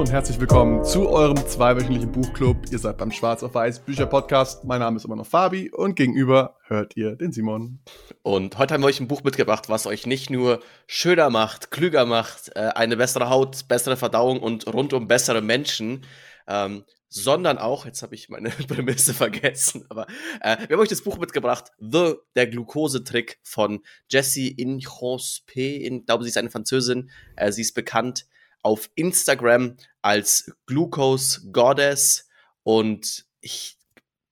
Und 0.00 0.10
herzlich 0.10 0.40
willkommen 0.40 0.82
zu 0.82 1.10
eurem 1.10 1.36
zweiwöchentlichen 1.36 2.10
Buchclub. 2.10 2.72
Ihr 2.72 2.78
seid 2.78 2.96
beim 2.96 3.12
Schwarz 3.12 3.42
auf 3.42 3.54
Weiß 3.54 3.80
Bücher 3.80 4.06
Podcast. 4.06 4.64
Mein 4.64 4.80
Name 4.80 4.96
ist 4.96 5.04
immer 5.04 5.14
noch 5.14 5.26
Fabi 5.26 5.70
und 5.70 5.94
gegenüber 5.94 6.56
hört 6.66 6.96
ihr 6.96 7.16
den 7.16 7.32
Simon. 7.32 7.80
Und 8.22 8.56
heute 8.56 8.72
haben 8.72 8.80
wir 8.80 8.86
euch 8.86 8.98
ein 8.98 9.08
Buch 9.08 9.24
mitgebracht, 9.24 9.68
was 9.68 9.86
euch 9.86 10.06
nicht 10.06 10.30
nur 10.30 10.60
schöner 10.86 11.28
macht, 11.28 11.70
klüger 11.70 12.06
macht, 12.06 12.50
äh, 12.56 12.70
eine 12.74 12.96
bessere 12.96 13.28
Haut, 13.28 13.68
bessere 13.68 13.98
Verdauung 13.98 14.40
und 14.40 14.66
rundum 14.72 15.06
bessere 15.06 15.42
Menschen, 15.42 16.06
ähm, 16.48 16.84
sondern 17.10 17.58
auch, 17.58 17.84
jetzt 17.84 18.02
habe 18.02 18.14
ich 18.14 18.30
meine 18.30 18.48
Prämisse 18.68 19.12
vergessen, 19.12 19.84
aber 19.90 20.06
äh, 20.40 20.56
wir 20.66 20.76
haben 20.78 20.82
euch 20.82 20.88
das 20.88 21.02
Buch 21.02 21.18
mitgebracht, 21.18 21.72
The, 21.78 22.14
der 22.36 22.46
Glukosetrick 22.46 23.38
von 23.42 23.80
Jessie 24.08 24.48
Inhospe. 24.48 25.60
Ich 25.60 26.06
glaube, 26.06 26.24
sie 26.24 26.30
ist 26.30 26.38
eine 26.38 26.50
Französin. 26.50 27.10
Äh, 27.36 27.52
sie 27.52 27.60
ist 27.60 27.74
bekannt 27.74 28.24
auf 28.62 28.90
Instagram 28.94 29.76
als 30.02 30.52
Glucose 30.66 31.50
Goddess 31.50 32.28
und 32.62 33.24
ich 33.40 33.78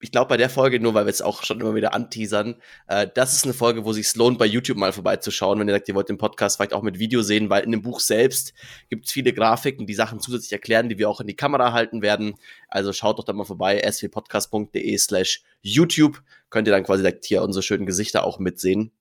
ich 0.01 0.13
glaube 0.13 0.29
bei 0.29 0.37
der 0.37 0.51
Folge, 0.51 0.79
nur 0.79 0.95
weil 0.95 1.07
wir 1.07 1.11
es 1.11 1.23
auch 1.23 1.43
schon 1.43 1.61
immer 1.61 1.75
wieder 1.75 1.93
anteasern, 1.93 2.57
äh, 2.87 3.09
das 3.13 3.35
ist 3.35 3.45
eine 3.45 3.55
Folge, 3.55 3.85
wo 3.85 3.93
sich 3.93 4.15
lohnt, 4.15 4.39
bei 4.39 4.47
YouTube 4.47 4.77
mal 4.77 4.93
vorbeizuschauen, 4.93 5.59
wenn 5.59 5.69
ihr 5.69 5.75
sagt, 5.75 5.89
ihr 5.89 5.95
wollt 5.95 6.09
den 6.09 6.19
Podcast 6.19 6.57
vielleicht 6.57 6.73
auch 6.73 6.83
mit 6.83 6.99
Video 6.99 7.23
sehen, 7.23 7.51
weil 7.51 7.65
in 7.65 7.73
dem 7.73 7.83
Buch 7.83 8.01
selbst 8.01 8.55
gibt 8.91 9.07
es 9.07 9.13
viele 9.13 9.33
Grafiken, 9.33 9.87
die 9.87 9.95
Sachen 9.95 10.21
zusätzlich 10.21 10.53
erklären, 10.53 10.89
die 10.89 10.99
wir 10.99 11.11
auch 11.11 11.21
in 11.21 11.27
die 11.27 11.37
Kamera 11.37 11.73
halten 11.73 12.03
werden. 12.03 12.35
Also 12.69 12.93
schaut 12.93 13.19
doch 13.19 13.25
da 13.25 13.33
mal 13.33 13.45
vorbei, 13.45 13.83
swpodcast.de 13.91 14.99
slash 14.99 15.43
YouTube, 15.63 16.23
könnt 16.51 16.69
ihr 16.69 16.73
dann 16.73 16.85
quasi 16.85 17.03
direkt 17.03 17.25
hier 17.25 17.43
unsere 17.43 17.63
schönen 17.63 17.87
Gesichter 17.87 18.25
auch 18.25 18.39
mitsehen. 18.39 18.93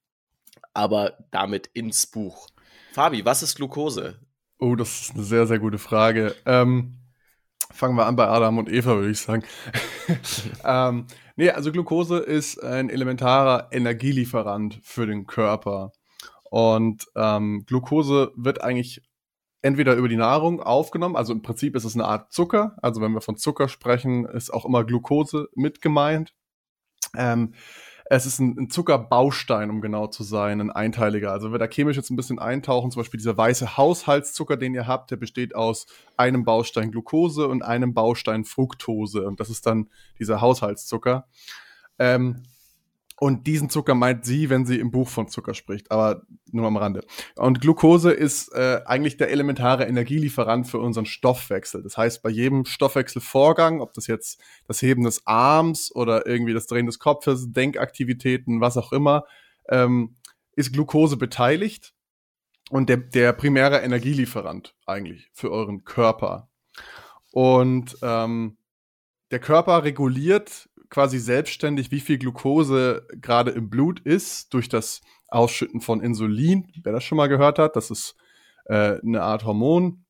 Aber 0.74 1.18
damit 1.32 1.70
ins 1.74 2.08
Buch. 2.08 2.48
Fabi, 2.94 3.24
was 3.24 3.44
ist 3.44 3.56
Glucose? 3.56 4.20
Oh, 4.60 4.76
das 4.76 5.02
ist 5.02 5.14
eine 5.14 5.24
sehr, 5.24 5.46
sehr 5.46 5.60
gute 5.60 5.78
Frage. 5.78 6.36
Ähm, 6.46 6.98
fangen 7.72 7.96
wir 7.96 8.08
an 8.08 8.16
bei 8.16 8.28
Adam 8.28 8.58
und 8.58 8.72
Eva, 8.72 8.96
würde 8.96 9.12
ich 9.12 9.20
sagen. 9.20 9.44
ähm, 10.64 11.06
nee, 11.36 11.52
also 11.52 11.72
Glucose 11.72 12.18
ist 12.18 12.64
ein 12.64 12.90
elementarer 12.90 13.68
Energielieferant 13.72 14.80
für 14.82 15.06
den 15.06 15.28
Körper. 15.28 15.92
Und 16.50 17.06
ähm, 17.16 17.66
Glucose 17.68 18.32
wird 18.36 18.62
eigentlich 18.62 19.04
entweder 19.62 19.96
über 19.96 20.08
die 20.08 20.16
Nahrung 20.16 20.62
aufgenommen, 20.62 21.16
also 21.16 21.34
im 21.34 21.42
Prinzip 21.42 21.76
ist 21.76 21.84
es 21.84 21.94
eine 21.94 22.06
Art 22.06 22.32
Zucker. 22.32 22.78
Also 22.82 23.02
wenn 23.02 23.12
wir 23.12 23.22
von 23.22 23.38
Zucker 23.38 23.68
sprechen, 23.70 24.26
ist 24.26 24.52
auch 24.52 24.66
immer 24.66 24.84
Glucose 24.84 25.50
mit 25.54 25.82
gemeint. 25.82 26.34
Ähm, 27.16 27.54
es 28.10 28.26
ist 28.26 28.40
ein, 28.40 28.58
ein, 28.58 28.70
Zuckerbaustein, 28.70 29.70
um 29.70 29.82
genau 29.82 30.08
zu 30.08 30.24
sein, 30.24 30.62
ein 30.62 30.72
einteiliger. 30.72 31.32
Also 31.32 31.48
wenn 31.48 31.54
wir 31.54 31.60
da 31.60 31.68
chemisch 31.68 31.98
jetzt 31.98 32.10
ein 32.10 32.16
bisschen 32.16 32.40
eintauchen, 32.40 32.92
zum 32.92 33.02
Beispiel 33.02 33.18
dieser 33.18 33.38
weiße 33.38 33.78
Haushaltszucker, 33.78 34.58
den 34.58 34.74
ihr 34.74 34.88
habt, 34.88 35.12
der 35.12 35.18
besteht 35.18 35.56
aus 35.56 35.88
einem 36.16 36.46
Baustein 36.46 36.92
Glucose 36.92 37.48
und 37.48 37.64
einem 37.64 37.94
Baustein 37.94 38.46
Fructose. 38.46 39.26
Und 39.26 39.40
das 39.40 39.50
ist 39.50 39.66
dann 39.66 39.90
dieser 40.20 40.42
Haushaltszucker. 40.42 41.28
Ähm, 42.00 42.44
und 43.20 43.48
diesen 43.48 43.70
Zucker 43.70 43.96
meint 43.96 44.26
sie, 44.26 44.50
wenn 44.50 44.66
sie 44.68 44.80
im 44.80 44.92
Buch 44.92 45.10
von 45.10 45.28
Zucker 45.28 45.56
spricht, 45.56 45.92
aber 45.92 46.22
nur 46.52 46.68
am 46.68 46.78
Rande. 46.78 47.04
Und 47.36 47.62
Glucose 47.62 48.12
ist 48.12 48.54
äh, 48.54 48.82
eigentlich 48.86 49.18
der 49.18 49.32
elementare 49.32 49.86
Energielieferant 49.86 50.68
für 50.68 50.78
unseren 50.78 51.08
Stoffwechsel. 51.08 51.82
Das 51.82 51.98
heißt, 51.98 52.22
bei 52.22 52.30
jedem 52.30 52.66
Stoffwechselvorgang, 52.66 53.82
ob 53.82 53.94
das 53.94 54.06
jetzt 54.06 54.40
das 54.68 54.84
Heben 54.84 55.04
des 55.04 55.26
Arms 55.26 55.92
oder 55.94 56.28
irgendwie 56.28 56.54
das 56.54 56.68
Drehen 56.68 56.86
des 56.86 57.00
Kopfes, 57.00 57.52
Denkaktivitäten, 57.52 58.62
was 58.62 58.78
auch 58.78 58.92
immer, 58.92 59.26
ähm, 59.68 60.16
ist 60.56 60.72
Glucose 60.72 61.18
beteiligt 61.18 61.96
und 62.70 62.88
der, 62.88 62.98
der 62.98 63.34
primäre 63.34 63.80
Energielieferant 63.80 64.76
eigentlich 64.86 65.32
für 65.34 65.52
euren 65.52 65.86
Körper. 65.86 66.50
Und 67.32 67.98
ähm, 68.04 68.58
der 69.32 69.40
Körper 69.40 69.84
reguliert 69.84 70.70
quasi 70.90 71.20
selbstständig, 71.20 71.92
wie 71.92 72.00
viel 72.00 72.18
Glucose 72.18 73.06
gerade 73.22 73.52
im 73.52 73.70
Blut 73.70 74.00
ist, 74.00 74.54
durch 74.54 74.70
das 74.70 75.02
Ausschütten 75.28 75.82
von 75.82 76.02
Insulin. 76.02 76.72
Wer 76.84 76.94
das 76.94 77.04
schon 77.04 77.18
mal 77.18 77.28
gehört 77.28 77.60
hat, 77.60 77.76
das 77.76 77.92
ist 77.92 78.16
äh, 78.66 79.00
eine 79.02 79.22
Art 79.22 79.46
Hormon. 79.46 80.06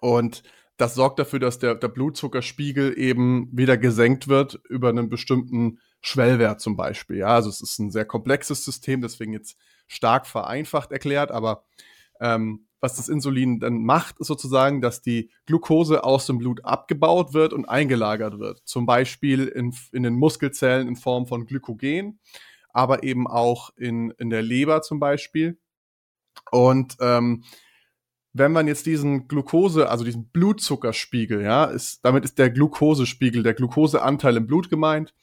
Und 0.00 0.42
das 0.76 0.94
sorgt 0.94 1.18
dafür, 1.18 1.38
dass 1.38 1.58
der, 1.58 1.74
der 1.76 1.88
Blutzuckerspiegel 1.88 2.98
eben 2.98 3.48
wieder 3.52 3.76
gesenkt 3.76 4.28
wird 4.28 4.60
über 4.68 4.88
einen 4.88 5.08
bestimmten 5.08 5.78
Schwellwert 6.00 6.60
zum 6.60 6.76
Beispiel. 6.76 7.18
Ja, 7.18 7.28
also 7.28 7.48
es 7.48 7.60
ist 7.60 7.78
ein 7.78 7.90
sehr 7.90 8.04
komplexes 8.04 8.64
System, 8.64 9.00
deswegen 9.00 9.32
jetzt 9.32 9.56
stark 9.86 10.26
vereinfacht 10.26 10.92
erklärt, 10.92 11.30
aber 11.30 11.64
ähm, 12.20 12.66
was 12.84 12.96
das 12.96 13.08
Insulin 13.08 13.60
dann 13.60 13.82
macht, 13.82 14.20
ist 14.20 14.26
sozusagen, 14.26 14.82
dass 14.82 15.00
die 15.00 15.30
Glucose 15.46 16.04
aus 16.04 16.26
dem 16.26 16.36
Blut 16.36 16.66
abgebaut 16.66 17.32
wird 17.32 17.54
und 17.54 17.64
eingelagert 17.64 18.38
wird. 18.38 18.60
Zum 18.66 18.84
Beispiel 18.84 19.46
in, 19.46 19.74
in 19.92 20.02
den 20.02 20.12
Muskelzellen 20.16 20.86
in 20.86 20.94
Form 20.94 21.26
von 21.26 21.46
Glykogen, 21.46 22.20
aber 22.74 23.02
eben 23.02 23.26
auch 23.26 23.70
in, 23.78 24.10
in 24.18 24.28
der 24.28 24.42
Leber 24.42 24.82
zum 24.82 25.00
Beispiel. 25.00 25.56
Und 26.50 26.98
ähm, 27.00 27.44
wenn 28.34 28.52
man 28.52 28.66
jetzt 28.66 28.84
diesen 28.84 29.28
Glucose, 29.28 29.88
also 29.88 30.04
diesen 30.04 30.28
Blutzuckerspiegel, 30.28 31.40
ja, 31.40 31.64
ist, 31.64 32.04
damit 32.04 32.26
ist 32.26 32.38
der 32.38 32.50
Glucosespiegel, 32.50 33.42
der 33.42 33.54
Glucoseanteil 33.54 34.36
im 34.36 34.46
Blut 34.46 34.68
gemeint. 34.68 35.14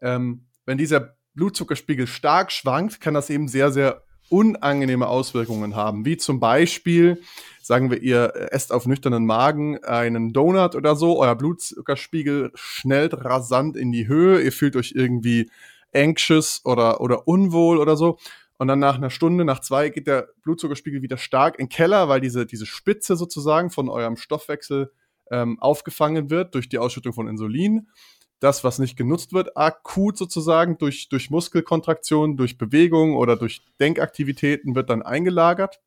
Ähm, 0.00 0.46
wenn 0.64 0.78
dieser 0.78 1.14
Blutzuckerspiegel 1.34 2.06
stark 2.06 2.52
schwankt, 2.52 3.02
kann 3.02 3.12
das 3.12 3.28
eben 3.28 3.48
sehr, 3.48 3.70
sehr 3.70 4.02
unangenehme 4.32 5.06
Auswirkungen 5.06 5.76
haben, 5.76 6.04
wie 6.06 6.16
zum 6.16 6.40
Beispiel, 6.40 7.22
sagen 7.62 7.90
wir, 7.90 8.02
ihr 8.02 8.32
esst 8.50 8.72
auf 8.72 8.86
nüchternen 8.86 9.26
Magen 9.26 9.84
einen 9.84 10.32
Donut 10.32 10.74
oder 10.74 10.96
so, 10.96 11.20
euer 11.20 11.36
Blutzuckerspiegel 11.36 12.50
schnellt 12.54 13.12
rasant 13.24 13.76
in 13.76 13.92
die 13.92 14.08
Höhe, 14.08 14.40
ihr 14.40 14.52
fühlt 14.52 14.74
euch 14.74 14.92
irgendwie 14.96 15.50
anxious 15.94 16.62
oder, 16.64 17.02
oder 17.02 17.28
unwohl 17.28 17.78
oder 17.78 17.96
so. 17.96 18.18
Und 18.56 18.68
dann 18.68 18.78
nach 18.78 18.96
einer 18.96 19.10
Stunde, 19.10 19.44
nach 19.44 19.60
zwei, 19.60 19.90
geht 19.90 20.06
der 20.06 20.28
Blutzuckerspiegel 20.42 21.02
wieder 21.02 21.18
stark 21.18 21.58
in 21.58 21.66
den 21.66 21.68
Keller, 21.68 22.08
weil 22.08 22.20
diese, 22.20 22.46
diese 22.46 22.64
Spitze 22.64 23.16
sozusagen 23.16 23.70
von 23.70 23.88
eurem 23.88 24.16
Stoffwechsel 24.16 24.92
ähm, 25.30 25.60
aufgefangen 25.60 26.30
wird 26.30 26.54
durch 26.54 26.68
die 26.68 26.78
Ausschüttung 26.78 27.12
von 27.12 27.28
Insulin 27.28 27.88
das, 28.42 28.64
was 28.64 28.78
nicht 28.78 28.96
genutzt 28.96 29.32
wird, 29.32 29.56
akut 29.56 30.18
sozusagen 30.18 30.76
durch, 30.78 31.08
durch 31.08 31.30
Muskelkontraktion, 31.30 32.36
durch 32.36 32.58
Bewegung 32.58 33.16
oder 33.16 33.36
durch 33.36 33.62
Denkaktivitäten 33.78 34.74
wird 34.74 34.90
dann 34.90 35.02
eingelagert. 35.02 35.80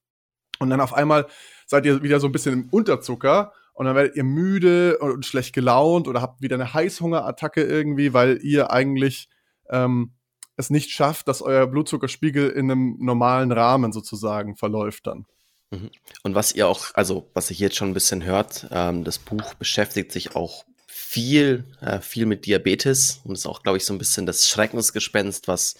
Und 0.59 0.69
dann 0.69 0.79
auf 0.79 0.93
einmal 0.93 1.27
seid 1.67 1.85
ihr 1.85 2.01
wieder 2.01 2.21
so 2.21 2.27
ein 2.27 2.31
bisschen 2.31 2.53
im 2.53 2.69
Unterzucker 2.69 3.51
und 3.73 3.85
dann 3.85 3.95
werdet 3.95 4.16
ihr 4.16 4.23
müde 4.23 4.97
und 4.99 5.25
schlecht 5.25 5.53
gelaunt 5.53 6.07
oder 6.07 6.21
habt 6.21 6.41
wieder 6.41 6.55
eine 6.55 6.73
Heißhungerattacke 6.73 7.61
irgendwie, 7.61 8.13
weil 8.13 8.39
ihr 8.41 8.72
eigentlich 8.72 9.27
ähm, 9.69 10.13
es 10.55 10.69
nicht 10.69 10.91
schafft, 10.91 11.27
dass 11.27 11.41
euer 11.41 11.67
Blutzuckerspiegel 11.67 12.49
in 12.51 12.72
einem 12.72 12.95
normalen 12.99 13.51
Rahmen 13.51 13.91
sozusagen 13.91 14.55
verläuft 14.55 15.07
dann. 15.07 15.25
Mhm. 15.72 15.89
Und 16.23 16.35
was 16.35 16.53
ihr 16.53 16.69
auch, 16.69 16.85
also 16.93 17.29
was 17.33 17.51
ihr 17.51 17.57
jetzt 17.57 17.75
schon 17.75 17.89
ein 17.89 17.93
bisschen 17.93 18.23
hört, 18.23 18.67
ähm, 18.72 19.03
das 19.03 19.19
Buch 19.19 19.55
beschäftigt 19.55 20.13
sich 20.13 20.37
auch 20.37 20.63
viel, 21.07 21.66
äh, 21.81 22.01
viel 22.01 22.25
mit 22.25 22.45
Diabetes 22.45 23.21
und 23.23 23.35
ist 23.35 23.45
auch, 23.45 23.61
glaube 23.61 23.77
ich, 23.77 23.85
so 23.85 23.93
ein 23.93 23.99
bisschen 23.99 24.25
das 24.25 24.49
Schreckensgespenst, 24.49 25.47
was 25.47 25.75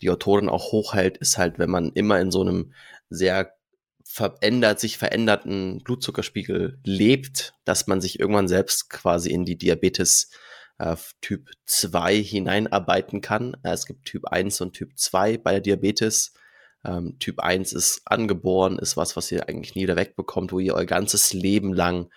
die 0.00 0.10
Autorin 0.10 0.48
auch 0.48 0.72
hochhält, 0.72 1.18
ist 1.18 1.36
halt, 1.36 1.58
wenn 1.58 1.70
man 1.70 1.92
immer 1.92 2.18
in 2.20 2.30
so 2.30 2.40
einem 2.40 2.72
sehr 3.10 3.54
verändert, 4.02 4.80
sich 4.80 4.96
veränderten 4.96 5.82
Blutzuckerspiegel 5.84 6.78
lebt, 6.84 7.54
dass 7.64 7.86
man 7.86 8.00
sich 8.00 8.18
irgendwann 8.18 8.48
selbst 8.48 8.88
quasi 8.88 9.30
in 9.30 9.44
die 9.44 9.58
Diabetes 9.58 10.30
äh, 10.78 10.96
Typ 11.20 11.50
2 11.66 12.16
hineinarbeiten 12.16 13.20
kann. 13.20 13.54
Äh, 13.62 13.72
es 13.72 13.86
gibt 13.86 14.06
Typ 14.06 14.24
1 14.26 14.62
und 14.62 14.72
Typ 14.72 14.98
2 14.98 15.36
bei 15.36 15.52
der 15.52 15.60
Diabetes. 15.60 16.32
Ähm, 16.84 17.16
typ 17.20 17.38
1 17.38 17.74
ist 17.74 18.02
angeboren, 18.06 18.78
ist 18.78 18.96
was, 18.96 19.16
was 19.16 19.30
ihr 19.30 19.48
eigentlich 19.48 19.76
nie 19.76 19.82
wieder 19.82 19.96
wegbekommt, 19.96 20.50
wo 20.50 20.58
ihr 20.58 20.74
euer 20.74 20.86
ganzes 20.86 21.32
Leben 21.32 21.72
lang 21.72 22.10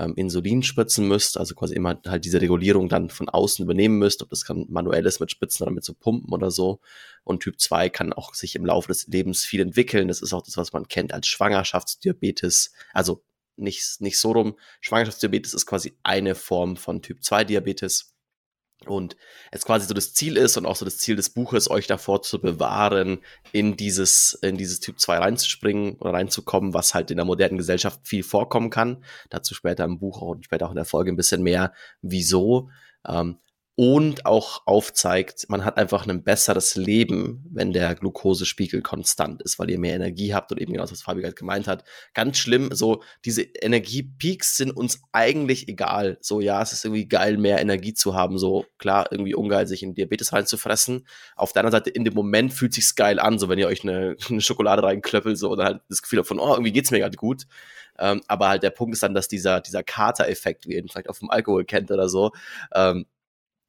ähm, 0.00 0.14
Insulin 0.16 0.62
spritzen 0.62 1.06
müsst, 1.06 1.36
also 1.36 1.54
quasi 1.54 1.74
immer 1.74 2.00
halt 2.06 2.24
diese 2.24 2.40
Regulierung 2.40 2.88
dann 2.88 3.10
von 3.10 3.28
außen 3.28 3.64
übernehmen 3.64 3.98
müsst, 3.98 4.22
ob 4.22 4.30
das 4.30 4.44
kann 4.44 4.66
manuell 4.68 5.04
ist 5.06 5.20
mit 5.20 5.30
Spritzen 5.30 5.64
oder 5.64 5.72
mit 5.72 5.84
so 5.84 5.92
Pumpen 5.94 6.32
oder 6.32 6.50
so. 6.50 6.80
Und 7.24 7.42
Typ 7.42 7.60
2 7.60 7.90
kann 7.90 8.12
auch 8.12 8.34
sich 8.34 8.56
im 8.56 8.64
Laufe 8.64 8.88
des 8.88 9.06
Lebens 9.06 9.44
viel 9.44 9.60
entwickeln. 9.60 10.08
Das 10.08 10.22
ist 10.22 10.32
auch 10.32 10.42
das, 10.42 10.56
was 10.56 10.72
man 10.72 10.88
kennt 10.88 11.12
als 11.12 11.26
Schwangerschaftsdiabetes. 11.26 12.72
Also 12.94 13.22
nicht, 13.56 14.00
nicht 14.00 14.18
so 14.18 14.32
rum. 14.32 14.56
Schwangerschaftsdiabetes 14.80 15.54
ist 15.54 15.66
quasi 15.66 15.96
eine 16.02 16.34
Form 16.34 16.76
von 16.76 17.02
Typ 17.02 17.22
2 17.22 17.44
Diabetes. 17.44 18.14
Und 18.86 19.16
es 19.50 19.66
quasi 19.66 19.86
so 19.86 19.92
das 19.92 20.14
Ziel 20.14 20.38
ist 20.38 20.56
und 20.56 20.64
auch 20.64 20.76
so 20.76 20.86
das 20.86 20.96
Ziel 20.96 21.14
des 21.14 21.30
Buches, 21.30 21.70
euch 21.70 21.86
davor 21.86 22.22
zu 22.22 22.40
bewahren, 22.40 23.18
in 23.52 23.76
dieses, 23.76 24.34
in 24.42 24.56
dieses 24.56 24.80
Typ 24.80 24.98
2 24.98 25.18
reinzuspringen 25.18 25.96
oder 25.96 26.14
reinzukommen, 26.14 26.72
was 26.72 26.94
halt 26.94 27.10
in 27.10 27.18
der 27.18 27.26
modernen 27.26 27.58
Gesellschaft 27.58 28.00
viel 28.04 28.22
vorkommen 28.22 28.70
kann. 28.70 29.04
Dazu 29.28 29.54
später 29.54 29.84
im 29.84 29.98
Buch 29.98 30.22
und 30.22 30.46
später 30.46 30.66
auch 30.66 30.70
in 30.70 30.76
der 30.76 30.86
Folge 30.86 31.12
ein 31.12 31.16
bisschen 31.16 31.42
mehr, 31.42 31.74
wieso. 32.00 32.70
Ähm, 33.06 33.38
und 33.76 34.26
auch 34.26 34.66
aufzeigt, 34.66 35.46
man 35.48 35.64
hat 35.64 35.78
einfach 35.78 36.06
ein 36.06 36.22
besseres 36.22 36.74
Leben, 36.74 37.44
wenn 37.50 37.72
der 37.72 37.94
Glukosespiegel 37.94 38.82
konstant 38.82 39.40
ist, 39.42 39.58
weil 39.58 39.70
ihr 39.70 39.78
mehr 39.78 39.94
Energie 39.94 40.34
habt 40.34 40.52
und 40.52 40.60
eben 40.60 40.72
genau 40.72 40.82
das, 40.82 40.92
was 40.92 41.02
Fabi 41.02 41.22
gerade 41.22 41.34
gemeint 41.34 41.66
hat. 41.66 41.84
Ganz 42.12 42.36
schlimm, 42.36 42.70
so 42.72 43.02
diese 43.24 43.42
Energiepeaks 43.42 44.56
sind 44.56 44.70
uns 44.76 45.00
eigentlich 45.12 45.68
egal. 45.68 46.18
So, 46.20 46.40
ja, 46.40 46.60
es 46.60 46.72
ist 46.72 46.84
irgendwie 46.84 47.08
geil, 47.08 47.38
mehr 47.38 47.60
Energie 47.60 47.94
zu 47.94 48.14
haben. 48.14 48.38
So, 48.38 48.66
klar, 48.78 49.06
irgendwie 49.10 49.34
ungeil, 49.34 49.66
sich 49.66 49.82
in 49.82 49.94
Diabetes 49.94 50.32
reinzufressen. 50.32 51.06
Auf 51.36 51.52
der 51.52 51.60
anderen 51.60 51.78
Seite, 51.78 51.90
in 51.90 52.04
dem 52.04 52.14
Moment 52.14 52.52
fühlt 52.52 52.74
sich's 52.74 52.94
geil 52.96 53.18
an, 53.18 53.38
so 53.38 53.48
wenn 53.48 53.58
ihr 53.58 53.68
euch 53.68 53.82
eine, 53.82 54.16
eine 54.28 54.40
Schokolade 54.40 54.82
reinklöppelt, 54.82 55.38
so, 55.38 55.48
oder 55.48 55.64
halt 55.64 55.80
das 55.88 56.02
Gefühl 56.02 56.18
habt 56.18 56.28
von, 56.28 56.38
oh, 56.38 56.52
irgendwie 56.52 56.72
geht's 56.72 56.90
mir 56.90 56.98
gerade 56.98 57.16
gut. 57.16 57.46
Ähm, 57.98 58.20
aber 58.28 58.48
halt 58.48 58.62
der 58.62 58.70
Punkt 58.70 58.94
ist 58.94 59.02
dann, 59.02 59.14
dass 59.14 59.28
dieser, 59.28 59.60
dieser 59.60 59.82
Kater-Effekt, 59.82 60.66
wie 60.66 60.72
ihr 60.72 60.80
ihn 60.80 60.88
vielleicht 60.88 61.08
auf 61.08 61.18
dem 61.18 61.30
Alkohol 61.30 61.64
kennt 61.64 61.90
oder 61.90 62.08
so, 62.08 62.32
ähm, 62.74 63.06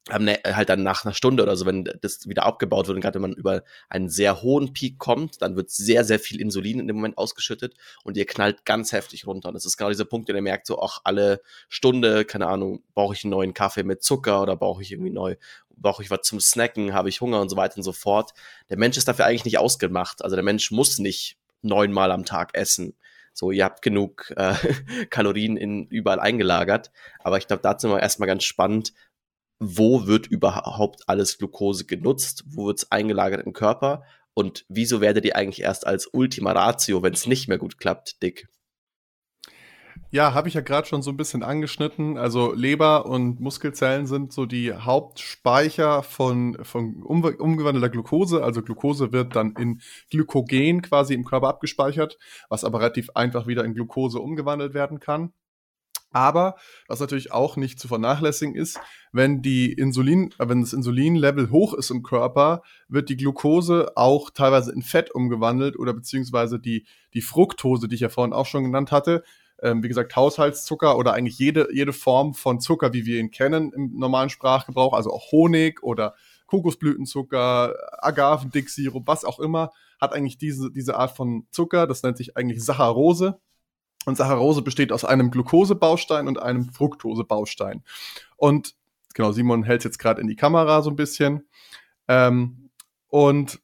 Ne, 0.10 0.40
halt 0.44 0.70
dann 0.70 0.82
nach 0.82 1.06
einer 1.06 1.14
Stunde 1.14 1.44
oder 1.44 1.56
so, 1.56 1.68
wenn 1.68 1.84
das 2.02 2.28
wieder 2.28 2.44
abgebaut 2.44 2.88
wird 2.88 2.96
und 2.96 3.02
gerade 3.02 3.16
wenn 3.16 3.30
man 3.30 3.34
über 3.34 3.64
einen 3.88 4.10
sehr 4.10 4.42
hohen 4.42 4.74
Peak 4.74 4.98
kommt, 4.98 5.44
dann 5.44 5.56
wird 5.56 5.70
sehr, 5.70 6.04
sehr 6.04 6.18
viel 6.18 6.42
Insulin 6.42 6.80
in 6.80 6.88
dem 6.88 6.96
Moment 6.96 7.20
ausgeschüttet 7.20 7.76
und 8.04 8.18
ihr 8.18 8.26
knallt 8.26 8.66
ganz 8.66 8.94
heftig 8.94 9.28
runter. 9.28 9.50
Und 9.50 9.54
das 9.54 9.64
ist 9.64 9.78
genau 9.78 9.92
dieser 9.92 10.06
Punkt, 10.06 10.28
den 10.28 10.36
ihr 10.36 10.42
merkt, 10.42 10.66
so 10.66 10.80
auch 10.80 11.02
alle 11.04 11.42
Stunde, 11.70 12.26
keine 12.26 12.48
Ahnung, 12.48 12.84
brauche 12.96 13.14
ich 13.14 13.24
einen 13.24 13.32
neuen 13.32 13.54
Kaffee 13.54 13.84
mit 13.84 14.02
Zucker 14.02 14.42
oder 14.42 14.56
brauche 14.56 14.82
ich 14.82 14.92
irgendwie 14.92 15.12
neu, 15.12 15.36
brauche 15.70 16.02
ich 16.02 16.10
was 16.10 16.22
zum 16.24 16.40
Snacken, 16.40 16.94
habe 16.94 17.10
ich 17.10 17.22
Hunger 17.22 17.40
und 17.40 17.50
so 17.50 17.56
weiter 17.56 17.78
und 17.78 17.84
so 17.84 17.94
fort. 17.94 18.32
Der 18.72 18.80
Mensch 18.80 18.98
ist 18.98 19.08
dafür 19.08 19.26
eigentlich 19.26 19.46
nicht 19.46 19.60
ausgemacht. 19.60 20.24
Also 20.24 20.36
der 20.36 20.44
Mensch 20.44 20.72
muss 20.72 20.98
nicht 20.98 21.38
neunmal 21.62 22.12
am 22.12 22.26
Tag 22.26 22.56
essen. 22.56 22.96
So, 23.34 23.52
ihr 23.52 23.64
habt 23.64 23.82
genug 23.82 24.34
äh, 24.36 24.56
Kalorien 25.10 25.58
in, 25.58 25.86
überall 25.88 26.20
eingelagert. 26.20 26.92
Aber 27.20 27.38
ich 27.38 27.48
glaube, 27.48 27.62
dazu 27.62 27.88
mal 27.88 28.00
erstmal 28.00 28.28
ganz 28.28 28.44
spannend, 28.44 28.94
wo 29.62 30.08
wird 30.08 30.26
überhaupt 30.28 31.08
alles 31.08 31.38
Glucose 31.38 31.86
genutzt, 31.86 32.44
wo 32.48 32.66
wird 32.66 32.80
es 32.80 32.92
eingelagert 32.92 33.46
im 33.46 33.54
Körper 33.54 34.04
und 34.34 34.66
wieso 34.70 35.02
werdet 35.02 35.24
ihr 35.26 35.36
eigentlich 35.36 35.62
erst 35.62 35.86
als 35.86 36.08
Ultima 36.12 36.52
Ratio, 36.52 37.04
wenn 37.04 37.14
es 37.14 37.28
nicht 37.28 37.48
mehr 37.48 37.60
gut 37.60 37.78
klappt, 37.78 38.24
dick? 38.24 38.48
Ja, 40.10 40.34
habe 40.34 40.50
ich 40.50 40.56
ja 40.56 40.62
gerade 40.62 40.88
schon 40.88 41.02
so 41.02 41.12
ein 41.12 41.18
bisschen 41.18 41.44
angeschnitten. 41.44 42.18
Also 42.18 42.54
Leber 42.54 43.06
und 43.06 43.40
Muskelzellen 43.40 44.08
sind 44.08 44.34
so 44.34 44.46
die 44.46 44.74
Hauptspeicher 44.74 46.04
von, 46.04 46.58
von 46.64 47.02
umgewandelter 47.04 47.90
Glucose. 47.90 48.44
Also 48.44 48.62
Glucose 48.62 49.14
wird 49.14 49.36
dann 49.36 49.54
in 49.58 49.80
Glykogen 50.10 50.82
quasi 50.82 51.14
im 51.14 51.24
Körper 51.24 51.48
abgespeichert, 51.48 52.18
was 52.50 52.64
aber 52.66 52.80
relativ 52.80 53.12
einfach 53.12 53.48
wieder 53.48 53.64
in 53.64 53.74
Glucose 53.74 54.20
umgewandelt 54.20 54.74
werden 54.74 55.00
kann. 55.00 55.34
Aber 56.12 56.56
was 56.88 57.00
natürlich 57.00 57.32
auch 57.32 57.56
nicht 57.56 57.80
zu 57.80 57.88
vernachlässigen 57.88 58.56
ist, 58.56 58.80
wenn 59.14 59.42
die 59.42 59.72
Insulin, 59.72 60.34
äh, 60.40 60.50
wenn 60.50 60.62
das 60.62 60.74
Insulinlevel 60.74 61.50
hoch 61.50 61.74
ist 61.74 61.90
im 61.90 62.04
Körper, 62.04 62.62
wird 62.88 63.10
die 63.10 63.18
Glucose 63.18 63.94
auch 63.96 64.30
teilweise 64.30 64.72
in 64.72 64.82
Fett 64.82 65.12
umgewandelt 65.12 65.78
oder 65.78 65.94
beziehungsweise 65.94 66.60
die, 66.60 66.86
die 67.14 67.22
Fructose, 67.22 67.88
die 67.88 67.96
ich 67.96 68.02
ja 68.02 68.10
vorhin 68.10 68.34
auch 68.34 68.46
schon 68.46 68.64
genannt 68.64 68.92
hatte, 68.92 69.24
ähm, 69.62 69.84
wie 69.84 69.88
gesagt, 69.88 70.16
Haushaltszucker 70.16 70.98
oder 70.98 71.14
eigentlich 71.14 71.38
jede, 71.38 71.70
jede 71.72 71.94
Form 71.94 72.34
von 72.34 72.60
Zucker, 72.60 72.94
wie 72.94 73.06
wir 73.06 73.20
ihn 73.20 73.32
kennen 73.32 73.72
im 73.74 73.98
normalen 73.98 74.30
Sprachgebrauch, 74.30 74.94
also 74.94 75.12
auch 75.12 75.32
Honig 75.32 75.84
oder 75.84 76.16
Kokosblütenzucker, 76.48 77.76
Agavendick-Sirup, 78.00 79.08
was 79.08 79.24
auch 79.24 79.40
immer, 79.40 79.72
hat 80.00 80.14
eigentlich 80.14 80.38
diese, 80.38 80.72
diese 80.72 80.98
Art 80.98 81.16
von 81.16 81.48
Zucker. 81.52 81.88
Das 81.88 82.04
nennt 82.04 82.18
sich 82.18 82.36
eigentlich 82.36 82.64
Saccharose. 82.64 83.40
Und 84.06 84.18
Saccharose 84.18 84.62
besteht 84.62 84.92
aus 84.92 85.06
einem 85.06 85.32
Glukosebaustein 85.32 86.28
und 86.28 86.42
einem 86.42 86.72
Fructosebaustein. 86.72 87.84
Und 88.36 88.76
genau, 89.14 89.32
Simon 89.32 89.64
hält 89.64 89.84
jetzt 89.84 90.00
gerade 90.00 90.22
in 90.22 90.28
die 90.28 90.36
Kamera 90.36 90.82
so 90.82 90.90
ein 90.90 90.96
bisschen. 90.96 91.48
Ähm, 92.08 92.70
und 93.08 93.60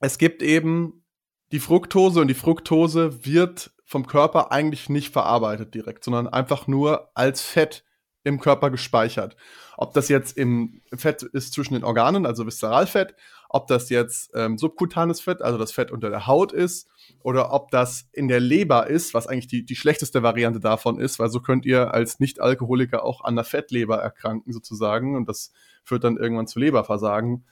es 0.00 0.18
gibt 0.18 0.42
eben 0.42 1.04
die 1.50 1.60
Fructose 1.60 2.20
und 2.20 2.28
die 2.28 2.34
Fructose 2.34 3.24
wird 3.24 3.72
vom 3.84 4.06
Körper 4.06 4.52
eigentlich 4.52 4.88
nicht 4.88 5.12
verarbeitet 5.12 5.74
direkt, 5.74 6.04
sondern 6.04 6.28
einfach 6.28 6.66
nur 6.66 7.10
als 7.14 7.40
Fett 7.40 7.84
im 8.22 8.38
Körper 8.38 8.70
gespeichert. 8.70 9.36
Ob 9.76 9.94
das 9.94 10.08
jetzt 10.08 10.36
im 10.36 10.82
Fett 10.94 11.22
ist 11.22 11.54
zwischen 11.54 11.74
den 11.74 11.84
Organen, 11.84 12.26
also 12.26 12.44
Viszeralfett, 12.44 13.14
ob 13.48 13.66
das 13.66 13.88
jetzt 13.88 14.30
ähm, 14.34 14.58
subkutanes 14.58 15.20
Fett, 15.20 15.42
also 15.42 15.58
das 15.58 15.72
Fett 15.72 15.90
unter 15.90 16.10
der 16.10 16.26
Haut 16.26 16.52
ist, 16.52 16.88
oder 17.22 17.52
ob 17.52 17.70
das 17.70 18.08
in 18.12 18.28
der 18.28 18.40
Leber 18.40 18.86
ist, 18.86 19.14
was 19.14 19.26
eigentlich 19.26 19.46
die, 19.46 19.64
die 19.64 19.76
schlechteste 19.76 20.22
Variante 20.22 20.60
davon 20.60 21.00
ist, 21.00 21.18
weil 21.18 21.30
so 21.30 21.40
könnt 21.40 21.64
ihr 21.64 21.94
als 21.94 22.20
Nicht-Alkoholiker 22.20 23.02
auch 23.04 23.24
an 23.24 23.36
der 23.36 23.44
Fettleber 23.44 23.96
erkranken 23.96 24.52
sozusagen 24.52 25.16
und 25.16 25.28
das 25.28 25.52
führt 25.84 26.04
dann 26.04 26.18
irgendwann 26.18 26.46
zu 26.46 26.58
Leberversagen. 26.58 27.46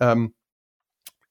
Ähm, 0.00 0.34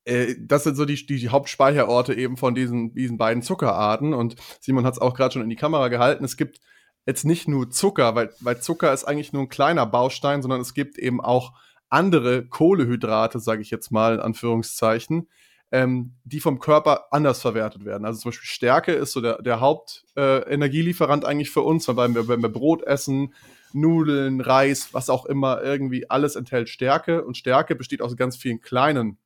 äh, 0.05 0.35
das 0.39 0.63
sind 0.63 0.75
so 0.75 0.85
die, 0.85 1.05
die, 1.05 1.29
Hauptspeicherorte 1.29 2.13
eben 2.13 2.37
von 2.37 2.55
diesen, 2.55 2.93
diesen 2.93 3.17
beiden 3.17 3.41
Zuckerarten 3.41 4.13
und 4.13 4.35
Simon 4.59 4.85
hat 4.85 4.93
es 4.93 5.01
auch 5.01 5.15
gerade 5.15 5.33
schon 5.33 5.43
in 5.43 5.49
die 5.49 5.55
Kamera 5.55 5.87
gehalten. 5.87 6.23
Es 6.23 6.37
gibt 6.37 6.59
jetzt 7.05 7.25
nicht 7.25 7.47
nur 7.47 7.69
Zucker, 7.71 8.15
weil, 8.15 8.31
weil 8.39 8.61
Zucker 8.61 8.93
ist 8.93 9.05
eigentlich 9.05 9.33
nur 9.33 9.43
ein 9.43 9.49
kleiner 9.49 9.85
Baustein, 9.85 10.41
sondern 10.41 10.61
es 10.61 10.73
gibt 10.73 10.97
eben 10.97 11.19
auch 11.19 11.53
andere 11.91 12.45
Kohlehydrate, 12.45 13.39
sage 13.39 13.61
ich 13.61 13.69
jetzt 13.69 13.91
mal 13.91 14.15
in 14.15 14.19
Anführungszeichen, 14.19 15.27
ähm, 15.71 16.15
die 16.23 16.39
vom 16.39 16.59
Körper 16.59 17.07
anders 17.11 17.41
verwertet 17.41 17.85
werden. 17.85 18.05
Also 18.05 18.21
zum 18.21 18.29
Beispiel 18.31 18.47
Stärke 18.47 18.91
ist 18.93 19.13
so 19.13 19.21
der, 19.21 19.41
der 19.41 19.59
Hauptenergielieferant 19.59 21.23
äh, 21.23 21.27
eigentlich 21.27 21.51
für 21.51 21.61
uns, 21.61 21.87
weil 21.87 22.13
wir, 22.13 22.27
wenn 22.27 22.41
wir 22.41 22.49
Brot 22.49 22.83
essen, 22.83 23.33
Nudeln, 23.73 24.41
Reis, 24.41 24.93
was 24.93 25.09
auch 25.09 25.25
immer, 25.25 25.61
irgendwie 25.63 26.09
alles 26.09 26.35
enthält 26.35 26.69
Stärke 26.69 27.23
und 27.23 27.37
Stärke 27.37 27.75
besteht 27.75 28.01
aus 28.01 28.17
ganz 28.17 28.35
vielen 28.35 28.59
kleinen 28.59 29.17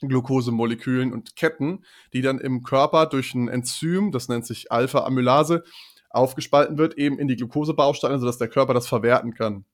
Glukosemolekülen 0.00 1.12
und 1.12 1.36
Ketten, 1.36 1.84
die 2.12 2.22
dann 2.22 2.38
im 2.38 2.62
Körper 2.62 3.06
durch 3.06 3.34
ein 3.34 3.48
Enzym, 3.48 4.12
das 4.12 4.28
nennt 4.28 4.46
sich 4.46 4.70
Alpha-Amylase, 4.70 5.64
aufgespalten 6.10 6.78
wird, 6.78 6.96
eben 6.98 7.18
in 7.18 7.28
die 7.28 7.36
Glukosebausteine, 7.36 8.18
sodass 8.18 8.38
der 8.38 8.48
Körper 8.48 8.74
das 8.74 8.86
verwerten 8.86 9.34
kann. 9.34 9.64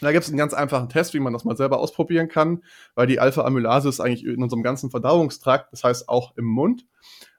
Da 0.00 0.12
gibt 0.12 0.24
es 0.24 0.30
einen 0.30 0.38
ganz 0.38 0.54
einfachen 0.54 0.88
Test, 0.88 1.14
wie 1.14 1.20
man 1.20 1.32
das 1.32 1.44
mal 1.44 1.56
selber 1.56 1.80
ausprobieren 1.80 2.28
kann, 2.28 2.62
weil 2.94 3.06
die 3.06 3.20
Alpha-Amylase 3.20 3.88
ist 3.88 4.00
eigentlich 4.00 4.24
in 4.24 4.42
unserem 4.42 4.62
ganzen 4.62 4.90
Verdauungstrakt, 4.90 5.72
das 5.72 5.84
heißt 5.84 6.08
auch 6.08 6.36
im 6.36 6.44
Mund. 6.44 6.86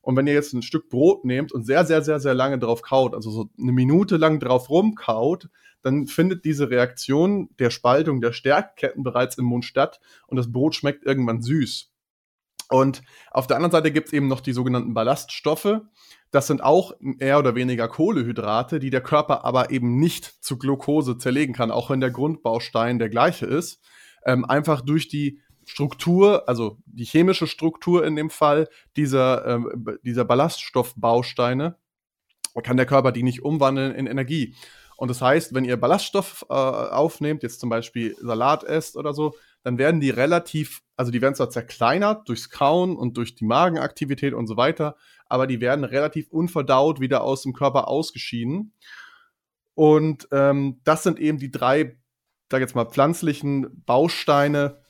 Und 0.01 0.15
wenn 0.15 0.27
ihr 0.27 0.33
jetzt 0.33 0.53
ein 0.53 0.61
Stück 0.61 0.89
Brot 0.89 1.25
nehmt 1.25 1.51
und 1.51 1.65
sehr, 1.65 1.85
sehr, 1.85 2.01
sehr, 2.01 2.19
sehr 2.19 2.33
lange 2.33 2.59
drauf 2.59 2.81
kaut, 2.81 3.13
also 3.13 3.31
so 3.31 3.49
eine 3.59 3.71
Minute 3.71 4.17
lang 4.17 4.39
drauf 4.39 4.69
rumkaut, 4.69 5.49
dann 5.81 6.07
findet 6.07 6.45
diese 6.45 6.69
Reaktion 6.69 7.49
der 7.59 7.69
Spaltung 7.69 8.21
der 8.21 8.33
Stärkketten 8.33 9.03
bereits 9.03 9.37
im 9.37 9.45
Mund 9.45 9.65
statt 9.65 9.99
und 10.27 10.37
das 10.37 10.51
Brot 10.51 10.75
schmeckt 10.75 11.05
irgendwann 11.05 11.41
süß. 11.41 11.91
Und 12.69 13.01
auf 13.31 13.47
der 13.47 13.57
anderen 13.57 13.71
Seite 13.71 13.91
gibt 13.91 14.07
es 14.07 14.13
eben 14.13 14.27
noch 14.27 14.41
die 14.41 14.53
sogenannten 14.53 14.93
Ballaststoffe. 14.93 15.81
Das 16.31 16.47
sind 16.47 16.63
auch 16.63 16.93
mehr 16.99 17.39
oder 17.39 17.55
weniger 17.55 17.87
Kohlehydrate, 17.87 18.79
die 18.79 18.91
der 18.91 19.01
Körper 19.01 19.45
aber 19.45 19.71
eben 19.71 19.97
nicht 19.99 20.25
zu 20.25 20.57
Glucose 20.57 21.17
zerlegen 21.17 21.53
kann, 21.53 21.71
auch 21.71 21.89
wenn 21.89 22.01
der 22.01 22.11
Grundbaustein 22.11 22.99
der 22.99 23.09
gleiche 23.09 23.45
ist. 23.47 23.81
Ähm, 24.25 24.45
einfach 24.45 24.81
durch 24.81 25.07
die 25.07 25.41
Struktur, 25.65 26.47
also 26.47 26.77
die 26.85 27.05
chemische 27.05 27.47
Struktur 27.47 28.05
in 28.05 28.15
dem 28.15 28.29
Fall 28.29 28.69
dieser, 28.95 29.45
ähm, 29.45 29.85
dieser 30.03 30.25
Ballaststoffbausteine, 30.25 31.77
kann 32.63 32.77
der 32.77 32.85
Körper 32.85 33.11
die 33.11 33.23
nicht 33.23 33.43
umwandeln 33.43 33.93
in 33.93 34.07
Energie. 34.07 34.55
Und 34.97 35.07
das 35.07 35.21
heißt, 35.21 35.53
wenn 35.53 35.63
ihr 35.63 35.77
Ballaststoff 35.77 36.45
äh, 36.49 36.53
aufnehmt, 36.53 37.41
jetzt 37.41 37.61
zum 37.61 37.69
Beispiel 37.69 38.17
Salat 38.19 38.65
esst 38.65 38.97
oder 38.97 39.13
so, 39.13 39.33
dann 39.63 39.77
werden 39.77 40.01
die 40.01 40.09
relativ, 40.09 40.81
also 40.97 41.11
die 41.11 41.21
werden 41.21 41.35
zwar 41.35 41.49
zerkleinert 41.49 42.27
durchs 42.27 42.49
Kauen 42.49 42.97
und 42.97 43.15
durch 43.15 43.35
die 43.35 43.45
Magenaktivität 43.45 44.33
und 44.33 44.47
so 44.47 44.57
weiter, 44.57 44.97
aber 45.29 45.47
die 45.47 45.61
werden 45.61 45.85
relativ 45.85 46.29
unverdaut 46.29 46.99
wieder 46.99 47.23
aus 47.23 47.43
dem 47.43 47.53
Körper 47.53 47.87
ausgeschieden. 47.87 48.73
Und 49.75 50.27
ähm, 50.31 50.81
das 50.83 51.03
sind 51.03 51.19
eben 51.19 51.37
die 51.37 51.51
drei, 51.51 51.97
sag 52.51 52.59
jetzt 52.59 52.75
mal, 52.75 52.85
pflanzlichen 52.85 53.83
Bausteine, 53.85 54.81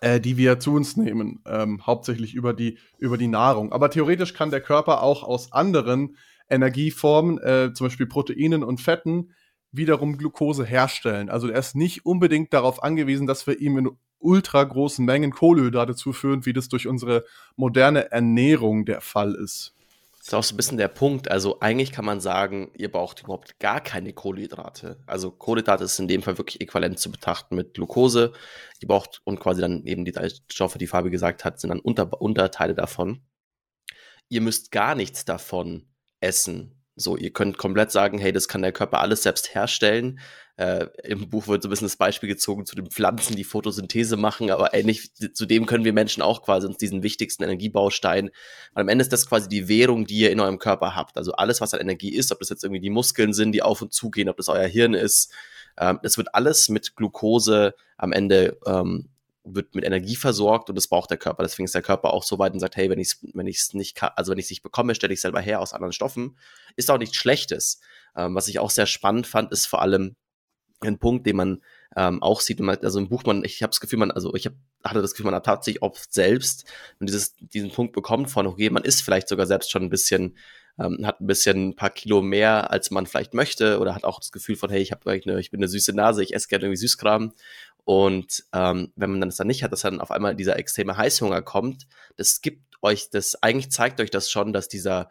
äh, 0.00 0.20
die 0.20 0.36
wir 0.36 0.60
zu 0.60 0.74
uns 0.74 0.96
nehmen, 0.96 1.42
ähm, 1.46 1.84
hauptsächlich 1.86 2.34
über 2.34 2.52
die, 2.54 2.78
über 2.98 3.18
die 3.18 3.26
Nahrung. 3.26 3.72
Aber 3.72 3.90
theoretisch 3.90 4.34
kann 4.34 4.50
der 4.50 4.60
Körper 4.60 5.02
auch 5.02 5.22
aus 5.22 5.52
anderen 5.52 6.16
Energieformen, 6.48 7.38
äh, 7.38 7.72
zum 7.74 7.86
Beispiel 7.86 8.06
Proteinen 8.06 8.62
und 8.62 8.80
Fetten, 8.80 9.32
wiederum 9.72 10.18
Glucose 10.18 10.64
herstellen. 10.64 11.28
Also 11.28 11.48
er 11.48 11.58
ist 11.58 11.74
nicht 11.74 12.06
unbedingt 12.06 12.52
darauf 12.52 12.82
angewiesen, 12.82 13.26
dass 13.26 13.46
wir 13.46 13.60
ihm 13.60 13.78
in 13.78 13.90
ultra 14.24 14.64
großen 14.64 15.04
Mengen 15.04 15.30
Kohlenhydrate 15.30 15.94
zuführen, 15.94 16.46
wie 16.46 16.52
das 16.52 16.68
durch 16.68 16.86
unsere 16.86 17.24
moderne 17.56 18.10
Ernährung 18.10 18.84
der 18.84 19.00
Fall 19.00 19.34
ist. 19.34 19.74
Das 20.18 20.28
ist 20.28 20.34
auch 20.34 20.42
so 20.42 20.54
ein 20.54 20.56
bisschen 20.56 20.78
der 20.78 20.88
Punkt. 20.88 21.30
Also 21.30 21.60
eigentlich 21.60 21.92
kann 21.92 22.06
man 22.06 22.18
sagen, 22.18 22.70
ihr 22.74 22.90
braucht 22.90 23.22
überhaupt 23.22 23.58
gar 23.60 23.82
keine 23.82 24.14
Kohlenhydrate. 24.14 24.98
Also 25.06 25.30
Kohlenhydrate 25.30 25.84
ist 25.84 25.98
in 25.98 26.08
dem 26.08 26.22
Fall 26.22 26.38
wirklich 26.38 26.62
äquivalent 26.62 26.98
zu 26.98 27.10
betrachten 27.12 27.54
mit 27.56 27.74
Glucose. 27.74 28.32
Die 28.80 28.86
braucht 28.86 29.20
und 29.24 29.38
quasi 29.38 29.60
dann 29.60 29.84
eben 29.84 30.06
die 30.06 30.14
Stoffe, 30.50 30.78
die 30.78 30.86
Fabi 30.86 31.10
gesagt 31.10 31.44
hat, 31.44 31.60
sind 31.60 31.68
dann 31.68 31.80
Unter 31.80 32.22
Unterteile 32.22 32.74
davon. 32.74 33.20
Ihr 34.30 34.40
müsst 34.40 34.70
gar 34.70 34.94
nichts 34.94 35.26
davon 35.26 35.88
essen 36.20 36.83
So, 36.96 37.16
ihr 37.16 37.32
könnt 37.32 37.58
komplett 37.58 37.90
sagen, 37.90 38.18
hey, 38.18 38.32
das 38.32 38.46
kann 38.46 38.62
der 38.62 38.72
Körper 38.72 39.00
alles 39.00 39.22
selbst 39.22 39.54
herstellen. 39.54 40.20
Äh, 40.56 40.86
Im 41.02 41.28
Buch 41.28 41.48
wird 41.48 41.62
so 41.62 41.68
ein 41.68 41.70
bisschen 41.70 41.86
das 41.86 41.96
Beispiel 41.96 42.28
gezogen 42.28 42.64
zu 42.64 42.76
den 42.76 42.88
Pflanzen, 42.88 43.34
die 43.34 43.42
Photosynthese 43.42 44.16
machen, 44.16 44.50
aber 44.50 44.72
ähnlich 44.72 45.12
zu 45.14 45.46
dem 45.46 45.66
können 45.66 45.84
wir 45.84 45.92
Menschen 45.92 46.22
auch 46.22 46.42
quasi 46.42 46.68
uns 46.68 46.76
diesen 46.76 47.02
wichtigsten 47.02 47.42
Energiebaustein. 47.42 48.30
Weil 48.72 48.82
am 48.82 48.88
Ende 48.88 49.02
ist 49.02 49.12
das 49.12 49.28
quasi 49.28 49.48
die 49.48 49.66
Währung, 49.66 50.06
die 50.06 50.18
ihr 50.18 50.30
in 50.30 50.38
eurem 50.38 50.60
Körper 50.60 50.94
habt. 50.94 51.16
Also 51.16 51.32
alles, 51.32 51.60
was 51.60 51.74
an 51.74 51.80
Energie 51.80 52.14
ist, 52.14 52.30
ob 52.30 52.38
das 52.38 52.50
jetzt 52.50 52.62
irgendwie 52.62 52.80
die 52.80 52.90
Muskeln 52.90 53.32
sind, 53.32 53.50
die 53.50 53.62
auf 53.62 53.82
und 53.82 53.92
zu 53.92 54.10
gehen, 54.10 54.28
ob 54.28 54.36
das 54.36 54.48
euer 54.48 54.66
Hirn 54.68 54.94
ist, 54.94 55.32
ähm, 55.76 55.98
es 56.02 56.16
wird 56.16 56.34
alles 56.34 56.68
mit 56.68 56.94
Glucose 56.94 57.74
am 57.96 58.12
Ende 58.12 58.58
ähm, 58.66 59.08
wird 59.44 59.74
mit 59.74 59.84
Energie 59.84 60.16
versorgt 60.16 60.70
und 60.70 60.76
das 60.76 60.88
braucht 60.88 61.10
der 61.10 61.18
Körper. 61.18 61.42
Deswegen 61.42 61.66
ist 61.66 61.74
der 61.74 61.82
Körper 61.82 62.12
auch 62.12 62.24
so 62.24 62.38
weit 62.38 62.54
und 62.54 62.60
sagt, 62.60 62.76
hey, 62.76 62.88
wenn 62.90 62.98
ich 62.98 63.08
es 63.08 63.18
wenn 63.34 63.46
nicht 63.46 63.94
kann, 63.94 64.10
also 64.16 64.32
wenn 64.32 64.38
ich 64.38 64.46
es 64.46 64.50
nicht 64.50 64.62
bekomme, 64.62 64.94
stelle 64.94 65.12
ich 65.12 65.20
selber 65.20 65.40
her 65.40 65.60
aus 65.60 65.72
anderen 65.72 65.92
Stoffen. 65.92 66.38
Ist 66.76 66.90
auch 66.90 66.98
nichts 66.98 67.16
Schlechtes. 67.16 67.80
Ähm, 68.16 68.34
was 68.34 68.48
ich 68.48 68.58
auch 68.58 68.70
sehr 68.70 68.86
spannend 68.86 69.26
fand, 69.26 69.52
ist 69.52 69.66
vor 69.66 69.82
allem 69.82 70.16
ein 70.80 70.98
Punkt, 70.98 71.26
den 71.26 71.36
man 71.36 71.62
ähm, 71.96 72.22
auch 72.22 72.40
sieht, 72.40 72.60
also 72.60 72.98
im 72.98 73.08
Buch, 73.08 73.22
man, 73.24 73.44
ich 73.44 73.62
habe 73.62 73.70
das 73.70 73.80
Gefühl, 73.80 73.98
man, 73.98 74.10
also 74.10 74.34
ich 74.34 74.46
hab, 74.46 74.54
hatte 74.82 75.00
das 75.00 75.12
Gefühl, 75.12 75.26
man 75.26 75.34
hat 75.34 75.46
tatsächlich 75.46 75.82
oft 75.82 76.12
selbst 76.12 76.64
und 76.98 77.08
dieses, 77.08 77.36
diesen 77.38 77.70
Punkt 77.70 77.92
bekommt 77.92 78.30
von, 78.30 78.46
okay, 78.46 78.70
man 78.70 78.84
ist 78.84 79.02
vielleicht 79.02 79.28
sogar 79.28 79.46
selbst 79.46 79.70
schon 79.70 79.82
ein 79.82 79.90
bisschen 79.90 80.36
ähm, 80.78 81.06
hat 81.06 81.20
ein 81.20 81.26
bisschen 81.26 81.68
ein 81.68 81.76
paar 81.76 81.90
Kilo 81.90 82.20
mehr, 82.20 82.70
als 82.70 82.90
man 82.90 83.06
vielleicht 83.06 83.34
möchte, 83.34 83.78
oder 83.78 83.94
hat 83.94 84.04
auch 84.04 84.18
das 84.18 84.32
Gefühl 84.32 84.56
von, 84.56 84.70
hey, 84.70 84.82
ich 84.82 84.92
habe 84.92 85.08
eine, 85.10 85.38
ich 85.38 85.50
bin 85.50 85.60
eine 85.60 85.68
süße 85.68 85.92
Nase, 85.92 86.22
ich 86.22 86.34
esse 86.34 86.48
gerne 86.48 86.64
irgendwie 86.64 86.80
Süßkram. 86.80 87.32
Und 87.84 88.44
ähm, 88.52 88.92
wenn 88.96 89.10
man 89.10 89.20
das 89.20 89.36
dann 89.36 89.46
nicht 89.46 89.62
hat, 89.62 89.72
dass 89.72 89.82
dann 89.82 90.00
auf 90.00 90.10
einmal 90.10 90.34
dieser 90.34 90.58
extreme 90.58 90.96
Heißhunger 90.96 91.42
kommt, 91.42 91.86
das 92.16 92.40
gibt 92.40 92.76
euch, 92.82 93.10
das 93.10 93.42
eigentlich 93.42 93.70
zeigt 93.70 94.00
euch 94.00 94.10
das 94.10 94.30
schon, 94.30 94.52
dass 94.52 94.68
dieser 94.68 95.10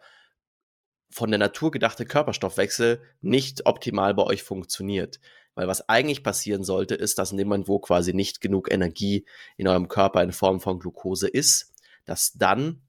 von 1.10 1.30
der 1.30 1.38
Natur 1.38 1.70
gedachte 1.70 2.06
Körperstoffwechsel 2.06 3.00
nicht 3.20 3.66
optimal 3.66 4.14
bei 4.14 4.24
euch 4.24 4.42
funktioniert. 4.42 5.20
Weil 5.54 5.68
was 5.68 5.88
eigentlich 5.88 6.24
passieren 6.24 6.64
sollte, 6.64 6.96
ist, 6.96 7.18
dass 7.18 7.30
in 7.30 7.38
dem 7.38 7.46
Moment, 7.46 7.68
wo 7.68 7.78
quasi 7.78 8.12
nicht 8.12 8.40
genug 8.40 8.72
Energie 8.72 9.24
in 9.56 9.68
eurem 9.68 9.86
Körper 9.86 10.24
in 10.24 10.32
Form 10.32 10.60
von 10.60 10.80
Glucose 10.80 11.28
ist, 11.28 11.72
dass 12.04 12.32
dann 12.32 12.82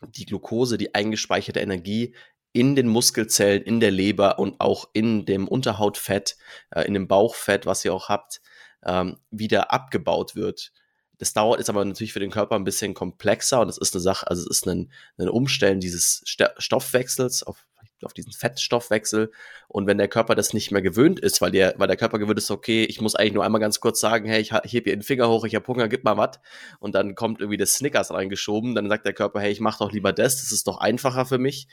die 0.00 0.24
Glucose, 0.24 0.78
die 0.78 0.94
eingespeicherte 0.94 1.60
Energie 1.60 2.14
in 2.52 2.74
den 2.74 2.88
Muskelzellen, 2.88 3.62
in 3.62 3.80
der 3.80 3.90
Leber 3.90 4.38
und 4.38 4.60
auch 4.60 4.88
in 4.94 5.26
dem 5.26 5.46
Unterhautfett, 5.46 6.38
äh, 6.70 6.82
in 6.86 6.94
dem 6.94 7.06
Bauchfett, 7.08 7.66
was 7.66 7.84
ihr 7.84 7.92
auch 7.92 8.08
habt, 8.08 8.40
ähm, 8.88 9.18
wieder 9.30 9.72
abgebaut 9.72 10.34
wird. 10.34 10.72
Das 11.18 11.32
dauert, 11.32 11.60
ist 11.60 11.68
aber 11.68 11.84
natürlich 11.84 12.12
für 12.12 12.20
den 12.20 12.30
Körper 12.30 12.54
ein 12.54 12.64
bisschen 12.64 12.94
komplexer 12.94 13.60
und 13.60 13.68
es 13.68 13.78
ist 13.78 13.94
eine 13.94 14.00
Sache, 14.00 14.28
also 14.28 14.42
es 14.42 14.58
ist 14.58 14.68
ein, 14.68 14.90
ein 15.18 15.28
Umstellen 15.28 15.80
dieses 15.80 16.22
Stoffwechsels 16.24 17.42
auf 17.42 17.66
auf 18.04 18.12
diesen 18.12 18.32
Fettstoffwechsel. 18.32 19.30
Und 19.66 19.86
wenn 19.86 19.98
der 19.98 20.08
Körper 20.08 20.34
das 20.34 20.52
nicht 20.52 20.70
mehr 20.70 20.82
gewöhnt 20.82 21.20
ist, 21.20 21.40
weil 21.40 21.50
der, 21.50 21.74
weil 21.78 21.88
der 21.88 21.96
Körper 21.96 22.18
gewöhnt 22.18 22.38
ist, 22.38 22.50
okay, 22.50 22.84
ich 22.84 23.00
muss 23.00 23.14
eigentlich 23.14 23.32
nur 23.32 23.44
einmal 23.44 23.60
ganz 23.60 23.80
kurz 23.80 24.00
sagen, 24.00 24.28
hey, 24.28 24.40
ich 24.40 24.52
heb 24.52 24.64
hier 24.64 24.82
den 24.82 25.02
Finger 25.02 25.28
hoch, 25.28 25.44
ich 25.44 25.54
habe 25.54 25.66
Hunger, 25.66 25.88
gib 25.88 26.04
mal 26.04 26.16
was. 26.16 26.38
Und 26.78 26.94
dann 26.94 27.14
kommt 27.14 27.40
irgendwie 27.40 27.56
das 27.56 27.74
Snickers 27.74 28.12
reingeschoben, 28.12 28.74
dann 28.74 28.88
sagt 28.88 29.06
der 29.06 29.14
Körper, 29.14 29.40
hey, 29.40 29.50
ich 29.50 29.60
mach 29.60 29.78
doch 29.78 29.92
lieber 29.92 30.12
das, 30.12 30.36
das 30.36 30.52
ist 30.52 30.66
doch 30.66 30.78
einfacher 30.78 31.26
für 31.26 31.38
mich. 31.38 31.68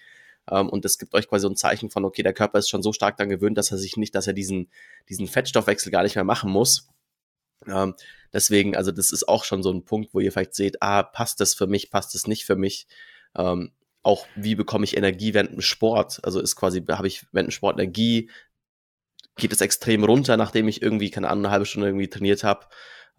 Um, 0.47 0.57
ähm, 0.57 0.69
und 0.69 0.85
das 0.85 0.99
gibt 0.99 1.15
euch 1.15 1.27
quasi 1.27 1.41
so 1.41 1.49
ein 1.49 1.55
Zeichen 1.55 1.89
von, 1.89 2.05
okay, 2.05 2.21
der 2.21 2.33
Körper 2.33 2.59
ist 2.59 2.69
schon 2.69 2.83
so 2.83 2.93
stark 2.93 3.17
dann 3.17 3.29
gewöhnt, 3.29 3.57
dass 3.57 3.71
er 3.71 3.79
sich 3.79 3.97
nicht, 3.97 4.13
dass 4.13 4.27
er 4.27 4.33
diesen, 4.33 4.69
diesen 5.09 5.25
Fettstoffwechsel 5.25 5.91
gar 5.91 6.03
nicht 6.03 6.13
mehr 6.13 6.23
machen 6.23 6.51
muss. 6.51 6.87
Ähm, 7.67 7.95
deswegen, 8.33 8.75
also 8.75 8.91
das 8.91 9.11
ist 9.11 9.27
auch 9.27 9.43
schon 9.43 9.63
so 9.63 9.71
ein 9.71 9.85
Punkt, 9.85 10.13
wo 10.13 10.19
ihr 10.19 10.31
vielleicht 10.31 10.55
seht, 10.55 10.81
ah, 10.81 11.03
passt 11.03 11.39
das 11.39 11.53
für 11.53 11.67
mich, 11.67 11.89
passt 11.89 12.13
das 12.15 12.27
nicht 12.27 12.45
für 12.45 12.55
mich. 12.55 12.87
Ähm, 13.35 13.71
auch 14.03 14.27
wie 14.35 14.55
bekomme 14.55 14.83
ich 14.83 14.97
Energie 14.97 15.33
während 15.33 15.51
dem 15.51 15.61
Sport? 15.61 16.19
Also 16.23 16.39
ist 16.39 16.55
quasi, 16.55 16.83
habe 16.87 17.07
ich 17.07 17.25
während 17.31 17.49
dem 17.49 17.51
Sport 17.51 17.79
Energie, 17.79 18.29
geht 19.35 19.51
es 19.51 19.61
extrem 19.61 20.03
runter, 20.03 20.37
nachdem 20.37 20.67
ich 20.67 20.81
irgendwie, 20.81 21.09
keine 21.09 21.29
Ahnung, 21.29 21.45
eine 21.45 21.51
halbe 21.51 21.65
Stunde 21.65 21.87
irgendwie 21.87 22.09
trainiert 22.09 22.43
habe. 22.43 22.67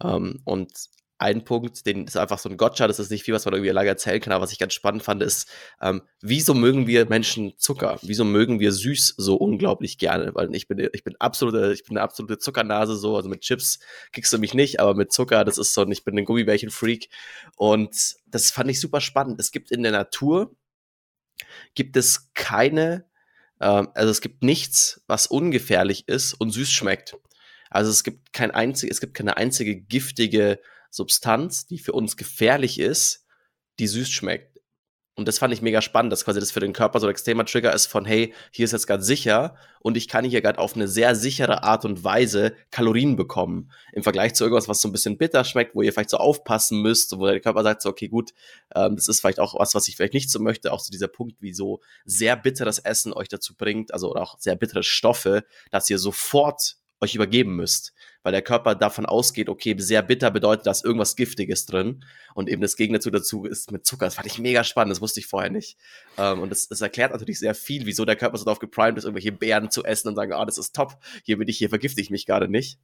Ähm, 0.01 0.41
und 0.45 0.71
ein 1.19 1.43
Punkt, 1.43 1.85
den 1.85 2.05
ist 2.05 2.17
einfach 2.17 2.37
so 2.37 2.47
ein 2.47 2.57
Gotcha, 2.57 2.87
das 2.87 2.99
ist 2.99 3.09
nicht 3.09 3.23
viel, 3.23 3.33
was 3.33 3.45
man 3.45 3.53
irgendwie 3.55 3.71
lange 3.71 3.89
erzählen 3.89 4.21
kann, 4.21 4.33
aber 4.33 4.43
was 4.43 4.51
ich 4.51 4.59
ganz 4.59 4.73
spannend 4.73 5.01
fand, 5.01 5.23
ist, 5.23 5.49
ähm, 5.81 6.03
wieso 6.21 6.53
mögen 6.53 6.85
wir 6.85 7.07
Menschen 7.07 7.57
Zucker? 7.57 7.97
Wieso 8.03 8.23
mögen 8.23 8.59
wir 8.59 8.71
süß 8.71 9.15
so 9.17 9.35
unglaublich 9.35 9.97
gerne? 9.97 10.35
Weil 10.35 10.53
ich 10.53 10.67
bin, 10.67 10.87
ich 10.93 11.03
bin 11.03 11.15
absolute, 11.19 11.73
ich 11.73 11.83
bin 11.83 11.97
eine 11.97 12.03
absolute 12.03 12.37
Zuckernase 12.37 12.95
so, 12.95 13.15
also 13.15 13.29
mit 13.29 13.41
Chips 13.41 13.79
kriegst 14.11 14.31
du 14.31 14.37
mich 14.37 14.53
nicht, 14.53 14.79
aber 14.79 14.93
mit 14.93 15.11
Zucker, 15.11 15.43
das 15.43 15.57
ist 15.57 15.73
so, 15.73 15.87
ich 15.87 16.03
bin 16.03 16.17
ein 16.17 16.25
Gummibärchen-Freak. 16.25 17.09
Und 17.55 18.15
das 18.27 18.51
fand 18.51 18.69
ich 18.69 18.79
super 18.79 19.01
spannend. 19.01 19.39
Es 19.39 19.51
gibt 19.51 19.71
in 19.71 19.81
der 19.81 19.91
Natur 19.91 20.55
gibt 21.73 21.97
es 21.97 22.31
keine, 22.35 23.05
äh, 23.59 23.65
also 23.65 24.11
es 24.11 24.21
gibt 24.21 24.43
nichts, 24.43 25.01
was 25.07 25.25
ungefährlich 25.25 26.07
ist 26.07 26.33
und 26.33 26.51
süß 26.51 26.71
schmeckt. 26.71 27.15
Also 27.69 27.89
es 27.91 28.03
gibt 28.03 28.33
kein 28.33 28.51
einzig, 28.51 28.91
es 28.91 29.01
gibt 29.01 29.13
keine 29.13 29.37
einzige 29.37 29.75
giftige 29.75 30.59
Substanz, 30.89 31.67
die 31.67 31.79
für 31.79 31.93
uns 31.93 32.17
gefährlich 32.17 32.79
ist, 32.79 33.25
die 33.79 33.87
süß 33.87 34.09
schmeckt. 34.09 34.57
Und 35.17 35.27
das 35.27 35.39
fand 35.39 35.51
ich 35.51 35.63
mega 35.63 35.81
spannend, 35.81 36.11
dass 36.11 36.25
quasi 36.25 36.39
das 36.39 36.51
für 36.51 36.59
den 36.59 36.73
Körper 36.73 36.99
so 36.99 37.07
ein 37.07 37.11
extremer 37.11 37.43
Trigger 37.43 37.73
ist 37.73 37.87
von, 37.87 38.05
hey, 38.05 38.35
hier 38.51 38.65
ist 38.65 38.71
jetzt 38.71 38.85
gerade 38.85 39.01
sicher 39.01 39.55
und 39.79 39.97
ich 39.97 40.07
kann 40.07 40.23
hier 40.23 40.43
gerade 40.43 40.59
auf 40.59 40.75
eine 40.75 40.87
sehr 40.87 41.15
sichere 41.15 41.63
Art 41.63 41.85
und 41.85 42.03
Weise 42.03 42.53
Kalorien 42.69 43.15
bekommen. 43.15 43.71
Im 43.93 44.03
Vergleich 44.03 44.35
zu 44.35 44.43
irgendwas, 44.43 44.67
was 44.67 44.79
so 44.79 44.87
ein 44.87 44.91
bisschen 44.91 45.17
bitter 45.17 45.43
schmeckt, 45.43 45.73
wo 45.73 45.81
ihr 45.81 45.91
vielleicht 45.91 46.11
so 46.11 46.17
aufpassen 46.17 46.83
müsst, 46.83 47.17
wo 47.17 47.25
der 47.25 47.39
Körper 47.39 47.63
sagt 47.63 47.81
so, 47.81 47.89
okay, 47.89 48.09
gut, 48.09 48.29
ähm, 48.75 48.95
das 48.95 49.07
ist 49.07 49.21
vielleicht 49.21 49.39
auch 49.39 49.59
was, 49.59 49.73
was 49.73 49.87
ich 49.87 49.95
vielleicht 49.95 50.13
nicht 50.13 50.29
so 50.29 50.39
möchte. 50.39 50.71
Auch 50.71 50.81
so 50.81 50.91
dieser 50.91 51.07
Punkt, 51.07 51.41
wie 51.41 51.51
so 51.51 51.81
sehr 52.05 52.35
bitteres 52.35 52.77
Essen 52.77 53.11
euch 53.11 53.27
dazu 53.27 53.55
bringt, 53.55 53.95
also 53.95 54.11
oder 54.11 54.21
auch 54.21 54.37
sehr 54.37 54.55
bittere 54.55 54.83
Stoffe, 54.83 55.45
dass 55.71 55.89
ihr 55.89 55.97
sofort 55.97 56.75
euch 57.01 57.15
übergeben 57.15 57.55
müsst 57.55 57.93
weil 58.23 58.31
der 58.31 58.41
Körper 58.41 58.75
davon 58.75 59.05
ausgeht, 59.05 59.49
okay, 59.49 59.75
sehr 59.77 60.01
bitter 60.01 60.31
bedeutet, 60.31 60.65
dass 60.65 60.83
irgendwas 60.83 61.15
Giftiges 61.15 61.65
drin 61.65 62.03
und 62.33 62.49
eben 62.49 62.61
das 62.61 62.75
Gegenteil 62.75 63.11
dazu 63.11 63.45
ist 63.45 63.71
mit 63.71 63.85
Zucker. 63.85 64.05
Das 64.05 64.15
fand 64.15 64.27
ich 64.27 64.39
mega 64.39 64.63
spannend, 64.63 64.91
das 64.91 65.01
wusste 65.01 65.19
ich 65.19 65.27
vorher 65.27 65.49
nicht. 65.49 65.77
Ähm, 66.17 66.41
und 66.41 66.49
das, 66.49 66.67
das, 66.67 66.81
erklärt 66.81 67.11
natürlich 67.11 67.39
sehr 67.39 67.55
viel, 67.55 67.85
wieso 67.85 68.05
der 68.05 68.15
Körper 68.15 68.37
so 68.37 68.45
darauf 68.45 68.59
geprimed 68.59 68.97
ist, 68.97 69.03
irgendwelche 69.03 69.31
Beeren 69.31 69.71
zu 69.71 69.83
essen 69.83 70.09
und 70.09 70.15
sagen, 70.15 70.33
ah, 70.33 70.45
das 70.45 70.57
ist 70.57 70.75
top, 70.75 70.97
hier 71.23 71.37
bin 71.37 71.47
ich, 71.47 71.57
hier 71.57 71.69
vergifte 71.69 72.01
ich 72.01 72.09
mich 72.09 72.25
gerade 72.25 72.47
nicht. 72.47 72.79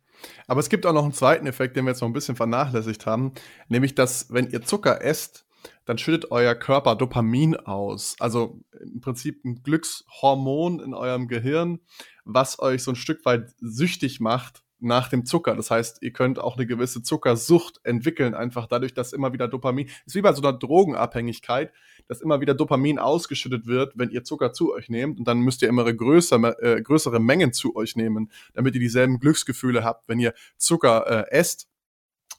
Aber 0.47 0.59
es 0.59 0.69
gibt 0.69 0.85
auch 0.85 0.93
noch 0.93 1.03
einen 1.03 1.13
zweiten 1.13 1.47
Effekt, 1.47 1.75
den 1.75 1.85
wir 1.85 1.91
jetzt 1.91 2.01
noch 2.01 2.09
ein 2.09 2.13
bisschen 2.13 2.35
vernachlässigt 2.35 3.05
haben, 3.05 3.33
nämlich, 3.67 3.95
dass 3.95 4.31
wenn 4.31 4.49
ihr 4.49 4.61
Zucker 4.61 5.01
esst, 5.01 5.45
dann 5.85 5.97
schüttet 5.97 6.31
euer 6.31 6.55
Körper 6.55 6.95
Dopamin 6.95 7.55
aus. 7.55 8.15
Also 8.19 8.59
im 8.81 9.01
Prinzip 9.01 9.43
ein 9.43 9.63
Glückshormon 9.63 10.79
in 10.79 10.93
eurem 10.93 11.27
Gehirn, 11.27 11.79
was 12.25 12.59
euch 12.59 12.83
so 12.83 12.91
ein 12.91 12.95
Stück 12.95 13.25
weit 13.25 13.51
süchtig 13.59 14.19
macht 14.19 14.62
nach 14.83 15.09
dem 15.09 15.25
Zucker. 15.25 15.55
Das 15.55 15.71
heißt, 15.71 16.01
ihr 16.01 16.11
könnt 16.11 16.39
auch 16.39 16.57
eine 16.57 16.65
gewisse 16.65 17.03
Zuckersucht 17.03 17.79
entwickeln, 17.83 18.33
einfach 18.33 18.67
dadurch, 18.67 18.93
dass 18.93 19.13
immer 19.13 19.33
wieder 19.33 19.47
Dopamin, 19.47 19.89
ist 20.05 20.15
wie 20.15 20.21
bei 20.21 20.33
so 20.33 20.41
einer 20.41 20.53
Drogenabhängigkeit, 20.53 21.71
dass 22.07 22.21
immer 22.21 22.41
wieder 22.41 22.53
Dopamin 22.53 22.99
ausgeschüttet 22.99 23.65
wird, 23.65 23.93
wenn 23.95 24.09
ihr 24.09 24.23
Zucker 24.23 24.53
zu 24.53 24.73
euch 24.73 24.89
nehmt. 24.89 25.19
Und 25.19 25.27
dann 25.27 25.39
müsst 25.39 25.61
ihr 25.61 25.69
immer 25.69 25.91
größere, 25.91 26.61
äh, 26.61 26.81
größere 26.81 27.19
Mengen 27.19 27.53
zu 27.53 27.75
euch 27.75 27.95
nehmen, 27.95 28.31
damit 28.53 28.75
ihr 28.75 28.81
dieselben 28.81 29.19
Glücksgefühle 29.19 29.83
habt, 29.83 30.07
wenn 30.07 30.19
ihr 30.19 30.33
Zucker 30.57 31.07
äh, 31.07 31.31
esst 31.31 31.67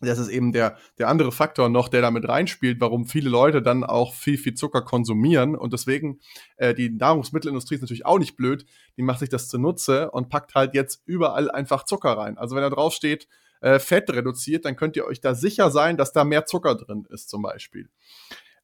das 0.05 0.19
ist 0.19 0.29
eben 0.29 0.53
der, 0.53 0.77
der 0.99 1.09
andere 1.09 1.33
Faktor 1.33 1.69
noch, 1.69 1.89
der 1.89 2.03
damit 2.03 2.29
reinspielt, 2.29 2.81
warum 2.81 3.07
viele 3.07 3.31
Leute 3.31 3.63
dann 3.63 3.85
auch 3.85 4.15
viel, 4.15 4.39
viel 4.39 4.55
Zucker 4.55 4.83
konsumieren. 4.83 5.57
Und 5.57 5.73
deswegen, 5.73 6.21
äh, 6.57 6.75
die 6.75 6.91
Nahrungsmittelindustrie 6.91 7.77
ist 7.77 7.81
natürlich 7.81 8.07
auch 8.07 8.19
nicht 8.19 8.37
blöd, 8.37 8.67
die 8.97 9.03
macht 9.03 9.21
sich 9.21 9.29
das 9.29 9.49
zunutze 9.49 10.11
und 10.11 10.29
packt 10.29 10.55
halt 10.55 10.75
jetzt 10.75 11.03
überall 11.07 11.51
einfach 11.51 11.85
Zucker 11.85 12.17
rein. 12.17 12.39
Also 12.39 12.55
wenn 12.55 12.63
da 12.63 12.71
drauf 12.71 12.93
steht, 12.93 13.29
äh, 13.61 13.79
Fett 13.79 14.11
reduziert, 14.11 14.65
dann 14.65 14.77
könnt 14.77 14.97
ihr 14.97 15.07
euch 15.07 15.21
da 15.21 15.35
sicher 15.35 15.71
sein, 15.71 15.97
dass 15.97 16.13
da 16.13 16.25
mehr 16.25 16.47
Zucker 16.47 16.75
drin 16.75 17.07
ist, 17.11 17.31
zum 17.31 17.43
Beispiel. 17.43 17.89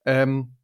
Ähm, 0.04 0.56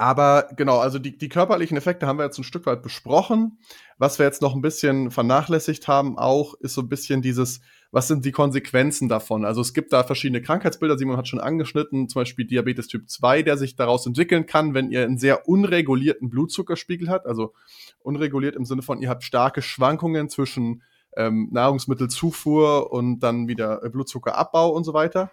aber 0.00 0.48
genau, 0.56 0.78
also 0.78 0.98
die, 0.98 1.18
die 1.18 1.28
körperlichen 1.28 1.76
Effekte 1.76 2.06
haben 2.06 2.18
wir 2.18 2.24
jetzt 2.24 2.38
ein 2.38 2.44
Stück 2.44 2.64
weit 2.64 2.82
besprochen. 2.82 3.58
Was 3.98 4.18
wir 4.18 4.24
jetzt 4.24 4.40
noch 4.40 4.54
ein 4.54 4.62
bisschen 4.62 5.10
vernachlässigt 5.10 5.88
haben, 5.88 6.16
auch 6.16 6.54
ist 6.54 6.72
so 6.72 6.80
ein 6.80 6.88
bisschen 6.88 7.20
dieses, 7.20 7.60
was 7.90 8.08
sind 8.08 8.24
die 8.24 8.32
Konsequenzen 8.32 9.10
davon? 9.10 9.44
Also 9.44 9.60
es 9.60 9.74
gibt 9.74 9.92
da 9.92 10.02
verschiedene 10.02 10.40
Krankheitsbilder, 10.40 10.96
Simon 10.96 11.18
hat 11.18 11.28
schon 11.28 11.38
angeschnitten, 11.38 12.08
zum 12.08 12.22
Beispiel 12.22 12.46
Diabetes 12.46 12.86
Typ 12.86 13.10
2, 13.10 13.42
der 13.42 13.58
sich 13.58 13.76
daraus 13.76 14.06
entwickeln 14.06 14.46
kann, 14.46 14.72
wenn 14.72 14.90
ihr 14.90 15.02
einen 15.02 15.18
sehr 15.18 15.46
unregulierten 15.46 16.30
Blutzuckerspiegel 16.30 17.10
habt. 17.10 17.26
Also 17.26 17.52
unreguliert 18.02 18.56
im 18.56 18.64
Sinne 18.64 18.80
von, 18.80 19.02
ihr 19.02 19.10
habt 19.10 19.22
starke 19.22 19.60
Schwankungen 19.60 20.30
zwischen 20.30 20.82
ähm, 21.14 21.50
Nahrungsmittelzufuhr 21.52 22.90
und 22.90 23.20
dann 23.20 23.48
wieder 23.48 23.86
Blutzuckerabbau 23.90 24.70
und 24.70 24.84
so 24.84 24.94
weiter. 24.94 25.30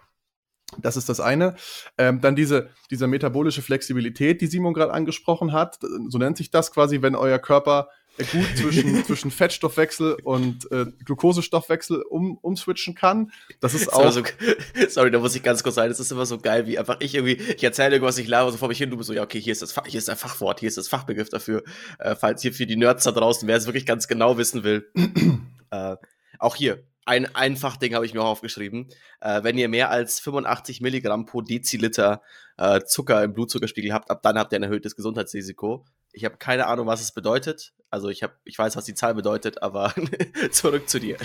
Das 0.76 0.96
ist 0.96 1.08
das 1.08 1.20
eine. 1.20 1.54
Ähm, 1.96 2.20
dann 2.20 2.36
diese, 2.36 2.68
diese 2.90 3.06
metabolische 3.06 3.62
Flexibilität, 3.62 4.40
die 4.40 4.46
Simon 4.46 4.74
gerade 4.74 4.92
angesprochen 4.92 5.52
hat. 5.52 5.78
So 6.08 6.18
nennt 6.18 6.36
sich 6.36 6.50
das 6.50 6.72
quasi, 6.72 7.00
wenn 7.00 7.14
euer 7.14 7.38
Körper 7.38 7.88
gut 8.24 8.56
zwischen, 8.56 9.04
zwischen 9.06 9.30
Fettstoffwechsel 9.30 10.14
und 10.24 10.70
äh, 10.70 10.86
Glukosestoffwechsel 11.04 12.02
um, 12.02 12.36
umswitchen 12.38 12.94
kann. 12.94 13.32
Das 13.60 13.74
ist 13.74 13.92
auch. 13.92 14.10
So, 14.10 14.22
sorry, 14.88 15.10
da 15.10 15.18
muss 15.20 15.34
ich 15.34 15.42
ganz 15.42 15.62
kurz 15.62 15.76
sagen, 15.76 15.88
das 15.88 16.00
ist 16.00 16.12
immer 16.12 16.26
so 16.26 16.38
geil, 16.38 16.66
wie 16.66 16.78
einfach 16.78 16.96
ich 17.00 17.14
irgendwie, 17.14 17.34
ich 17.34 17.62
erzähle 17.62 17.94
irgendwas, 17.94 18.18
ich 18.18 18.28
laber 18.28 18.50
so 18.50 18.58
vor 18.58 18.68
mich 18.68 18.78
hin, 18.78 18.90
du 18.90 18.96
bist 18.96 19.08
so, 19.08 19.14
ja, 19.14 19.22
okay, 19.22 19.40
hier 19.40 19.52
ist 19.52 19.62
das, 19.62 19.74
hier 19.86 19.98
ist 19.98 20.08
der 20.08 20.16
Fachwort, 20.16 20.60
hier 20.60 20.68
ist 20.68 20.78
das 20.78 20.88
Fachbegriff 20.88 21.28
dafür. 21.28 21.62
Äh, 21.98 22.14
falls 22.14 22.42
hier 22.42 22.52
für 22.52 22.66
die 22.66 22.76
Nerds 22.76 23.04
da 23.04 23.12
draußen, 23.12 23.46
wer 23.48 23.56
es 23.56 23.66
wirklich 23.66 23.86
ganz 23.86 24.08
genau 24.08 24.36
wissen 24.36 24.64
will. 24.64 24.90
äh, 25.70 25.96
auch 26.38 26.56
hier, 26.56 26.84
ein 27.08 27.34
einfach 27.34 27.76
Ding 27.76 27.94
habe 27.94 28.04
ich 28.04 28.12
mir 28.12 28.20
auch 28.20 28.28
aufgeschrieben. 28.28 28.88
Äh, 29.20 29.42
wenn 29.42 29.56
ihr 29.56 29.68
mehr 29.68 29.90
als 29.90 30.20
85 30.20 30.82
Milligramm 30.82 31.24
pro 31.24 31.40
Deziliter 31.40 32.22
äh, 32.58 32.82
Zucker 32.82 33.24
im 33.24 33.32
Blutzuckerspiegel 33.32 33.92
habt, 33.92 34.10
ab 34.10 34.22
dann 34.22 34.38
habt 34.38 34.52
ihr 34.52 34.58
ein 34.58 34.62
erhöhtes 34.62 34.94
Gesundheitsrisiko. 34.94 35.86
Ich 36.12 36.24
habe 36.24 36.36
keine 36.36 36.66
Ahnung, 36.66 36.86
was 36.86 37.00
es 37.00 37.12
bedeutet. 37.12 37.72
Also 37.90 38.10
ich 38.10 38.22
habe, 38.22 38.34
ich 38.44 38.58
weiß, 38.58 38.76
was 38.76 38.84
die 38.84 38.94
Zahl 38.94 39.14
bedeutet, 39.14 39.62
aber 39.62 39.94
zurück 40.50 40.88
zu 40.88 41.00
dir. 41.00 41.16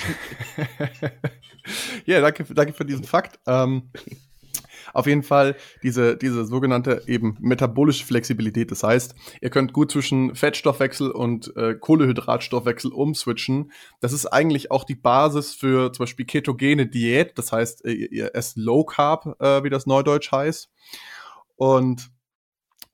ja, 2.06 2.22
danke, 2.22 2.46
danke 2.54 2.74
für 2.74 2.86
diesen 2.86 3.04
Fakt. 3.04 3.40
Ähm, 3.46 3.92
auf 4.94 5.08
jeden 5.08 5.24
Fall 5.24 5.56
diese, 5.82 6.16
diese 6.16 6.46
sogenannte 6.46 7.04
eben 7.08 7.36
metabolische 7.42 8.06
Flexibilität. 8.06 8.72
Das 8.72 8.84
heißt, 8.84 9.16
ihr 9.42 9.50
könnt 9.50 9.74
gut 9.74 9.92
zwischen 9.92 10.36
Fettstoffwechsel 10.36 11.12
und 11.12 11.56
äh, 11.58 11.76
Kohlehydratstoffwechsel 11.76 12.92
umswitchen. 12.92 13.72
Das 14.00 14.14
ist 14.14 14.28
eigentlich 14.28 14.72
auch 14.72 14.84
die 14.84 14.96
Basis 14.96 15.54
für 15.54 15.92
zum 15.92 16.04
Beispiel 16.04 16.26
ketogene 16.26 16.88
Diät. 16.88 17.38
Das 17.38 17.52
heißt, 17.52 17.84
ihr, 17.86 18.12
ihr 18.12 18.36
esst 18.36 18.58
Low 18.58 18.86
Carb, 18.86 19.36
äh, 19.42 19.64
wie 19.64 19.70
das 19.70 19.86
Neudeutsch 19.86 20.32
heißt. 20.32 20.70
Und 21.56 22.13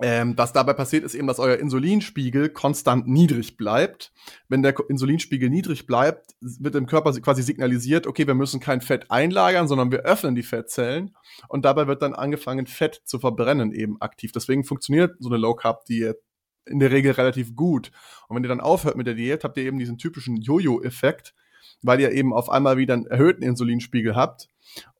ähm, 0.01 0.38
was 0.38 0.53
dabei 0.53 0.74
passiert, 0.74 1.03
ist 1.03 1.15
eben, 1.15 1.27
dass 1.27 1.39
euer 1.39 1.58
Insulinspiegel 1.58 2.50
konstant 2.50 3.08
niedrig 3.08 3.58
bleibt. 3.58 4.13
Wenn 4.48 4.63
der 4.63 4.75
Insulinspiegel 4.88 5.50
niedrig 5.50 5.88
bleibt, 5.88 6.36
wird 6.39 6.75
im 6.75 6.86
Körper 6.86 7.12
quasi 7.19 7.43
signalisiert, 7.43 8.08
okay, 8.08 8.25
wir 8.25 8.34
müssen 8.34 8.60
kein 8.60 8.81
Fett 8.81 9.12
einlagern, 9.12 9.67
sondern 9.67 9.91
wir 9.91 10.00
öffnen 10.00 10.36
die 10.36 10.43
Fettzellen 10.43 11.15
und 11.48 11.65
dabei 11.65 11.88
wird 11.88 12.01
dann 12.01 12.13
angefangen, 12.13 12.65
Fett 12.67 13.01
zu 13.03 13.19
verbrennen 13.19 13.74
eben 13.74 14.00
aktiv. 14.01 14.31
Deswegen 14.31 14.63
funktioniert 14.63 15.15
so 15.19 15.29
eine 15.29 15.38
Low-Carb-Diät 15.38 16.17
in 16.65 16.79
der 16.79 16.91
Regel 16.91 17.12
relativ 17.12 17.55
gut. 17.55 17.91
Und 18.27 18.36
wenn 18.36 18.43
ihr 18.43 18.50
dann 18.50 18.62
aufhört 18.62 18.96
mit 18.96 19.08
der 19.08 19.15
Diät, 19.15 19.43
habt 19.43 19.58
ihr 19.58 19.63
eben 19.63 19.79
diesen 19.79 19.98
typischen 19.98 20.38
Jojo-Effekt, 20.38 21.34
weil 21.81 22.00
ihr 22.00 22.12
eben 22.12 22.34
auf 22.34 22.50
einmal 22.50 22.77
wieder 22.77 22.93
einen 22.93 23.08
erhöhten 23.08 23.43
Insulinspiegel 23.43 24.15
habt 24.15 24.48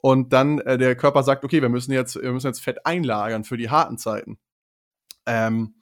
und 0.02 0.34
dann 0.34 0.60
äh, 0.60 0.78
der 0.78 0.96
Körper 0.96 1.24
sagt, 1.24 1.44
okay, 1.44 1.62
wir 1.62 1.70
müssen 1.70 1.92
jetzt, 1.92 2.22
wir 2.22 2.32
müssen 2.32 2.48
jetzt 2.48 2.62
Fett 2.62 2.86
einlagern 2.86 3.44
für 3.44 3.58
die 3.58 3.70
harten 3.70 3.98
Zeiten. 3.98 4.40
Ähm, 5.30 5.76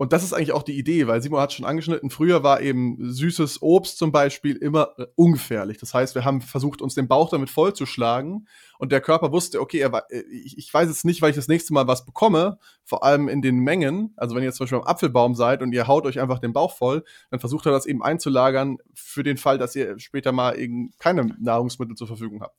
und 0.00 0.12
das 0.12 0.22
ist 0.22 0.32
eigentlich 0.32 0.52
auch 0.52 0.62
die 0.62 0.78
Idee, 0.78 1.08
weil 1.08 1.20
Simon 1.20 1.40
hat 1.40 1.52
schon 1.52 1.66
angeschnitten, 1.66 2.08
früher 2.08 2.44
war 2.44 2.60
eben 2.60 2.98
süßes 3.00 3.60
Obst 3.62 3.98
zum 3.98 4.12
Beispiel 4.12 4.54
immer 4.54 4.90
äh, 4.96 5.06
ungefährlich. 5.16 5.78
Das 5.78 5.92
heißt, 5.92 6.14
wir 6.14 6.24
haben 6.24 6.40
versucht, 6.40 6.80
uns 6.80 6.94
den 6.94 7.08
Bauch 7.08 7.30
damit 7.30 7.50
vollzuschlagen 7.50 8.46
und 8.78 8.92
der 8.92 9.00
Körper 9.00 9.32
wusste, 9.32 9.60
okay, 9.60 9.78
er, 9.78 9.92
äh, 10.10 10.20
ich, 10.30 10.72
weiß 10.72 10.88
jetzt 10.88 11.04
nicht, 11.04 11.20
weil 11.20 11.30
ich 11.30 11.36
das 11.36 11.48
nächste 11.48 11.74
Mal 11.74 11.88
was 11.88 12.06
bekomme, 12.06 12.60
vor 12.84 13.02
allem 13.02 13.28
in 13.28 13.42
den 13.42 13.58
Mengen. 13.58 14.14
Also 14.16 14.36
wenn 14.36 14.44
ihr 14.44 14.52
zum 14.52 14.64
Beispiel 14.64 14.78
am 14.78 14.86
Apfelbaum 14.86 15.34
seid 15.34 15.62
und 15.62 15.72
ihr 15.72 15.88
haut 15.88 16.06
euch 16.06 16.20
einfach 16.20 16.38
den 16.38 16.52
Bauch 16.52 16.76
voll, 16.76 17.04
dann 17.32 17.40
versucht 17.40 17.66
er 17.66 17.72
das 17.72 17.84
eben 17.84 18.00
einzulagern 18.00 18.78
für 18.94 19.24
den 19.24 19.36
Fall, 19.36 19.58
dass 19.58 19.74
ihr 19.74 19.98
später 19.98 20.30
mal 20.30 20.56
eben 20.56 20.92
keine 21.00 21.34
Nahrungsmittel 21.40 21.96
zur 21.96 22.06
Verfügung 22.06 22.40
habt. 22.40 22.56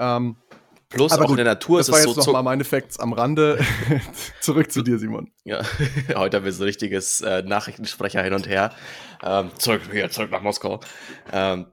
Ähm, 0.00 0.36
Plus 0.90 1.12
Aber 1.12 1.24
auch 1.24 1.28
gut, 1.28 1.38
in 1.38 1.44
der 1.44 1.54
Natur 1.54 1.80
ist 1.80 1.88
es 1.88 1.88
so. 1.88 1.92
Das 1.92 2.06
war 2.06 2.16
jetzt 2.16 2.26
noch 2.26 2.32
mal 2.32 2.42
meine 2.42 2.64
Facts 2.64 2.98
am 2.98 3.12
Rande. 3.12 3.58
zurück 4.40 4.72
zu 4.72 4.82
dir, 4.82 4.98
Simon. 4.98 5.30
Ja, 5.44 5.62
heute 6.14 6.38
haben 6.38 6.44
wir 6.44 6.52
so 6.52 6.62
ein 6.62 6.66
richtiges 6.66 7.20
äh, 7.20 7.42
Nachrichtensprecher 7.42 8.22
hin 8.22 8.32
und 8.32 8.48
her. 8.48 8.74
Ähm, 9.22 9.50
zurück, 9.58 9.82
hier, 9.92 10.10
zurück 10.10 10.30
nach 10.30 10.40
Moskau. 10.40 10.80
Ähm, 11.30 11.66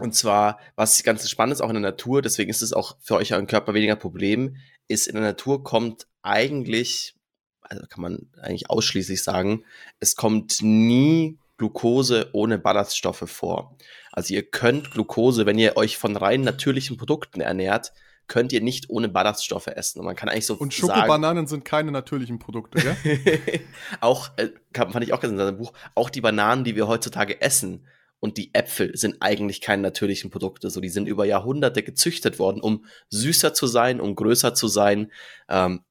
und 0.00 0.14
zwar, 0.14 0.60
was 0.74 1.02
ganz 1.02 1.28
spannend 1.30 1.54
ist, 1.54 1.62
auch 1.62 1.70
in 1.70 1.74
der 1.74 1.82
Natur, 1.82 2.20
deswegen 2.20 2.50
ist 2.50 2.60
es 2.60 2.74
auch 2.74 2.96
für 3.00 3.14
euch 3.14 3.32
euren 3.32 3.46
Körper 3.46 3.72
weniger 3.72 3.96
Problem, 3.96 4.56
ist 4.88 5.06
in 5.06 5.14
der 5.14 5.24
Natur 5.24 5.64
kommt 5.64 6.06
eigentlich, 6.20 7.14
also 7.62 7.86
kann 7.86 8.02
man 8.02 8.30
eigentlich 8.42 8.68
ausschließlich 8.68 9.22
sagen, 9.22 9.64
es 9.98 10.14
kommt 10.14 10.60
nie 10.60 11.38
Glucose 11.56 12.28
ohne 12.32 12.58
Ballaststoffe 12.58 13.24
vor. 13.26 13.78
Also 14.12 14.34
ihr 14.34 14.42
könnt 14.42 14.90
Glucose, 14.90 15.46
wenn 15.46 15.58
ihr 15.58 15.78
euch 15.78 15.96
von 15.96 16.16
rein 16.16 16.42
natürlichen 16.42 16.98
Produkten 16.98 17.40
ernährt, 17.40 17.92
könnt 18.28 18.52
ihr 18.52 18.60
nicht 18.60 18.90
ohne 18.90 19.08
Ballaststoffe 19.08 19.68
essen. 19.68 20.00
Und 20.00 20.06
man 20.06 20.16
kann 20.16 20.28
eigentlich 20.28 20.46
so 20.46 20.54
Und 20.54 20.74
Schokobananen 20.74 21.46
sind 21.46 21.64
keine 21.64 21.92
natürlichen 21.92 22.38
Produkte, 22.38 22.80
gell? 22.80 23.40
auch, 24.00 24.30
äh, 24.36 24.48
fand 24.72 25.04
ich 25.04 25.12
auch 25.12 25.20
ganz 25.20 25.32
in 25.32 25.38
seinem 25.38 25.58
Buch, 25.58 25.72
auch 25.94 26.10
die 26.10 26.20
Bananen, 26.20 26.64
die 26.64 26.76
wir 26.76 26.88
heutzutage 26.88 27.40
essen 27.40 27.86
und 28.20 28.38
die 28.38 28.54
Äpfel 28.54 28.96
sind 28.96 29.16
eigentlich 29.20 29.60
keine 29.60 29.82
natürlichen 29.82 30.30
Produkte. 30.30 30.70
So, 30.70 30.80
die 30.80 30.88
sind 30.88 31.06
über 31.06 31.24
Jahrhunderte 31.24 31.82
gezüchtet 31.82 32.38
worden, 32.38 32.60
um 32.60 32.84
süßer 33.10 33.54
zu 33.54 33.66
sein, 33.66 34.00
um 34.00 34.14
größer 34.14 34.54
zu 34.54 34.68
sein. 34.68 35.12
Ähm, 35.48 35.82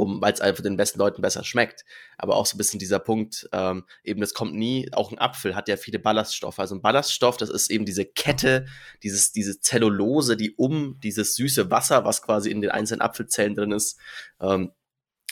um, 0.00 0.20
weil 0.22 0.32
es 0.32 0.40
einfach 0.40 0.62
den 0.62 0.76
besten 0.76 0.98
Leuten 0.98 1.20
besser 1.20 1.44
schmeckt. 1.44 1.84
Aber 2.16 2.36
auch 2.36 2.46
so 2.46 2.54
ein 2.54 2.58
bisschen 2.58 2.80
dieser 2.80 2.98
Punkt, 2.98 3.48
ähm, 3.52 3.84
eben 4.02 4.20
das 4.20 4.32
kommt 4.32 4.54
nie, 4.54 4.88
auch 4.92 5.12
ein 5.12 5.18
Apfel 5.18 5.54
hat 5.54 5.68
ja 5.68 5.76
viele 5.76 5.98
Ballaststoffe. 5.98 6.58
Also 6.58 6.74
ein 6.74 6.82
Ballaststoff, 6.82 7.36
das 7.36 7.50
ist 7.50 7.70
eben 7.70 7.84
diese 7.84 8.06
Kette, 8.06 8.66
dieses, 9.02 9.32
diese 9.32 9.60
Zellulose, 9.60 10.36
die 10.36 10.54
um 10.56 10.98
dieses 11.00 11.34
süße 11.34 11.70
Wasser, 11.70 12.04
was 12.04 12.22
quasi 12.22 12.50
in 12.50 12.62
den 12.62 12.70
einzelnen 12.70 13.02
Apfelzellen 13.02 13.54
drin 13.54 13.72
ist, 13.72 13.98
ähm, 14.40 14.72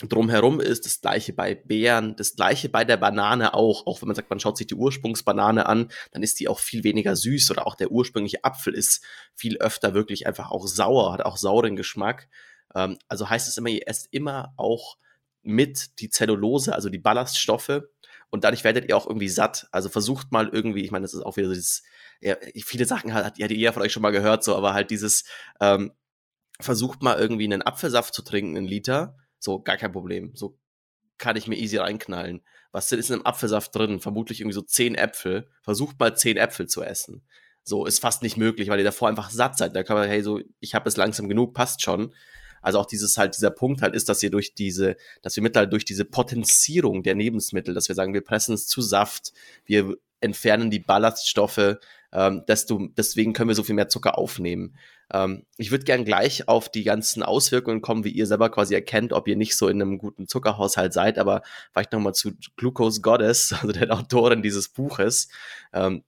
drumherum 0.02 0.60
ist. 0.60 0.84
Das 0.84 1.00
gleiche 1.00 1.32
bei 1.32 1.54
Beeren, 1.54 2.14
das 2.16 2.36
gleiche 2.36 2.68
bei 2.68 2.84
der 2.84 2.98
Banane 2.98 3.54
auch. 3.54 3.86
Auch 3.86 4.02
wenn 4.02 4.08
man 4.08 4.16
sagt, 4.16 4.28
man 4.28 4.38
schaut 4.38 4.58
sich 4.58 4.66
die 4.66 4.74
Ursprungsbanane 4.74 5.64
an, 5.64 5.90
dann 6.12 6.22
ist 6.22 6.40
die 6.40 6.48
auch 6.48 6.60
viel 6.60 6.84
weniger 6.84 7.16
süß 7.16 7.50
oder 7.50 7.66
auch 7.66 7.74
der 7.74 7.90
ursprüngliche 7.90 8.44
Apfel 8.44 8.74
ist 8.74 9.02
viel 9.34 9.56
öfter 9.58 9.94
wirklich 9.94 10.26
einfach 10.26 10.50
auch 10.50 10.66
sauer, 10.66 11.14
hat 11.14 11.24
auch 11.24 11.38
sauren 11.38 11.74
Geschmack. 11.74 12.28
Ähm, 12.74 12.98
also 13.08 13.28
heißt 13.28 13.48
es 13.48 13.56
immer, 13.56 13.68
ihr 13.68 13.86
esst 13.86 14.08
immer 14.10 14.52
auch 14.56 14.96
mit 15.42 16.00
die 16.00 16.10
Zellulose, 16.10 16.74
also 16.74 16.88
die 16.88 16.98
Ballaststoffe. 16.98 17.82
Und 18.30 18.44
dadurch 18.44 18.64
werdet 18.64 18.88
ihr 18.88 18.96
auch 18.96 19.06
irgendwie 19.06 19.28
satt. 19.28 19.68
Also 19.72 19.88
versucht 19.88 20.32
mal 20.32 20.48
irgendwie, 20.48 20.84
ich 20.84 20.90
meine, 20.90 21.04
das 21.04 21.14
ist 21.14 21.22
auch 21.22 21.36
wieder 21.36 21.48
so 21.48 21.54
dieses, 21.54 21.82
ja, 22.20 22.36
viele 22.64 22.84
Sachen 22.84 23.14
hat, 23.14 23.24
hat 23.24 23.38
jeder 23.38 23.72
von 23.72 23.82
euch 23.82 23.92
schon 23.92 24.02
mal 24.02 24.10
gehört, 24.10 24.44
so, 24.44 24.54
aber 24.54 24.74
halt 24.74 24.90
dieses, 24.90 25.24
ähm, 25.60 25.92
versucht 26.60 27.02
mal 27.02 27.18
irgendwie 27.18 27.44
einen 27.44 27.62
Apfelsaft 27.62 28.14
zu 28.14 28.22
trinken, 28.22 28.56
einen 28.56 28.66
Liter, 28.66 29.16
so, 29.38 29.60
gar 29.60 29.76
kein 29.76 29.92
Problem. 29.92 30.32
So 30.34 30.58
kann 31.16 31.36
ich 31.36 31.46
mir 31.46 31.56
easy 31.56 31.76
reinknallen. 31.76 32.42
Was 32.72 32.90
ist 32.92 33.10
in 33.10 33.16
einem 33.16 33.26
Apfelsaft 33.26 33.74
drin? 33.74 34.00
Vermutlich 34.00 34.40
irgendwie 34.40 34.54
so 34.54 34.62
zehn 34.62 34.94
Äpfel. 34.94 35.48
Versucht 35.62 35.98
mal 35.98 36.16
zehn 36.16 36.36
Äpfel 36.36 36.66
zu 36.66 36.82
essen. 36.82 37.22
So, 37.64 37.86
ist 37.86 38.00
fast 38.00 38.22
nicht 38.22 38.36
möglich, 38.36 38.68
weil 38.68 38.78
ihr 38.78 38.84
davor 38.84 39.08
einfach 39.08 39.30
satt 39.30 39.58
seid. 39.58 39.74
Da 39.74 39.82
kann 39.82 39.96
man, 39.96 40.08
hey, 40.08 40.22
so, 40.22 40.40
ich 40.60 40.74
habe 40.74 40.88
es 40.88 40.96
langsam 40.96 41.28
genug, 41.28 41.54
passt 41.54 41.82
schon. 41.82 42.14
Also 42.62 42.78
auch 42.78 42.86
dieses 42.86 43.16
halt, 43.18 43.36
dieser 43.36 43.50
Punkt 43.50 43.82
halt 43.82 43.94
ist, 43.94 44.08
dass 44.08 44.22
ihr 44.22 44.30
durch 44.30 44.54
diese, 44.54 44.96
dass 45.22 45.36
wir 45.36 45.42
mittlerweile 45.42 45.70
durch 45.70 45.84
diese 45.84 46.04
Potenzierung 46.04 47.02
der 47.02 47.14
Lebensmittel, 47.14 47.74
dass 47.74 47.88
wir 47.88 47.94
sagen, 47.94 48.14
wir 48.14 48.24
pressen 48.24 48.54
es 48.54 48.66
zu 48.66 48.80
Saft, 48.80 49.32
wir 49.64 49.96
entfernen 50.20 50.70
die 50.70 50.80
Ballaststoffe, 50.80 51.76
ähm, 52.12 52.44
desto, 52.48 52.88
deswegen 52.96 53.32
können 53.32 53.48
wir 53.48 53.54
so 53.54 53.62
viel 53.62 53.74
mehr 53.74 53.88
Zucker 53.88 54.18
aufnehmen. 54.18 54.76
Ähm, 55.12 55.44
ich 55.56 55.70
würde 55.70 55.84
gern 55.84 56.04
gleich 56.04 56.48
auf 56.48 56.68
die 56.70 56.84
ganzen 56.84 57.22
Auswirkungen 57.22 57.82
kommen, 57.82 58.04
wie 58.04 58.10
ihr 58.10 58.26
selber 58.26 58.50
quasi 58.50 58.74
erkennt, 58.74 59.12
ob 59.12 59.28
ihr 59.28 59.36
nicht 59.36 59.56
so 59.56 59.68
in 59.68 59.80
einem 59.80 59.98
guten 59.98 60.26
Zuckerhaushalt 60.26 60.92
seid, 60.92 61.18
aber 61.18 61.42
vielleicht 61.72 61.92
nochmal 61.92 62.14
zu 62.14 62.32
Glucose 62.56 63.00
Goddess, 63.00 63.52
also 63.60 63.72
der 63.72 63.92
Autorin 63.92 64.42
dieses 64.42 64.68
Buches. 64.68 65.28
Ähm, 65.72 66.02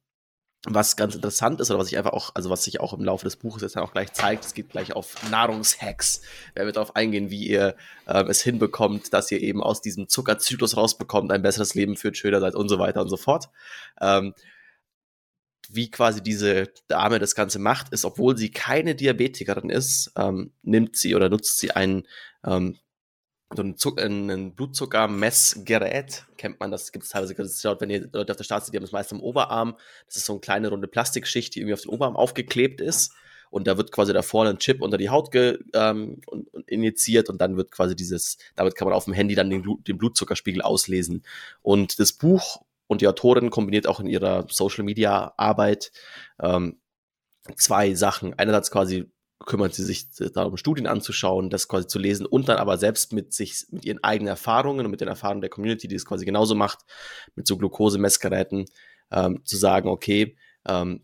was 0.66 0.96
ganz 0.96 1.14
interessant 1.14 1.60
ist 1.60 1.70
oder 1.70 1.78
was 1.78 1.88
ich 1.88 1.96
einfach 1.96 2.12
auch, 2.12 2.34
also 2.34 2.50
was 2.50 2.64
sich 2.64 2.80
auch 2.80 2.92
im 2.92 3.02
Laufe 3.02 3.24
des 3.24 3.36
Buches 3.36 3.62
jetzt 3.62 3.76
dann 3.76 3.82
auch 3.82 3.92
gleich 3.92 4.12
zeigt, 4.12 4.44
es 4.44 4.52
geht 4.52 4.68
gleich 4.68 4.92
auf 4.92 5.14
Nahrungshacks. 5.30 6.20
Wer 6.54 6.66
wird 6.66 6.76
darauf 6.76 6.96
eingehen, 6.96 7.30
wie 7.30 7.46
ihr 7.48 7.76
ähm, 8.06 8.28
es 8.28 8.42
hinbekommt, 8.42 9.12
dass 9.14 9.30
ihr 9.30 9.40
eben 9.40 9.62
aus 9.62 9.80
diesem 9.80 10.08
Zuckerzyklus 10.08 10.76
rausbekommt, 10.76 11.32
ein 11.32 11.42
besseres 11.42 11.74
Leben 11.74 11.96
führt, 11.96 12.18
schöner 12.18 12.40
seid 12.40 12.54
und 12.54 12.68
so 12.68 12.78
weiter 12.78 13.00
und 13.00 13.08
so 13.08 13.16
fort. 13.16 13.48
Ähm, 14.00 14.34
wie 15.70 15.90
quasi 15.90 16.22
diese 16.22 16.68
Dame 16.88 17.18
das 17.18 17.34
Ganze 17.34 17.58
macht, 17.58 17.90
ist, 17.90 18.04
obwohl 18.04 18.36
sie 18.36 18.50
keine 18.50 18.94
Diabetikerin 18.94 19.70
ist, 19.70 20.12
ähm, 20.16 20.52
nimmt 20.62 20.96
sie 20.96 21.14
oder 21.14 21.30
nutzt 21.30 21.58
sie 21.58 21.70
einen 21.70 22.06
ähm, 22.44 22.76
so 23.54 23.62
ein, 23.62 23.76
Zuck, 23.76 24.00
ein 24.00 24.54
Blutzuckermessgerät, 24.54 26.26
kennt 26.36 26.60
man, 26.60 26.70
das 26.70 26.92
gibt 26.92 27.04
es 27.04 27.10
teilweise, 27.10 27.36
wenn 27.80 27.90
ihr 27.90 28.08
Leute 28.12 28.32
auf 28.32 28.36
der 28.36 28.44
Straße, 28.44 28.70
die 28.70 28.76
haben 28.76 28.84
das 28.84 28.92
meist 28.92 29.12
am 29.12 29.20
Oberarm, 29.20 29.76
das 30.06 30.16
ist 30.16 30.26
so 30.26 30.34
eine 30.34 30.40
kleine 30.40 30.68
runde 30.68 30.86
Plastikschicht, 30.86 31.54
die 31.54 31.60
irgendwie 31.60 31.74
auf 31.74 31.82
den 31.82 31.90
Oberarm 31.90 32.16
aufgeklebt 32.16 32.80
ist. 32.80 33.12
Und 33.50 33.66
da 33.66 33.76
wird 33.76 33.90
quasi 33.90 34.12
da 34.12 34.22
vorne 34.22 34.50
ein 34.50 34.58
Chip 34.58 34.80
unter 34.80 34.96
die 34.96 35.10
Haut 35.10 35.32
ge, 35.32 35.58
ähm, 35.74 36.20
und, 36.26 36.54
und 36.54 36.68
injiziert 36.68 37.28
und 37.28 37.40
dann 37.40 37.56
wird 37.56 37.72
quasi 37.72 37.96
dieses, 37.96 38.38
damit 38.54 38.76
kann 38.76 38.86
man 38.86 38.94
auf 38.94 39.06
dem 39.06 39.14
Handy 39.14 39.34
dann 39.34 39.50
den, 39.50 39.64
den 39.80 39.98
Blutzuckerspiegel 39.98 40.62
auslesen. 40.62 41.24
Und 41.60 41.98
das 41.98 42.12
Buch 42.12 42.62
und 42.86 43.00
die 43.00 43.08
Autorin 43.08 43.50
kombiniert 43.50 43.88
auch 43.88 43.98
in 43.98 44.06
ihrer 44.06 44.46
Social 44.48 44.84
Media 44.84 45.34
Arbeit 45.36 45.90
ähm, 46.40 46.78
zwei 47.56 47.94
Sachen. 47.94 48.38
Einerseits 48.38 48.70
quasi 48.70 49.10
kümmert 49.46 49.74
sie 49.74 49.84
sich 49.84 50.06
darum, 50.34 50.56
Studien 50.56 50.86
anzuschauen, 50.86 51.50
das 51.50 51.66
quasi 51.66 51.86
zu 51.86 51.98
lesen 51.98 52.26
und 52.26 52.48
dann 52.48 52.58
aber 52.58 52.76
selbst 52.78 53.12
mit 53.12 53.32
sich, 53.32 53.66
mit 53.70 53.84
ihren 53.84 54.02
eigenen 54.04 54.28
Erfahrungen 54.28 54.84
und 54.84 54.90
mit 54.90 55.00
den 55.00 55.08
Erfahrungen 55.08 55.40
der 55.40 55.50
Community, 55.50 55.88
die 55.88 55.94
es 55.94 56.04
quasi 56.04 56.24
genauso 56.24 56.54
macht, 56.54 56.80
mit 57.36 57.46
so 57.46 57.56
Glukosemessgeräten, 57.56 58.66
ähm, 59.10 59.40
zu 59.44 59.56
sagen, 59.56 59.88
okay, 59.88 60.36
ähm, 60.68 61.02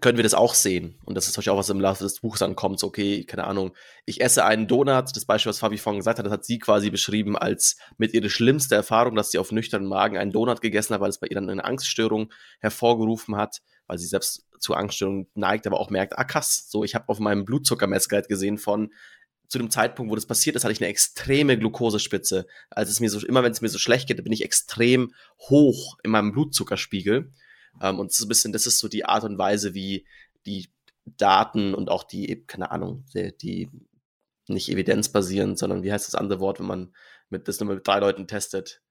können 0.00 0.18
wir 0.18 0.22
das 0.22 0.34
auch 0.34 0.54
sehen. 0.54 0.98
Und 1.04 1.16
das 1.16 1.26
ist 1.26 1.32
natürlich 1.32 1.50
auch, 1.50 1.56
was 1.56 1.70
im 1.70 1.80
Laufe 1.80 2.04
des 2.04 2.20
Buches 2.20 2.42
ankommt. 2.42 2.78
So, 2.78 2.88
okay, 2.88 3.24
keine 3.24 3.44
Ahnung, 3.44 3.74
ich 4.04 4.20
esse 4.20 4.44
einen 4.44 4.68
Donut. 4.68 5.16
Das 5.16 5.24
Beispiel, 5.24 5.50
was 5.50 5.58
Fabi 5.58 5.78
vorhin 5.78 6.00
gesagt 6.00 6.18
hat, 6.18 6.26
das 6.26 6.32
hat 6.32 6.44
sie 6.44 6.58
quasi 6.58 6.90
beschrieben 6.90 7.36
als 7.36 7.78
mit 7.96 8.12
ihrer 8.12 8.28
schlimmste 8.28 8.74
Erfahrung, 8.74 9.16
dass 9.16 9.30
sie 9.30 9.38
auf 9.38 9.50
nüchternen 9.50 9.88
Magen 9.88 10.18
einen 10.18 10.30
Donut 10.30 10.60
gegessen 10.60 10.94
hat, 10.94 11.00
weil 11.00 11.08
es 11.08 11.18
bei 11.18 11.26
ihr 11.28 11.34
dann 11.34 11.48
eine 11.48 11.64
Angststörung 11.64 12.30
hervorgerufen 12.60 13.36
hat, 13.36 13.60
weil 13.88 13.98
sie 13.98 14.06
selbst 14.06 14.46
zu 14.60 14.74
Angststörungen 14.74 15.26
neigt, 15.34 15.66
aber 15.66 15.80
auch 15.80 15.90
merkt, 15.90 16.18
ah 16.18 16.24
krass, 16.24 16.66
so, 16.68 16.84
ich 16.84 16.94
habe 16.94 17.08
auf 17.08 17.18
meinem 17.18 17.44
Blutzuckermessgerät 17.44 18.28
gesehen 18.28 18.58
von 18.58 18.92
zu 19.48 19.58
dem 19.58 19.70
Zeitpunkt, 19.70 20.10
wo 20.10 20.14
das 20.14 20.26
passiert 20.26 20.56
ist, 20.56 20.64
hatte 20.64 20.72
ich 20.72 20.80
eine 20.80 20.90
extreme 20.90 21.58
Glukosespitze. 21.58 22.46
Also 22.68 22.90
es 22.90 23.00
mir 23.00 23.08
so, 23.08 23.26
immer 23.26 23.42
wenn 23.42 23.52
es 23.52 23.62
mir 23.62 23.68
so 23.68 23.78
schlecht 23.78 24.06
geht, 24.06 24.22
bin 24.22 24.32
ich 24.32 24.44
extrem 24.44 25.14
hoch 25.40 25.98
in 26.02 26.10
meinem 26.10 26.32
Blutzuckerspiegel. 26.32 27.32
Ähm, 27.80 27.98
und 27.98 28.10
ist 28.10 28.20
ein 28.20 28.28
bisschen, 28.28 28.52
das 28.52 28.66
ist 28.66 28.78
so 28.78 28.88
die 28.88 29.06
Art 29.06 29.24
und 29.24 29.38
Weise, 29.38 29.72
wie 29.72 30.06
die 30.44 30.68
Daten 31.06 31.74
und 31.74 31.88
auch 31.88 32.04
die, 32.04 32.44
keine 32.46 32.70
Ahnung, 32.70 33.06
die, 33.14 33.36
die 33.36 33.70
nicht 34.48 34.68
evidenzbasierend, 34.68 35.58
sondern 35.58 35.82
wie 35.82 35.92
heißt 35.92 36.06
das 36.06 36.14
andere 36.14 36.40
Wort, 36.40 36.60
wenn 36.60 36.66
man 36.66 36.94
mit, 37.30 37.48
das 37.48 37.60
nur 37.60 37.74
mit 37.74 37.86
drei 37.86 38.00
Leuten 38.00 38.26
testet? 38.26 38.82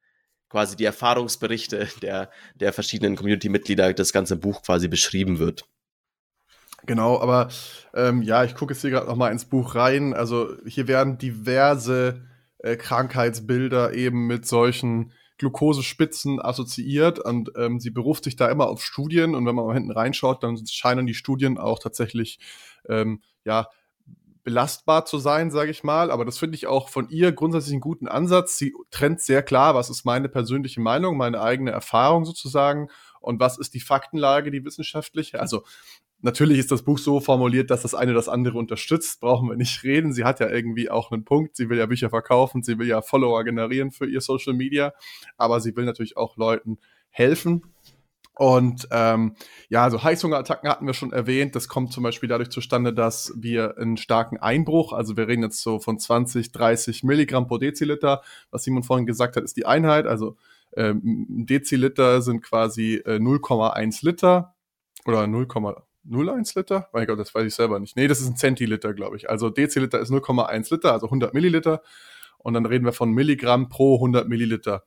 Quasi 0.49 0.75
die 0.75 0.86
Erfahrungsberichte 0.86 1.88
der, 2.01 2.29
der 2.55 2.73
verschiedenen 2.73 3.15
Community-Mitglieder, 3.15 3.93
das 3.93 4.13
ganze 4.13 4.36
Buch 4.36 4.62
quasi 4.63 4.88
beschrieben 4.88 5.39
wird. 5.39 5.65
Genau, 6.86 7.19
aber 7.19 7.49
ähm, 7.93 8.21
ja, 8.21 8.43
ich 8.43 8.55
gucke 8.55 8.73
jetzt 8.73 8.81
hier 8.81 8.91
gerade 8.91 9.07
noch 9.07 9.15
mal 9.15 9.31
ins 9.31 9.45
Buch 9.45 9.75
rein. 9.75 10.13
Also 10.13 10.55
hier 10.65 10.88
werden 10.88 11.17
diverse 11.17 12.21
äh, 12.60 12.75
Krankheitsbilder 12.75 13.93
eben 13.93 14.27
mit 14.27 14.45
solchen 14.45 15.12
Glukosespitzen 15.38 16.41
assoziiert 16.41 17.19
und 17.19 17.51
ähm, 17.55 17.79
sie 17.79 17.91
beruft 17.91 18.23
sich 18.23 18.36
da 18.36 18.49
immer 18.49 18.67
auf 18.67 18.83
Studien 18.83 19.36
und 19.36 19.45
wenn 19.45 19.53
man 19.55 19.65
mal 19.65 19.73
hinten 19.75 19.91
reinschaut, 19.91 20.43
dann 20.43 20.65
scheinen 20.65 21.05
die 21.05 21.13
Studien 21.13 21.57
auch 21.57 21.79
tatsächlich 21.79 22.39
ähm, 22.89 23.21
ja 23.45 23.69
belastbar 24.47 25.03
zu 25.03 25.17
sein, 25.17 25.51
sage 25.51 25.71
ich 25.71 25.83
mal. 25.83 26.10
Aber 26.10 26.23
das 26.23 26.38
finde 26.38 26.55
ich 26.55 26.67
auch 26.67 26.88
von 26.88 27.10
ihr 27.10 27.33
grundsätzlich 27.33 27.73
einen 27.73 27.81
guten 27.81 28.07
Ansatz. 28.07 28.57
Sie 28.57 28.73
trennt 28.91 29.19
sehr 29.19 29.43
klar, 29.43 29.75
was 29.75 29.89
ist 29.89 30.05
meine 30.05 30.29
persönliche 30.29 30.79
Meinung, 30.79 31.17
meine 31.17 31.41
eigene 31.41 31.71
Erfahrung 31.71 32.23
sozusagen 32.23 32.88
und 33.19 33.41
was 33.41 33.57
ist 33.57 33.73
die 33.73 33.81
Faktenlage, 33.81 34.49
die 34.49 34.63
wissenschaftliche. 34.63 35.41
Also 35.41 35.63
Natürlich 36.21 36.57
ist 36.57 36.71
das 36.71 36.81
Buch 36.81 36.97
so 36.97 37.19
formuliert, 37.19 37.69
dass 37.69 37.83
das 37.83 37.93
eine 37.93 38.12
das 38.12 38.27
andere 38.27 38.57
unterstützt, 38.57 39.19
brauchen 39.19 39.49
wir 39.49 39.55
nicht 39.55 39.83
reden. 39.83 40.13
Sie 40.13 40.23
hat 40.23 40.39
ja 40.39 40.49
irgendwie 40.49 40.89
auch 40.89 41.12
einen 41.12 41.23
Punkt. 41.23 41.55
Sie 41.55 41.69
will 41.69 41.77
ja 41.77 41.86
Bücher 41.86 42.10
verkaufen, 42.10 42.63
sie 42.63 42.79
will 42.79 42.88
ja 42.88 43.03
Follower 43.03 43.43
generieren 43.43 43.91
für 43.91 44.07
ihr 44.07 44.19
Social 44.19 44.53
Media, 44.53 44.93
aber 45.38 45.62
sie 45.62 45.75
will 45.75 45.86
natürlich 45.86 46.17
auch 46.17 46.36
Leuten 46.36 46.79
helfen. 47.12 47.62
Und 48.38 48.88
ähm, 48.91 49.36
ja, 49.69 49.84
also 49.84 50.04
Heißhungerattacken 50.04 50.69
hatten 50.69 50.86
wir 50.86 50.93
schon 50.93 51.12
erwähnt. 51.12 51.56
Das 51.56 51.67
kommt 51.67 51.91
zum 51.91 52.04
Beispiel 52.04 52.30
dadurch 52.30 52.50
zustande, 52.50 52.93
dass 52.93 53.34
wir 53.36 53.78
einen 53.78 53.97
starken 53.97 54.38
Einbruch, 54.38 54.93
also 54.93 55.17
wir 55.17 55.28
reden 55.28 55.41
jetzt 55.41 55.62
so 55.62 55.80
von 55.80 55.97
20, 55.97 56.52
30 56.52 57.04
Milligramm 57.04 57.47
pro 57.47 57.58
Deziliter. 57.58 58.21
Was 58.52 58.63
Simon 58.63 58.84
vorhin 58.84 59.08
gesagt 59.08 59.38
hat, 59.38 59.43
ist 59.43 59.58
die 59.58 59.65
Einheit. 59.65 60.06
Also 60.06 60.38
ähm, 60.76 61.26
Deziliter 61.47 62.21
sind 62.21 62.43
quasi 62.43 63.02
äh, 63.06 63.17
0,1 63.17 64.06
Liter 64.06 64.56
oder 65.06 65.26
0, 65.26 65.45
0,1 65.45 66.58
Liter? 66.58 66.89
Mein 66.93 67.08
Gott, 67.08 67.19
das 67.19 67.34
weiß 67.34 67.45
ich 67.45 67.56
selber 67.56 67.80
nicht. 67.80 67.95
Nee, 67.95 68.08
das 68.08 68.21
ist 68.21 68.28
ein 68.28 68.38
Zentiliter, 68.38 68.93
glaube 68.93 69.17
ich. 69.17 69.30
Also 69.30 69.50
Deziliter 69.50 70.00
ist 70.00 70.12
0,1 70.12 70.71
Liter, 70.71 70.93
also 70.93 71.08
100 71.08 71.34
Milliliter. 71.34 71.82
Und 72.38 72.54
dann 72.54 72.67
reden 72.67 72.86
wir 72.86 72.93
von 72.93 73.12
Milligramm 73.12 73.67
pro 73.67 73.95
100 73.95 74.28
Milliliter. 74.28 74.84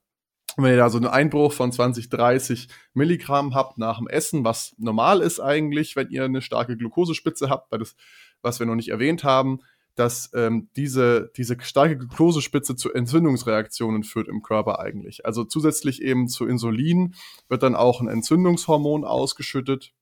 Und 0.60 0.66
wenn 0.66 0.72
ihr 0.72 0.76
da 0.76 0.90
so 0.90 0.98
einen 0.98 1.06
Einbruch 1.06 1.54
von 1.54 1.72
20, 1.72 2.10
30 2.10 2.68
Milligramm 2.92 3.54
habt 3.54 3.78
nach 3.78 3.96
dem 3.96 4.08
Essen, 4.08 4.44
was 4.44 4.74
normal 4.76 5.22
ist 5.22 5.40
eigentlich, 5.40 5.96
wenn 5.96 6.10
ihr 6.10 6.24
eine 6.24 6.42
starke 6.42 6.76
Glukosespitze 6.76 7.48
habt, 7.48 7.72
weil 7.72 7.78
das, 7.78 7.96
was 8.42 8.60
wir 8.60 8.66
noch 8.66 8.74
nicht 8.74 8.90
erwähnt 8.90 9.24
haben, 9.24 9.60
dass 9.94 10.30
ähm, 10.34 10.68
diese, 10.76 11.32
diese 11.34 11.56
starke 11.62 11.96
Glukosespitze 11.96 12.76
zu 12.76 12.92
Entzündungsreaktionen 12.92 14.04
führt 14.04 14.28
im 14.28 14.42
Körper 14.42 14.80
eigentlich. 14.80 15.24
Also 15.24 15.44
zusätzlich 15.44 16.02
eben 16.02 16.28
zu 16.28 16.46
Insulin 16.46 17.14
wird 17.48 17.62
dann 17.62 17.74
auch 17.74 18.02
ein 18.02 18.08
Entzündungshormon 18.08 19.06
ausgeschüttet 19.06 19.94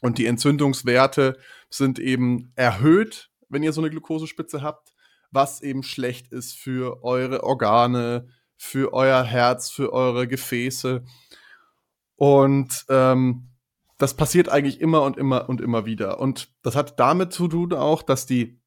und 0.00 0.16
die 0.16 0.24
Entzündungswerte 0.24 1.36
sind 1.68 1.98
eben 1.98 2.52
erhöht, 2.54 3.28
wenn 3.50 3.62
ihr 3.62 3.74
so 3.74 3.82
eine 3.82 3.90
Glukosespitze 3.90 4.62
habt, 4.62 4.94
was 5.30 5.60
eben 5.60 5.82
schlecht 5.82 6.32
ist 6.32 6.56
für 6.56 7.04
eure 7.04 7.44
Organe, 7.44 8.30
für 8.64 8.92
euer 8.92 9.22
Herz, 9.22 9.70
für 9.70 9.92
eure 9.92 10.26
Gefäße. 10.26 11.04
Und 12.16 12.86
ähm, 12.88 13.48
das 13.98 14.14
passiert 14.14 14.48
eigentlich 14.48 14.80
immer 14.80 15.02
und 15.02 15.16
immer 15.16 15.48
und 15.48 15.60
immer 15.60 15.86
wieder. 15.86 16.18
Und 16.18 16.48
das 16.62 16.74
hat 16.74 16.98
damit 16.98 17.32
zu 17.32 17.46
tun 17.46 17.72
auch, 17.74 18.02
dass 18.02 18.26
die 18.26 18.58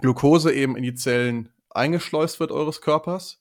Glukose 0.00 0.52
eben 0.52 0.76
in 0.76 0.82
die 0.82 0.94
Zellen 0.94 1.50
eingeschleust 1.70 2.40
wird 2.40 2.50
eures 2.50 2.80
Körpers. 2.80 3.40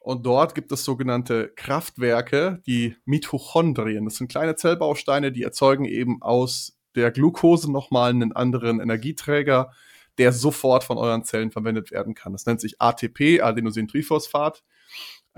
Und 0.00 0.26
dort 0.26 0.54
gibt 0.54 0.72
es 0.72 0.84
sogenannte 0.84 1.52
Kraftwerke, 1.54 2.60
die 2.66 2.96
Mitochondrien. 3.04 4.04
Das 4.04 4.16
sind 4.16 4.28
kleine 4.28 4.56
Zellbausteine, 4.56 5.32
die 5.32 5.44
erzeugen 5.44 5.84
eben 5.84 6.20
aus 6.20 6.78
der 6.94 7.10
Glucose 7.10 7.70
nochmal 7.70 8.10
einen 8.10 8.32
anderen 8.32 8.80
Energieträger, 8.80 9.70
der 10.18 10.32
sofort 10.32 10.84
von 10.84 10.98
euren 10.98 11.24
Zellen 11.24 11.52
verwendet 11.52 11.90
werden 11.90 12.14
kann. 12.14 12.32
Das 12.32 12.44
nennt 12.44 12.60
sich 12.60 12.80
ATP, 12.80 13.40
Adenosintriphosphat. 13.40 14.64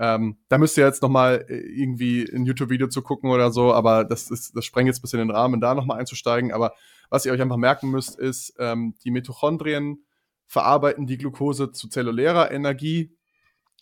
Ähm, 0.01 0.39
da 0.49 0.57
müsst 0.57 0.79
ihr 0.79 0.85
jetzt 0.85 1.03
nochmal 1.03 1.45
äh, 1.47 1.57
irgendwie 1.57 2.27
ein 2.27 2.43
YouTube-Video 2.43 2.87
zu 2.87 3.03
gucken 3.03 3.29
oder 3.29 3.51
so, 3.51 3.71
aber 3.71 4.03
das, 4.03 4.31
ist, 4.31 4.57
das 4.57 4.65
sprengt 4.65 4.87
jetzt 4.87 4.97
ein 4.97 5.03
bisschen 5.03 5.19
den 5.19 5.29
Rahmen, 5.29 5.61
da 5.61 5.75
nochmal 5.75 5.99
einzusteigen. 5.99 6.51
Aber 6.51 6.73
was 7.11 7.23
ihr 7.23 7.31
euch 7.31 7.41
einfach 7.41 7.57
merken 7.57 7.91
müsst, 7.91 8.17
ist, 8.17 8.55
ähm, 8.57 8.95
die 9.03 9.11
Mitochondrien 9.11 10.03
verarbeiten 10.47 11.05
die 11.05 11.19
Glucose 11.19 11.71
zu 11.71 11.87
zellulärer 11.87 12.49
Energie 12.49 13.15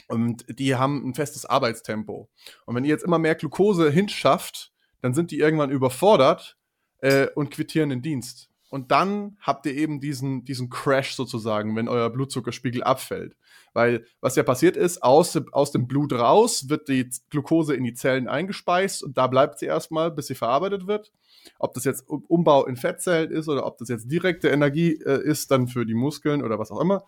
und 0.10 0.45
die 0.60 0.75
haben 0.75 1.08
ein 1.08 1.13
festes 1.13 1.45
Arbeitstempo. 1.45 2.29
Und 2.65 2.75
wenn 2.75 2.84
ihr 2.84 2.89
jetzt 2.89 3.05
immer 3.05 3.17
mehr 3.17 3.36
Glucose 3.36 3.89
hinschafft, 3.89 4.73
dann 5.01 5.13
sind 5.13 5.32
die 5.32 5.39
irgendwann 5.39 5.71
überfordert 5.71 6.58
äh, 6.97 7.27
und 7.27 7.49
quittieren 7.49 7.91
den 7.91 8.01
Dienst. 8.01 8.48
Und 8.69 8.91
dann 8.91 9.38
habt 9.41 9.65
ihr 9.65 9.73
eben 9.73 9.99
diesen, 9.99 10.45
diesen 10.45 10.69
Crash 10.69 11.15
sozusagen, 11.15 11.75
wenn 11.75 11.88
euer 11.88 12.10
Blutzuckerspiegel 12.10 12.84
abfällt. 12.84 13.36
Weil 13.73 14.05
was 14.21 14.36
ja 14.36 14.43
passiert 14.43 14.77
ist, 14.77 15.03
aus, 15.03 15.39
aus 15.51 15.71
dem 15.71 15.88
Blut 15.88 16.13
raus 16.13 16.69
wird 16.69 16.88
die 16.88 17.10
Glucose 17.29 17.75
in 17.75 17.84
die 17.84 17.93
Zellen 17.93 18.27
eingespeist 18.27 19.03
und 19.03 19.17
da 19.17 19.27
bleibt 19.27 19.60
sie 19.60 19.65
erstmal, 19.65 20.12
bis 20.12 20.27
sie 20.27 20.36
verarbeitet 20.36 20.88
wird. 20.88 21.12
Ob 21.58 21.73
das 21.73 21.84
jetzt 21.84 22.08
Umbau 22.08 22.65
in 22.65 22.75
Fettzellen 22.75 23.32
ist 23.32 23.47
oder 23.47 23.65
ob 23.65 23.77
das 23.77 23.89
jetzt 23.89 24.12
direkte 24.12 24.49
Energie 24.49 24.93
äh, 25.05 25.23
ist, 25.23 25.51
dann 25.51 25.67
für 25.67 25.86
die 25.86 25.93
Muskeln 25.93 26.43
oder 26.43 26.60
was 26.60 26.71
auch 26.71 26.82
immer 26.82 27.03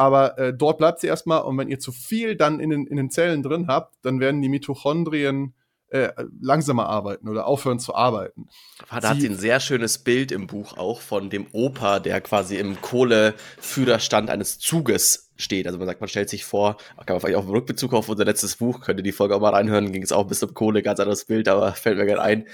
aber 0.00 0.38
äh, 0.38 0.54
dort 0.54 0.78
bleibt 0.78 1.00
sie 1.00 1.08
erstmal 1.08 1.42
und 1.42 1.58
wenn 1.58 1.68
ihr 1.68 1.78
zu 1.78 1.92
viel 1.92 2.34
dann 2.34 2.58
in 2.58 2.70
den, 2.70 2.86
in 2.86 2.96
den 2.96 3.10
Zellen 3.10 3.42
drin 3.42 3.66
habt, 3.66 3.96
dann 4.00 4.18
werden 4.18 4.40
die 4.40 4.48
Mitochondrien 4.48 5.52
äh, 5.90 6.12
langsamer 6.40 6.88
arbeiten 6.88 7.28
oder 7.28 7.46
aufhören 7.46 7.78
zu 7.78 7.94
arbeiten. 7.94 8.48
Da 8.88 9.10
hat 9.10 9.20
sie 9.20 9.28
ein 9.28 9.36
sehr 9.36 9.60
schönes 9.60 9.98
Bild 9.98 10.32
im 10.32 10.46
Buch 10.46 10.76
auch 10.76 11.00
von 11.00 11.30
dem 11.30 11.46
Opa, 11.52 12.00
der 12.00 12.20
quasi 12.20 12.56
im 12.56 12.80
Kohleführerstand 12.80 14.30
eines 14.30 14.58
Zuges 14.58 15.30
steht. 15.36 15.66
Also 15.66 15.78
man 15.78 15.86
sagt, 15.86 16.00
man 16.00 16.08
stellt 16.08 16.30
sich 16.30 16.44
vor, 16.44 16.76
kann 17.06 17.14
man 17.14 17.20
vielleicht 17.20 17.36
auch 17.36 17.44
im 17.44 17.50
Rückbezug 17.50 17.92
auf 17.92 18.08
unser 18.08 18.24
letztes 18.24 18.56
Buch, 18.56 18.80
könnt 18.80 19.00
ihr 19.00 19.04
die 19.04 19.12
Folge 19.12 19.34
auch 19.34 19.40
mal 19.40 19.50
reinhören, 19.50 19.92
ging 19.92 20.02
es 20.02 20.12
auch 20.12 20.22
ein 20.22 20.28
bisschen 20.28 20.48
um 20.48 20.54
Kohle, 20.54 20.82
ganz 20.82 21.00
anderes 21.00 21.24
Bild, 21.24 21.48
aber 21.48 21.72
fällt 21.74 21.98
mir 21.98 22.06
gerade 22.06 22.22
ein. 22.22 22.46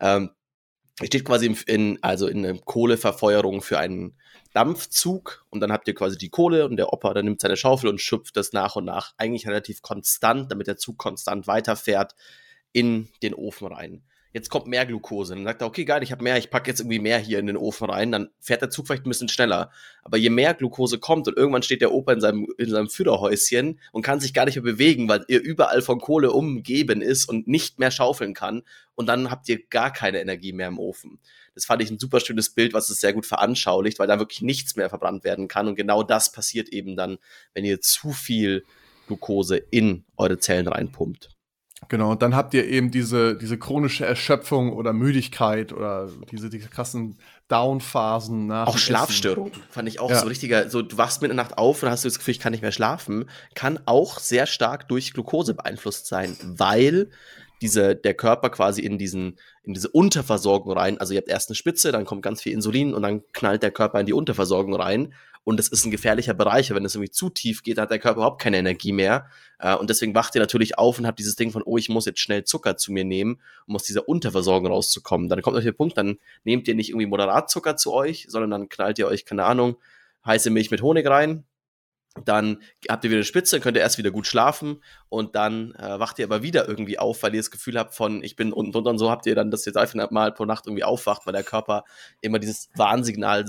Ähm, 0.00 0.30
steht 1.02 1.24
quasi 1.24 1.54
in, 1.66 1.98
also 2.02 2.28
in 2.28 2.46
einer 2.46 2.58
Kohleverfeuerung 2.58 3.62
für 3.62 3.78
einen 3.78 4.16
Dampfzug 4.52 5.44
und 5.50 5.58
dann 5.60 5.72
habt 5.72 5.88
ihr 5.88 5.94
quasi 5.96 6.16
die 6.16 6.30
Kohle 6.30 6.64
und 6.66 6.76
der 6.76 6.92
Opa, 6.92 7.12
der 7.12 7.24
nimmt 7.24 7.40
seine 7.40 7.56
Schaufel 7.56 7.88
und 7.88 8.00
schöpft 8.00 8.36
das 8.36 8.52
nach 8.52 8.76
und 8.76 8.84
nach 8.84 9.12
eigentlich 9.16 9.48
relativ 9.48 9.82
konstant, 9.82 10.52
damit 10.52 10.68
der 10.68 10.76
Zug 10.76 10.96
konstant 10.96 11.48
weiterfährt, 11.48 12.14
in 12.74 13.08
den 13.22 13.32
Ofen 13.32 13.68
rein. 13.68 14.02
Jetzt 14.34 14.50
kommt 14.50 14.66
mehr 14.66 14.84
Glucose. 14.84 15.32
Dann 15.32 15.44
sagt 15.44 15.62
er, 15.62 15.68
okay, 15.68 15.84
geil, 15.84 16.02
ich 16.02 16.10
habe 16.10 16.24
mehr, 16.24 16.36
ich 16.36 16.50
packe 16.50 16.68
jetzt 16.68 16.80
irgendwie 16.80 16.98
mehr 16.98 17.20
hier 17.20 17.38
in 17.38 17.46
den 17.46 17.56
Ofen 17.56 17.88
rein, 17.88 18.10
dann 18.10 18.30
fährt 18.40 18.62
der 18.62 18.68
Zug 18.68 18.88
vielleicht 18.88 19.06
ein 19.06 19.08
bisschen 19.08 19.28
schneller. 19.28 19.70
Aber 20.02 20.16
je 20.16 20.28
mehr 20.28 20.54
Glucose 20.54 20.98
kommt 20.98 21.28
und 21.28 21.36
irgendwann 21.36 21.62
steht 21.62 21.82
der 21.82 21.92
Opa 21.92 22.12
in 22.14 22.20
seinem, 22.20 22.48
in 22.58 22.68
seinem 22.68 22.88
Führerhäuschen 22.88 23.78
und 23.92 24.02
kann 24.02 24.18
sich 24.18 24.34
gar 24.34 24.44
nicht 24.44 24.56
mehr 24.56 24.64
bewegen, 24.64 25.08
weil 25.08 25.24
er 25.28 25.40
überall 25.40 25.82
von 25.82 26.00
Kohle 26.00 26.32
umgeben 26.32 27.00
ist 27.00 27.28
und 27.28 27.46
nicht 27.46 27.78
mehr 27.78 27.92
schaufeln 27.92 28.34
kann. 28.34 28.62
Und 28.96 29.06
dann 29.06 29.30
habt 29.30 29.48
ihr 29.48 29.64
gar 29.68 29.92
keine 29.92 30.20
Energie 30.20 30.52
mehr 30.52 30.66
im 30.66 30.80
Ofen. 30.80 31.20
Das 31.54 31.64
fand 31.64 31.80
ich 31.82 31.90
ein 31.92 32.00
super 32.00 32.18
schönes 32.18 32.50
Bild, 32.50 32.74
was 32.74 32.90
es 32.90 33.00
sehr 33.00 33.12
gut 33.12 33.26
veranschaulicht, 33.26 34.00
weil 34.00 34.08
da 34.08 34.18
wirklich 34.18 34.42
nichts 34.42 34.74
mehr 34.74 34.88
verbrannt 34.88 35.22
werden 35.22 35.46
kann. 35.46 35.68
Und 35.68 35.76
genau 35.76 36.02
das 36.02 36.32
passiert 36.32 36.70
eben 36.70 36.96
dann, 36.96 37.18
wenn 37.54 37.64
ihr 37.64 37.80
zu 37.80 38.10
viel 38.10 38.64
Glucose 39.06 39.58
in 39.58 40.04
eure 40.16 40.38
Zellen 40.38 40.66
reinpumpt. 40.66 41.33
Genau, 41.88 42.12
und 42.12 42.22
dann 42.22 42.34
habt 42.34 42.54
ihr 42.54 42.66
eben 42.66 42.90
diese, 42.90 43.36
diese 43.36 43.58
chronische 43.58 44.06
Erschöpfung 44.06 44.72
oder 44.72 44.92
Müdigkeit 44.92 45.72
oder 45.72 46.08
diese, 46.30 46.48
diese 46.48 46.68
krassen 46.68 47.18
Down-Phasen 47.48 48.46
nach. 48.46 48.66
Auch 48.66 48.78
Schlafstörungen 48.78 49.52
fand 49.70 49.88
ich 49.88 50.00
auch 50.00 50.10
ja. 50.10 50.20
so 50.20 50.26
richtiger. 50.26 50.70
So, 50.70 50.82
du 50.82 50.96
wachst 50.96 51.22
mit 51.22 51.30
der 51.30 51.36
Nacht 51.36 51.58
auf 51.58 51.82
und 51.82 51.90
hast 51.90 52.04
das 52.04 52.18
Gefühl, 52.18 52.32
ich 52.32 52.40
kann 52.40 52.52
nicht 52.52 52.62
mehr 52.62 52.72
schlafen. 52.72 53.28
Kann 53.54 53.78
auch 53.86 54.18
sehr 54.18 54.46
stark 54.46 54.88
durch 54.88 55.12
Glucose 55.12 55.54
beeinflusst 55.54 56.06
sein, 56.06 56.36
weil 56.42 57.10
diese, 57.60 57.96
der 57.96 58.14
Körper 58.14 58.50
quasi 58.50 58.82
in 58.82 58.98
diesen, 58.98 59.38
in 59.62 59.74
diese 59.74 59.88
Unterversorgung 59.88 60.72
rein. 60.72 60.98
Also 60.98 61.14
ihr 61.14 61.18
habt 61.18 61.28
erst 61.28 61.48
eine 61.48 61.56
Spitze, 61.56 61.92
dann 61.92 62.04
kommt 62.04 62.22
ganz 62.22 62.42
viel 62.42 62.52
Insulin 62.52 62.94
und 62.94 63.02
dann 63.02 63.22
knallt 63.32 63.62
der 63.62 63.70
Körper 63.70 64.00
in 64.00 64.06
die 64.06 64.12
Unterversorgung 64.12 64.74
rein 64.74 65.14
und 65.44 65.58
das 65.58 65.68
ist 65.68 65.84
ein 65.84 65.90
gefährlicher 65.90 66.34
Bereich. 66.34 66.70
Wenn 66.70 66.84
es 66.84 66.94
irgendwie 66.94 67.10
zu 67.10 67.30
tief 67.30 67.62
geht, 67.62 67.78
hat 67.78 67.90
der 67.90 67.98
Körper 67.98 68.18
überhaupt 68.18 68.40
keine 68.40 68.58
Energie 68.58 68.92
mehr. 68.92 69.28
Äh, 69.58 69.74
und 69.74 69.90
deswegen 69.90 70.14
wacht 70.14 70.34
ihr 70.34 70.40
natürlich 70.40 70.78
auf 70.78 70.98
und 70.98 71.06
habt 71.06 71.18
dieses 71.18 71.36
Ding 71.36 71.52
von, 71.52 71.62
oh, 71.64 71.76
ich 71.76 71.88
muss 71.88 72.06
jetzt 72.06 72.20
schnell 72.20 72.44
Zucker 72.44 72.76
zu 72.76 72.92
mir 72.92 73.04
nehmen, 73.04 73.40
um 73.66 73.76
aus 73.76 73.84
dieser 73.84 74.08
Unterversorgung 74.08 74.70
rauszukommen. 74.70 75.28
Dann 75.28 75.42
kommt 75.42 75.56
euch 75.56 75.64
der 75.64 75.72
Punkt, 75.72 75.98
dann 75.98 76.18
nehmt 76.44 76.66
ihr 76.66 76.74
nicht 76.74 76.90
irgendwie 76.90 77.06
Moderatzucker 77.06 77.76
zu 77.76 77.92
euch, 77.92 78.26
sondern 78.28 78.50
dann 78.50 78.68
knallt 78.68 78.98
ihr 78.98 79.06
euch, 79.06 79.24
keine 79.24 79.44
Ahnung, 79.44 79.76
heiße 80.24 80.50
Milch 80.50 80.70
mit 80.70 80.80
Honig 80.80 81.06
rein, 81.06 81.44
dann 82.24 82.62
habt 82.88 83.04
ihr 83.04 83.10
wieder 83.10 83.18
eine 83.18 83.24
Spitze, 83.24 83.58
könnt 83.58 83.76
ihr 83.76 83.82
erst 83.82 83.98
wieder 83.98 84.12
gut 84.12 84.26
schlafen 84.26 84.82
und 85.08 85.34
dann 85.34 85.74
äh, 85.74 85.98
wacht 85.98 86.18
ihr 86.20 86.24
aber 86.24 86.42
wieder 86.42 86.68
irgendwie 86.68 86.98
auf, 86.98 87.22
weil 87.22 87.34
ihr 87.34 87.40
das 87.40 87.50
Gefühl 87.50 87.76
habt 87.76 87.94
von, 87.94 88.22
ich 88.22 88.36
bin 88.36 88.52
unten 88.52 88.70
drunter 88.70 88.90
und 88.90 88.98
so 88.98 89.10
habt 89.10 89.26
ihr 89.26 89.34
dann, 89.34 89.50
dass 89.50 89.66
ihr 89.66 89.74
einfach 89.76 90.10
mal 90.12 90.32
pro 90.32 90.44
Nacht 90.44 90.66
irgendwie 90.66 90.84
aufwacht, 90.84 91.26
weil 91.26 91.32
der 91.32 91.42
Körper 91.42 91.84
immer 92.20 92.38
dieses 92.38 92.68
Warnsignal 92.76 93.48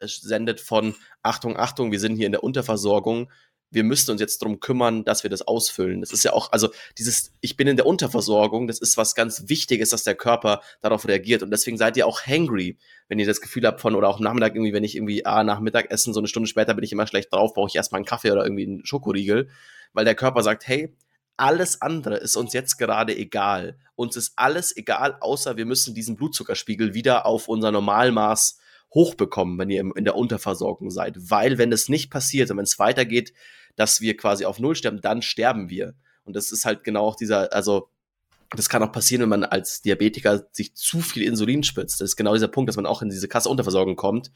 sendet 0.00 0.60
von 0.60 0.94
Achtung, 1.22 1.56
Achtung, 1.56 1.92
wir 1.92 2.00
sind 2.00 2.16
hier 2.16 2.26
in 2.26 2.32
der 2.32 2.44
Unterversorgung. 2.44 3.30
Wir 3.70 3.82
müssten 3.82 4.12
uns 4.12 4.20
jetzt 4.20 4.40
darum 4.42 4.60
kümmern, 4.60 5.04
dass 5.04 5.24
wir 5.24 5.30
das 5.30 5.42
ausfüllen. 5.42 6.00
Das 6.00 6.12
ist 6.12 6.22
ja 6.22 6.32
auch, 6.32 6.52
also 6.52 6.70
dieses, 6.98 7.32
ich 7.40 7.56
bin 7.56 7.66
in 7.66 7.76
der 7.76 7.86
Unterversorgung, 7.86 8.68
das 8.68 8.78
ist 8.78 8.96
was 8.96 9.14
ganz 9.14 9.48
Wichtiges, 9.48 9.90
dass 9.90 10.04
der 10.04 10.14
Körper 10.14 10.62
darauf 10.80 11.08
reagiert. 11.08 11.42
Und 11.42 11.50
deswegen 11.50 11.76
seid 11.76 11.96
ihr 11.96 12.06
auch 12.06 12.22
hangry, 12.22 12.78
wenn 13.08 13.18
ihr 13.18 13.26
das 13.26 13.40
Gefühl 13.40 13.66
habt 13.66 13.80
von, 13.80 13.96
oder 13.96 14.08
auch 14.08 14.20
Nachmittag 14.20 14.54
irgendwie, 14.54 14.72
wenn 14.72 14.84
ich 14.84 14.94
irgendwie, 14.94 15.26
ah, 15.26 15.42
nach 15.42 15.60
Mittagessen, 15.60 16.14
so 16.14 16.20
eine 16.20 16.28
Stunde 16.28 16.48
später 16.48 16.74
bin 16.74 16.84
ich 16.84 16.92
immer 16.92 17.06
schlecht 17.06 17.32
drauf, 17.32 17.54
brauche 17.54 17.68
ich 17.68 17.74
erstmal 17.74 17.98
einen 17.98 18.06
Kaffee 18.06 18.30
oder 18.30 18.44
irgendwie 18.44 18.66
einen 18.66 18.86
Schokoriegel, 18.86 19.48
weil 19.92 20.04
der 20.04 20.14
Körper 20.14 20.42
sagt, 20.42 20.68
hey, 20.68 20.94
alles 21.36 21.82
andere 21.82 22.16
ist 22.16 22.36
uns 22.36 22.52
jetzt 22.52 22.78
gerade 22.78 23.16
egal. 23.16 23.78
Uns 23.94 24.16
ist 24.16 24.32
alles 24.36 24.76
egal, 24.76 25.16
außer 25.20 25.56
wir 25.56 25.66
müssen 25.66 25.94
diesen 25.94 26.16
Blutzuckerspiegel 26.16 26.94
wieder 26.94 27.26
auf 27.26 27.48
unser 27.48 27.72
Normalmaß 27.72 28.58
hochbekommen, 28.94 29.58
wenn 29.58 29.70
ihr 29.70 29.84
in 29.96 30.04
der 30.04 30.16
Unterversorgung 30.16 30.90
seid. 30.90 31.16
Weil, 31.18 31.58
wenn 31.58 31.70
das 31.70 31.88
nicht 31.88 32.10
passiert 32.10 32.50
und 32.50 32.56
wenn 32.56 32.64
es 32.64 32.78
weitergeht, 32.78 33.32
dass 33.76 34.00
wir 34.00 34.16
quasi 34.16 34.44
auf 34.44 34.58
Null 34.58 34.74
sterben, 34.74 35.00
dann 35.00 35.22
sterben 35.22 35.68
wir. 35.68 35.94
Und 36.24 36.34
das 36.34 36.50
ist 36.50 36.64
halt 36.64 36.82
genau 36.82 37.06
auch 37.06 37.16
dieser, 37.16 37.52
also 37.52 37.90
das 38.50 38.68
kann 38.68 38.82
auch 38.82 38.92
passieren, 38.92 39.22
wenn 39.22 39.28
man 39.28 39.44
als 39.44 39.82
Diabetiker 39.82 40.46
sich 40.52 40.74
zu 40.74 41.00
viel 41.00 41.24
Insulin 41.24 41.62
spritzt. 41.62 42.00
Das 42.00 42.10
ist 42.10 42.16
genau 42.16 42.34
dieser 42.34 42.48
Punkt, 42.48 42.68
dass 42.68 42.76
man 42.76 42.86
auch 42.86 43.02
in 43.02 43.08
diese 43.08 43.28
Kasse 43.28 43.48
Unterversorgung 43.48 43.96
kommt. 43.96 44.30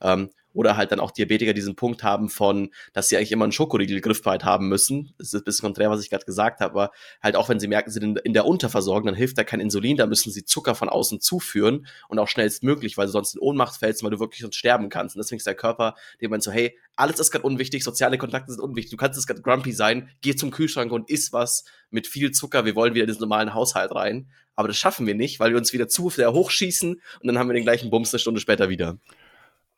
Ähm, 0.00 0.30
oder 0.54 0.76
halt 0.76 0.92
dann 0.92 1.00
auch 1.00 1.10
Diabetiker 1.10 1.52
diesen 1.52 1.76
Punkt 1.76 2.02
haben 2.02 2.30
von, 2.30 2.70
dass 2.94 3.08
sie 3.08 3.16
eigentlich 3.16 3.32
immer 3.32 3.44
einen 3.44 3.52
Schokoriegel 3.52 4.00
griffbereit 4.00 4.44
haben 4.44 4.68
müssen. 4.68 5.12
Das 5.18 5.28
ist 5.28 5.34
ein 5.34 5.44
bisschen 5.44 5.66
konträr, 5.66 5.90
was 5.90 6.00
ich 6.00 6.08
gerade 6.08 6.24
gesagt 6.24 6.60
habe, 6.60 6.74
aber 6.74 6.92
halt 7.22 7.36
auch 7.36 7.48
wenn 7.48 7.60
sie 7.60 7.68
merken, 7.68 7.90
sie 7.90 8.00
sind 8.00 8.18
in 8.20 8.32
der 8.32 8.46
Unterversorgung, 8.46 9.06
dann 9.06 9.14
hilft 9.14 9.36
da 9.36 9.44
kein 9.44 9.60
Insulin, 9.60 9.96
da 9.96 10.06
müssen 10.06 10.32
sie 10.32 10.44
Zucker 10.44 10.74
von 10.74 10.88
außen 10.88 11.20
zuführen 11.20 11.86
und 12.08 12.18
auch 12.18 12.28
schnellstmöglich, 12.28 12.96
weil 12.96 13.06
du 13.06 13.12
sonst 13.12 13.34
in 13.34 13.40
Ohnmacht 13.40 13.76
fällst, 13.76 14.02
weil 14.02 14.10
du 14.10 14.20
wirklich 14.20 14.40
sonst 14.40 14.56
sterben 14.56 14.88
kannst. 14.88 15.16
Und 15.16 15.22
deswegen 15.22 15.38
ist 15.38 15.46
der 15.46 15.54
Körper, 15.54 15.94
der 16.20 16.28
meint 16.28 16.42
so, 16.42 16.52
hey, 16.52 16.78
alles 16.96 17.18
ist 17.18 17.32
gerade 17.32 17.44
unwichtig, 17.44 17.82
soziale 17.82 18.18
Kontakte 18.18 18.52
sind 18.52 18.60
unwichtig, 18.60 18.92
du 18.92 18.96
kannst 18.96 19.18
jetzt 19.18 19.26
gerade 19.26 19.42
grumpy 19.42 19.72
sein, 19.72 20.08
geh 20.22 20.36
zum 20.36 20.50
Kühlschrank 20.50 20.92
und 20.92 21.10
iss 21.10 21.32
was 21.32 21.64
mit 21.90 22.06
viel 22.06 22.30
Zucker, 22.30 22.64
wir 22.64 22.76
wollen 22.76 22.94
wieder 22.94 23.04
in 23.04 23.10
den 23.10 23.20
normalen 23.20 23.54
Haushalt 23.54 23.92
rein. 23.92 24.28
Aber 24.56 24.68
das 24.68 24.76
schaffen 24.76 25.04
wir 25.06 25.16
nicht, 25.16 25.40
weil 25.40 25.50
wir 25.50 25.58
uns 25.58 25.72
wieder 25.72 25.88
zu 25.88 26.10
sehr 26.10 26.32
hochschießen 26.32 26.92
und 26.92 27.26
dann 27.26 27.38
haben 27.38 27.48
wir 27.48 27.54
den 27.54 27.64
gleichen 27.64 27.90
Bums 27.90 28.14
eine 28.14 28.20
Stunde 28.20 28.40
später 28.40 28.68
wieder. 28.68 28.98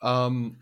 Ähm, 0.03 0.59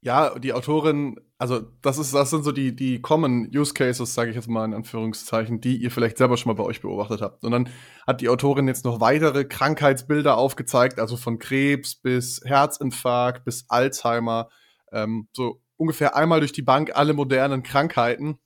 ja, 0.00 0.38
die 0.38 0.52
Autorin, 0.52 1.16
also 1.38 1.60
das 1.82 1.98
ist, 1.98 2.14
das 2.14 2.30
sind 2.30 2.44
so 2.44 2.52
die, 2.52 2.74
die 2.74 3.02
Common 3.02 3.50
Use 3.54 3.74
Cases, 3.74 4.12
sage 4.12 4.30
ich 4.30 4.36
jetzt 4.36 4.48
mal 4.48 4.64
in 4.64 4.74
Anführungszeichen, 4.74 5.60
die 5.60 5.76
ihr 5.76 5.90
vielleicht 5.90 6.18
selber 6.18 6.36
schon 6.36 6.50
mal 6.50 6.62
bei 6.62 6.68
euch 6.68 6.80
beobachtet 6.80 7.20
habt. 7.20 7.44
Und 7.44 7.50
dann 7.50 7.68
hat 8.06 8.20
die 8.20 8.28
Autorin 8.28 8.68
jetzt 8.68 8.84
noch 8.84 9.00
weitere 9.00 9.44
Krankheitsbilder 9.44 10.36
aufgezeigt, 10.36 11.00
also 11.00 11.16
von 11.16 11.38
Krebs 11.38 11.96
bis 11.96 12.40
Herzinfarkt 12.44 13.44
bis 13.44 13.66
Alzheimer, 13.68 14.48
ähm, 14.92 15.28
so 15.32 15.62
ungefähr 15.76 16.16
einmal 16.16 16.40
durch 16.40 16.52
die 16.52 16.62
Bank 16.62 16.92
alle 16.94 17.12
modernen 17.12 17.62
Krankheiten, 17.62 18.38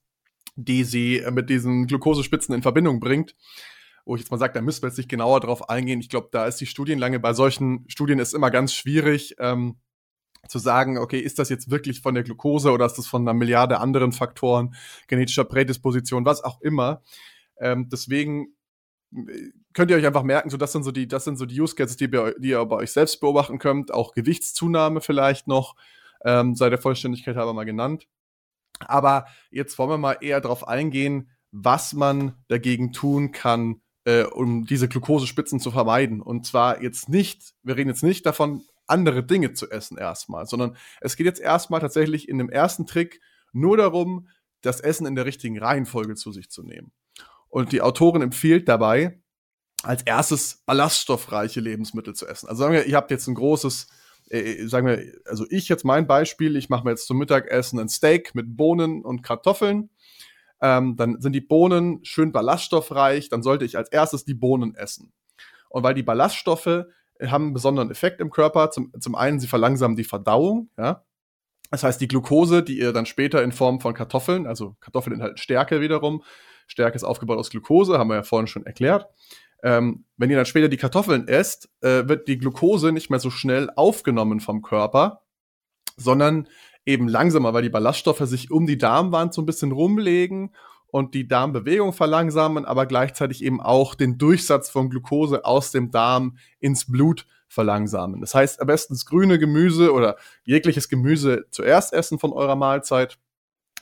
die 0.56 0.84
sie 0.84 1.22
mit 1.30 1.50
diesen 1.50 1.86
Glukosespitzen 1.86 2.54
in 2.54 2.62
Verbindung 2.62 3.00
bringt 3.00 3.34
wo 4.04 4.16
ich 4.16 4.22
jetzt 4.22 4.30
mal 4.30 4.38
sage, 4.38 4.54
da 4.54 4.60
müssen 4.60 4.82
wir 4.82 4.88
jetzt 4.88 4.96
nicht 4.96 5.08
genauer 5.08 5.40
drauf 5.40 5.68
eingehen. 5.68 6.00
Ich 6.00 6.08
glaube, 6.08 6.28
da 6.32 6.46
ist 6.46 6.60
die 6.60 6.66
Studienlange 6.66 7.20
bei 7.20 7.34
solchen 7.34 7.84
Studien 7.88 8.18
ist 8.18 8.34
immer 8.34 8.50
ganz 8.50 8.74
schwierig. 8.74 9.36
Ähm, 9.38 9.76
zu 10.48 10.58
sagen, 10.58 10.98
okay, 10.98 11.18
ist 11.18 11.38
das 11.38 11.48
jetzt 11.48 11.70
wirklich 11.70 12.00
von 12.00 12.14
der 12.14 12.24
Glucose 12.24 12.70
oder 12.70 12.86
ist 12.86 12.98
das 12.98 13.06
von 13.06 13.22
einer 13.22 13.34
Milliarde 13.34 13.78
anderen 13.78 14.12
Faktoren, 14.12 14.74
genetischer 15.06 15.44
Prädisposition, 15.44 16.24
was 16.24 16.42
auch 16.42 16.60
immer. 16.60 17.02
Ähm, 17.58 17.88
deswegen 17.88 18.54
könnt 19.72 19.90
ihr 19.90 19.96
euch 19.96 20.06
einfach 20.06 20.22
merken, 20.22 20.50
so 20.50 20.56
das 20.56 20.72
sind 20.72 20.84
so 20.84 20.90
die, 20.90 21.06
das 21.06 21.24
sind 21.24 21.36
so 21.36 21.46
die 21.46 21.60
Use 21.60 21.74
Cases, 21.74 21.96
die, 21.96 22.10
die 22.10 22.48
ihr 22.48 22.64
bei 22.64 22.76
euch 22.76 22.92
selbst 22.92 23.20
beobachten 23.20 23.58
könnt, 23.58 23.92
auch 23.92 24.14
Gewichtszunahme 24.14 25.00
vielleicht 25.00 25.48
noch, 25.48 25.76
ähm, 26.24 26.54
sei 26.54 26.70
der 26.70 26.78
Vollständigkeit 26.78 27.36
halber 27.36 27.52
mal 27.52 27.64
genannt. 27.64 28.06
Aber 28.80 29.26
jetzt 29.50 29.78
wollen 29.78 29.90
wir 29.90 29.98
mal 29.98 30.18
eher 30.20 30.40
darauf 30.40 30.66
eingehen, 30.66 31.30
was 31.50 31.92
man 31.92 32.34
dagegen 32.48 32.92
tun 32.92 33.32
kann, 33.32 33.82
äh, 34.04 34.24
um 34.24 34.66
diese 34.66 34.88
Glukosespitzen 34.88 35.60
zu 35.60 35.70
vermeiden. 35.70 36.20
Und 36.20 36.46
zwar 36.46 36.82
jetzt 36.82 37.08
nicht, 37.08 37.54
wir 37.62 37.76
reden 37.76 37.90
jetzt 37.90 38.02
nicht 38.02 38.24
davon, 38.26 38.62
andere 38.92 39.24
Dinge 39.24 39.54
zu 39.54 39.70
essen 39.70 39.98
erstmal, 39.98 40.46
sondern 40.46 40.76
es 41.00 41.16
geht 41.16 41.26
jetzt 41.26 41.40
erstmal 41.40 41.80
tatsächlich 41.80 42.28
in 42.28 42.38
dem 42.38 42.50
ersten 42.50 42.86
Trick 42.86 43.20
nur 43.52 43.76
darum, 43.76 44.28
das 44.60 44.80
Essen 44.80 45.06
in 45.06 45.16
der 45.16 45.26
richtigen 45.26 45.58
Reihenfolge 45.58 46.14
zu 46.14 46.30
sich 46.30 46.50
zu 46.50 46.62
nehmen. 46.62 46.92
Und 47.48 47.72
die 47.72 47.82
Autorin 47.82 48.22
empfiehlt 48.22 48.68
dabei, 48.68 49.20
als 49.82 50.02
erstes 50.02 50.62
ballaststoffreiche 50.64 51.60
Lebensmittel 51.60 52.14
zu 52.14 52.26
essen. 52.26 52.48
Also 52.48 52.60
sagen 52.60 52.74
wir, 52.74 52.86
ihr 52.86 52.96
habt 52.96 53.10
jetzt 53.10 53.26
ein 53.26 53.34
großes, 53.34 53.88
äh, 54.30 54.38
äh 54.38 54.66
sagen 54.68 54.86
wir, 54.86 55.04
also 55.26 55.44
ich 55.50 55.68
jetzt 55.68 55.84
mein 55.84 56.06
Beispiel, 56.06 56.56
ich 56.56 56.68
mache 56.68 56.84
mir 56.84 56.90
jetzt 56.90 57.06
zum 57.06 57.18
Mittagessen 57.18 57.80
ein 57.80 57.88
Steak 57.88 58.34
mit 58.34 58.56
Bohnen 58.56 59.02
und 59.02 59.22
Kartoffeln. 59.22 59.90
Ähm, 60.60 60.96
dann 60.96 61.20
sind 61.20 61.32
die 61.32 61.40
Bohnen 61.40 62.04
schön 62.04 62.30
ballaststoffreich, 62.30 63.28
dann 63.28 63.42
sollte 63.42 63.64
ich 63.64 63.76
als 63.76 63.90
erstes 63.90 64.24
die 64.24 64.34
Bohnen 64.34 64.76
essen. 64.76 65.12
Und 65.68 65.82
weil 65.82 65.94
die 65.94 66.04
Ballaststoffe 66.04 66.86
haben 67.30 67.44
einen 67.44 67.54
besonderen 67.54 67.90
Effekt 67.90 68.20
im 68.20 68.30
Körper. 68.30 68.70
Zum, 68.70 68.92
zum 69.00 69.14
einen, 69.14 69.40
sie 69.40 69.46
verlangsamen 69.46 69.96
die 69.96 70.04
Verdauung, 70.04 70.70
ja. 70.78 71.04
Das 71.70 71.84
heißt, 71.84 72.00
die 72.02 72.08
Glucose, 72.08 72.62
die 72.62 72.78
ihr 72.78 72.92
dann 72.92 73.06
später 73.06 73.42
in 73.42 73.50
Form 73.50 73.80
von 73.80 73.94
Kartoffeln, 73.94 74.46
also 74.46 74.76
Kartoffeln 74.80 75.14
enthalten 75.14 75.38
Stärke 75.38 75.80
wiederum, 75.80 76.22
Stärke 76.66 76.96
ist 76.96 77.04
aufgebaut 77.04 77.38
aus 77.38 77.48
Glucose, 77.48 77.98
haben 77.98 78.08
wir 78.08 78.16
ja 78.16 78.22
vorhin 78.22 78.46
schon 78.46 78.66
erklärt. 78.66 79.06
Ähm, 79.62 80.04
wenn 80.18 80.28
ihr 80.28 80.36
dann 80.36 80.44
später 80.44 80.68
die 80.68 80.76
Kartoffeln 80.76 81.28
esst, 81.28 81.70
äh, 81.80 82.08
wird 82.08 82.28
die 82.28 82.36
Glucose 82.36 82.92
nicht 82.92 83.08
mehr 83.08 83.20
so 83.20 83.30
schnell 83.30 83.70
aufgenommen 83.74 84.40
vom 84.40 84.60
Körper, 84.60 85.22
sondern 85.96 86.46
eben 86.84 87.08
langsamer, 87.08 87.54
weil 87.54 87.62
die 87.62 87.70
Ballaststoffe 87.70 88.26
sich 88.26 88.50
um 88.50 88.66
die 88.66 88.78
Darmwand 88.78 89.32
so 89.32 89.40
ein 89.40 89.46
bisschen 89.46 89.72
rumlegen 89.72 90.54
und 90.92 91.14
die 91.14 91.26
Darmbewegung 91.26 91.94
verlangsamen, 91.94 92.66
aber 92.66 92.84
gleichzeitig 92.84 93.42
eben 93.42 93.62
auch 93.62 93.94
den 93.94 94.18
Durchsatz 94.18 94.68
von 94.68 94.90
Glucose 94.90 95.44
aus 95.44 95.72
dem 95.72 95.90
Darm 95.90 96.36
ins 96.60 96.84
Blut 96.84 97.26
verlangsamen. 97.48 98.20
Das 98.20 98.34
heißt, 98.34 98.60
am 98.60 98.66
besten 98.66 98.94
grüne 99.06 99.38
Gemüse 99.38 99.92
oder 99.94 100.16
jegliches 100.44 100.90
Gemüse 100.90 101.46
zuerst 101.50 101.94
essen 101.94 102.18
von 102.18 102.32
eurer 102.32 102.56
Mahlzeit, 102.56 103.18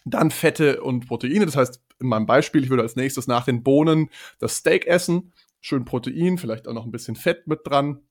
dann 0.04 0.30
Fette 0.30 0.82
und 0.82 1.08
Proteine. 1.08 1.46
Das 1.46 1.56
heißt, 1.56 1.82
in 1.98 2.06
meinem 2.06 2.26
Beispiel, 2.26 2.62
ich 2.62 2.70
würde 2.70 2.84
als 2.84 2.94
nächstes 2.94 3.26
nach 3.26 3.44
den 3.44 3.64
Bohnen 3.64 4.08
das 4.38 4.56
Steak 4.56 4.86
essen, 4.86 5.32
schön 5.60 5.84
Protein, 5.84 6.38
vielleicht 6.38 6.68
auch 6.68 6.74
noch 6.74 6.86
ein 6.86 6.92
bisschen 6.92 7.16
Fett 7.16 7.48
mit 7.48 7.60
dran, 7.64 8.02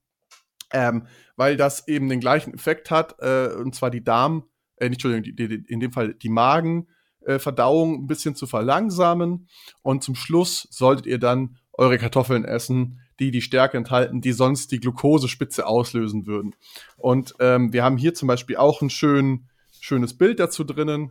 ähm, 0.74 1.06
weil 1.36 1.56
das 1.56 1.88
eben 1.88 2.10
den 2.10 2.20
gleichen 2.20 2.52
Effekt 2.52 2.90
hat, 2.90 3.16
äh, 3.20 3.48
und 3.54 3.74
zwar 3.74 3.90
die 3.90 4.04
Darm, 4.04 4.44
äh, 4.76 4.90
nicht, 4.90 5.02
Entschuldigung, 5.02 5.22
die, 5.22 5.48
die, 5.48 5.72
in 5.72 5.80
dem 5.80 5.90
Fall 5.90 6.12
die 6.12 6.28
Magen, 6.28 6.86
äh, 7.26 7.38
Verdauung 7.38 8.04
ein 8.04 8.06
bisschen 8.06 8.34
zu 8.34 8.46
verlangsamen. 8.46 9.48
Und 9.82 10.04
zum 10.04 10.14
Schluss 10.14 10.66
solltet 10.70 11.06
ihr 11.06 11.18
dann 11.18 11.56
eure 11.72 11.98
Kartoffeln 11.98 12.44
essen, 12.44 13.00
die 13.18 13.30
die 13.30 13.42
Stärke 13.42 13.76
enthalten, 13.76 14.20
die 14.20 14.32
sonst 14.32 14.72
die 14.72 14.80
Glukosespitze 14.80 15.66
auslösen 15.66 16.26
würden. 16.26 16.54
Und 16.96 17.34
ähm, 17.38 17.72
wir 17.72 17.84
haben 17.84 17.98
hier 17.98 18.14
zum 18.14 18.28
Beispiel 18.28 18.56
auch 18.56 18.80
ein 18.82 18.90
schön, 18.90 19.48
schönes 19.80 20.16
Bild 20.16 20.40
dazu 20.40 20.64
drinnen. 20.64 21.10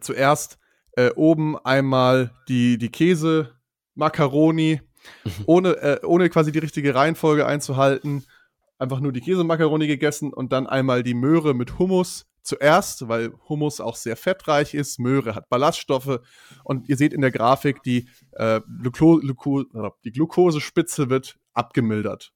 Zuerst 0.00 0.58
äh, 0.96 1.10
oben 1.10 1.56
einmal 1.58 2.32
die, 2.48 2.78
die 2.78 2.90
Käse, 2.90 3.52
Macaroni, 3.94 4.80
ohne, 5.46 5.76
äh, 5.76 6.00
ohne 6.04 6.28
quasi 6.30 6.50
die 6.50 6.58
richtige 6.58 6.94
Reihenfolge 6.94 7.46
einzuhalten 7.46 8.24
einfach 8.84 9.00
nur 9.00 9.12
die 9.12 9.20
Käsemakaroni 9.20 9.86
gegessen 9.86 10.32
und 10.32 10.52
dann 10.52 10.66
einmal 10.66 11.02
die 11.02 11.14
Möhre 11.14 11.54
mit 11.54 11.78
Hummus 11.78 12.26
zuerst, 12.44 13.08
weil 13.08 13.32
Hummus 13.48 13.80
auch 13.80 13.96
sehr 13.96 14.16
fettreich 14.16 14.74
ist. 14.74 15.00
Möhre 15.00 15.34
hat 15.34 15.48
Ballaststoffe 15.48 16.20
und 16.62 16.88
ihr 16.88 16.96
seht 16.96 17.12
in 17.12 17.22
der 17.22 17.30
Grafik, 17.30 17.82
die, 17.82 18.08
äh, 18.32 18.60
Gluko 18.80 19.16
Gluko 19.16 19.64
die 20.04 20.12
Glukosespitze 20.12 21.10
wird 21.10 21.36
abgemildert. 21.54 22.32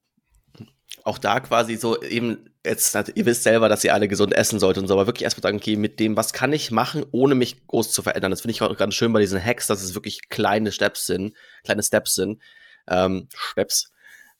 Auch 1.05 1.19
da 1.19 1.41
quasi 1.41 1.77
so 1.77 2.03
eben, 2.03 2.51
jetzt, 2.65 2.95
ihr 3.15 3.27
wisst 3.27 3.43
selber, 3.43 3.69
dass 3.69 3.85
ihr 3.85 3.95
alle 3.95 4.09
gesund 4.09 4.35
essen 4.35 4.59
solltet 4.59 4.83
und 4.83 4.89
so, 4.89 4.95
aber 4.95 5.07
wirklich 5.07 5.25
erstmal 5.25 5.43
sagen, 5.43 5.59
okay, 5.59 5.77
mit 5.77 6.01
dem, 6.01 6.17
was 6.17 6.33
kann 6.33 6.53
ich 6.53 6.71
machen, 6.71 7.05
ohne 7.13 7.35
mich 7.35 7.67
groß 7.67 7.93
zu 7.93 8.03
verändern. 8.03 8.31
Das 8.31 8.41
finde 8.41 8.53
ich 8.53 8.63
auch 8.63 8.77
ganz 8.77 8.95
schön 8.95 9.13
bei 9.13 9.21
diesen 9.21 9.43
Hacks, 9.43 9.67
dass 9.67 9.83
es 9.83 9.95
wirklich 9.95 10.29
kleine 10.29 10.73
Steps 10.73 11.07
sind, 11.07 11.37
kleine 11.65 11.83
Steps 11.83 12.15
sind, 12.15 12.43
ähm, 12.89 13.29
Steps. 13.35 13.93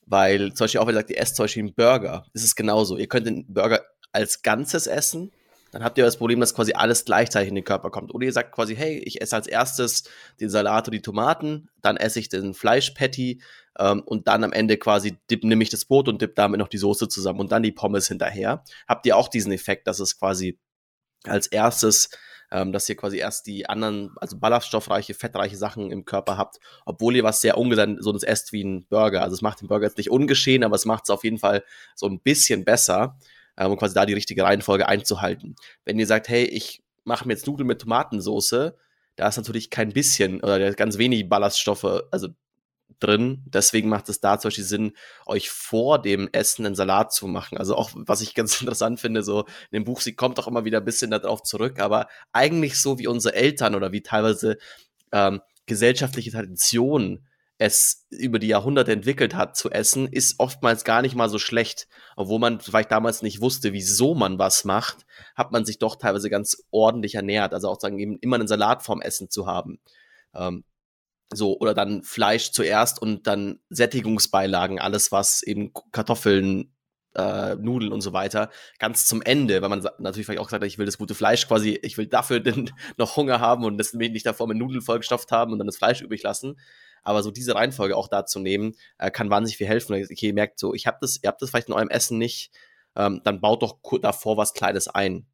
Weil 0.09 0.53
zum 0.53 0.65
Beispiel 0.65 0.81
auch, 0.81 0.87
wenn 0.87 0.95
ihr 0.95 0.99
sagt, 0.99 1.09
ihr 1.11 1.19
esst 1.19 1.35
zum 1.35 1.43
Beispiel 1.43 1.63
einen 1.63 1.73
Burger, 1.73 2.25
ist 2.33 2.43
es 2.43 2.55
genauso. 2.55 2.97
Ihr 2.97 3.07
könnt 3.07 3.27
den 3.27 3.45
Burger 3.53 3.81
als 4.11 4.41
Ganzes 4.41 4.87
essen, 4.87 5.31
dann 5.71 5.83
habt 5.83 5.97
ihr 5.97 6.03
das 6.03 6.17
Problem, 6.17 6.39
dass 6.39 6.55
quasi 6.55 6.73
alles 6.73 7.05
gleichzeitig 7.05 7.49
in 7.49 7.55
den 7.55 7.63
Körper 7.63 7.91
kommt. 7.91 8.13
Oder 8.13 8.25
ihr 8.25 8.33
sagt 8.33 8.53
quasi, 8.53 8.75
hey, 8.75 8.97
ich 8.99 9.21
esse 9.21 9.35
als 9.35 9.47
erstes 9.47 10.03
den 10.39 10.49
Salat 10.49 10.87
und 10.87 10.93
die 10.93 11.01
Tomaten, 11.01 11.69
dann 11.81 11.97
esse 11.97 12.19
ich 12.19 12.29
den 12.29 12.53
Fleischpatty 12.53 13.41
ähm, 13.77 14.01
und 14.01 14.27
dann 14.27 14.43
am 14.43 14.51
Ende 14.51 14.77
quasi 14.77 15.17
nehme 15.29 15.63
ich 15.63 15.69
das 15.69 15.85
Brot 15.85 16.07
und 16.07 16.21
dipp 16.21 16.35
damit 16.35 16.59
noch 16.59 16.69
die 16.69 16.77
Soße 16.77 17.07
zusammen 17.07 17.39
und 17.39 17.51
dann 17.51 17.63
die 17.63 17.71
Pommes 17.71 18.07
hinterher. 18.07 18.63
Habt 18.87 19.05
ihr 19.05 19.15
auch 19.15 19.27
diesen 19.27 19.51
Effekt, 19.51 19.87
dass 19.87 19.99
es 19.99 20.17
quasi 20.17 20.57
als 21.23 21.47
erstes, 21.47 22.09
ähm, 22.51 22.71
dass 22.71 22.89
ihr 22.89 22.95
quasi 22.95 23.17
erst 23.17 23.47
die 23.47 23.69
anderen, 23.69 24.11
also 24.17 24.37
ballaststoffreiche, 24.37 25.13
fettreiche 25.13 25.57
Sachen 25.57 25.91
im 25.91 26.05
Körper 26.05 26.37
habt, 26.37 26.59
obwohl 26.85 27.15
ihr 27.15 27.23
was 27.23 27.41
sehr 27.41 27.57
ungesundes 27.57 28.23
esst 28.23 28.53
wie 28.53 28.63
ein 28.63 28.85
Burger. 28.87 29.21
Also 29.21 29.35
es 29.35 29.41
macht 29.41 29.61
den 29.61 29.67
Burger 29.67 29.85
jetzt 29.85 29.97
nicht 29.97 30.09
ungeschehen, 30.09 30.63
aber 30.63 30.75
es 30.75 30.85
macht 30.85 31.03
es 31.05 31.09
auf 31.09 31.23
jeden 31.23 31.37
Fall 31.37 31.63
so 31.95 32.07
ein 32.07 32.19
bisschen 32.19 32.65
besser 32.65 33.17
ähm, 33.57 33.71
und 33.71 33.77
quasi 33.77 33.93
da 33.93 34.05
die 34.05 34.13
richtige 34.13 34.43
Reihenfolge 34.43 34.87
einzuhalten. 34.87 35.55
Wenn 35.85 35.99
ihr 35.99 36.07
sagt, 36.07 36.29
hey, 36.29 36.45
ich 36.45 36.83
mache 37.03 37.27
mir 37.27 37.33
jetzt 37.33 37.47
Nudeln 37.47 37.67
mit 37.67 37.81
Tomatensoße, 37.81 38.75
da 39.15 39.27
ist 39.27 39.37
natürlich 39.37 39.69
kein 39.69 39.91
bisschen 39.91 40.41
oder 40.41 40.73
ganz 40.73 40.97
wenig 40.97 41.27
Ballaststoffe, 41.27 42.03
also 42.11 42.29
drin. 42.99 43.43
Deswegen 43.45 43.89
macht 43.89 44.09
es 44.09 44.19
da 44.19 44.39
zum 44.39 44.49
Beispiel 44.49 44.63
Sinn, 44.63 44.93
euch 45.25 45.49
vor 45.49 46.01
dem 46.01 46.29
Essen 46.31 46.65
einen 46.65 46.75
Salat 46.75 47.13
zu 47.13 47.27
machen. 47.27 47.57
Also 47.57 47.75
auch, 47.75 47.91
was 47.93 48.21
ich 48.21 48.35
ganz 48.35 48.59
interessant 48.61 48.99
finde, 48.99 49.23
so 49.23 49.41
in 49.71 49.79
dem 49.79 49.83
Buch, 49.83 50.01
sie 50.01 50.15
kommt 50.15 50.39
auch 50.39 50.47
immer 50.47 50.65
wieder 50.65 50.79
ein 50.79 50.85
bisschen 50.85 51.11
darauf 51.11 51.43
zurück, 51.43 51.79
aber 51.79 52.07
eigentlich 52.31 52.79
so 52.81 52.99
wie 52.99 53.07
unsere 53.07 53.35
Eltern 53.35 53.75
oder 53.75 53.91
wie 53.91 54.01
teilweise 54.01 54.57
ähm, 55.11 55.41
gesellschaftliche 55.65 56.31
Traditionen 56.31 57.25
es 57.59 58.07
über 58.09 58.39
die 58.39 58.47
Jahrhunderte 58.47 58.93
entwickelt 58.93 59.35
hat 59.35 59.57
zu 59.57 59.69
essen, 59.69 60.07
ist 60.07 60.39
oftmals 60.39 60.85
gar 60.85 61.01
nicht 61.01 61.13
mal 61.13 61.27
so 61.27 61.39
schlecht. 61.39 61.89
Obwohl 62.15 62.39
man 62.39 62.61
vielleicht 62.61 62.89
damals 62.89 63.21
nicht 63.21 63.41
wusste, 63.41 63.73
wieso 63.73 64.15
man 64.15 64.39
was 64.39 64.63
macht, 64.63 65.05
hat 65.35 65.51
man 65.51 65.65
sich 65.65 65.77
doch 65.77 65.97
teilweise 65.97 66.29
ganz 66.29 66.63
ordentlich 66.71 67.15
ernährt. 67.15 67.53
Also 67.53 67.67
auch 67.67 67.79
sagen, 67.79 67.99
eben 67.99 68.17
immer 68.19 68.37
einen 68.37 68.47
Salat 68.47 68.81
vorm 68.81 69.01
Essen 69.01 69.29
zu 69.29 69.45
haben. 69.45 69.79
Ähm, 70.33 70.63
so, 71.31 71.59
oder 71.59 71.73
dann 71.73 72.03
Fleisch 72.03 72.51
zuerst 72.51 73.01
und 73.01 73.27
dann 73.27 73.59
Sättigungsbeilagen, 73.69 74.79
alles 74.79 75.11
was 75.11 75.43
eben 75.43 75.71
Kartoffeln, 75.91 76.73
äh, 77.15 77.55
Nudeln 77.55 77.91
und 77.91 78.01
so 78.01 78.13
weiter, 78.13 78.49
ganz 78.77 79.05
zum 79.05 79.21
Ende, 79.21 79.61
weil 79.61 79.69
man 79.69 79.87
natürlich 79.99 80.25
vielleicht 80.25 80.39
auch 80.39 80.47
gesagt 80.47 80.63
hat, 80.63 80.67
ich 80.67 80.77
will 80.77 80.85
das 80.85 80.97
gute 80.97 81.15
Fleisch 81.15 81.47
quasi, 81.47 81.79
ich 81.81 81.97
will 81.97 82.07
dafür 82.07 82.39
denn 82.39 82.71
noch 82.97 83.15
Hunger 83.15 83.39
haben 83.39 83.63
und 83.63 83.77
das 83.77 83.93
nicht 83.93 84.25
davor 84.25 84.47
mit 84.47 84.57
Nudeln 84.57 84.81
vollgestopft 84.81 85.31
haben 85.31 85.51
und 85.51 85.59
dann 85.59 85.67
das 85.67 85.77
Fleisch 85.77 86.01
übrig 86.01 86.23
lassen. 86.23 86.59
Aber 87.01 87.23
so 87.23 87.31
diese 87.31 87.55
Reihenfolge 87.55 87.95
auch 87.95 88.09
da 88.09 88.25
zu 88.25 88.39
nehmen, 88.39 88.75
äh, 88.97 89.09
kann 89.09 89.29
wahnsinnig 89.29 89.57
viel 89.57 89.67
helfen. 89.67 89.93
Okay, 89.93 90.27
ihr 90.27 90.33
merkt 90.33 90.59
so, 90.59 90.73
ich 90.73 90.85
habe 90.85 90.97
das, 91.01 91.19
ihr 91.21 91.29
habt 91.29 91.41
das 91.41 91.49
vielleicht 91.49 91.69
in 91.69 91.73
eurem 91.73 91.89
Essen 91.89 92.17
nicht, 92.17 92.51
ähm, 92.95 93.21
dann 93.23 93.39
baut 93.39 93.63
doch 93.63 93.79
davor 94.01 94.37
was 94.37 94.53
Kleines 94.53 94.87
ein. 94.87 95.25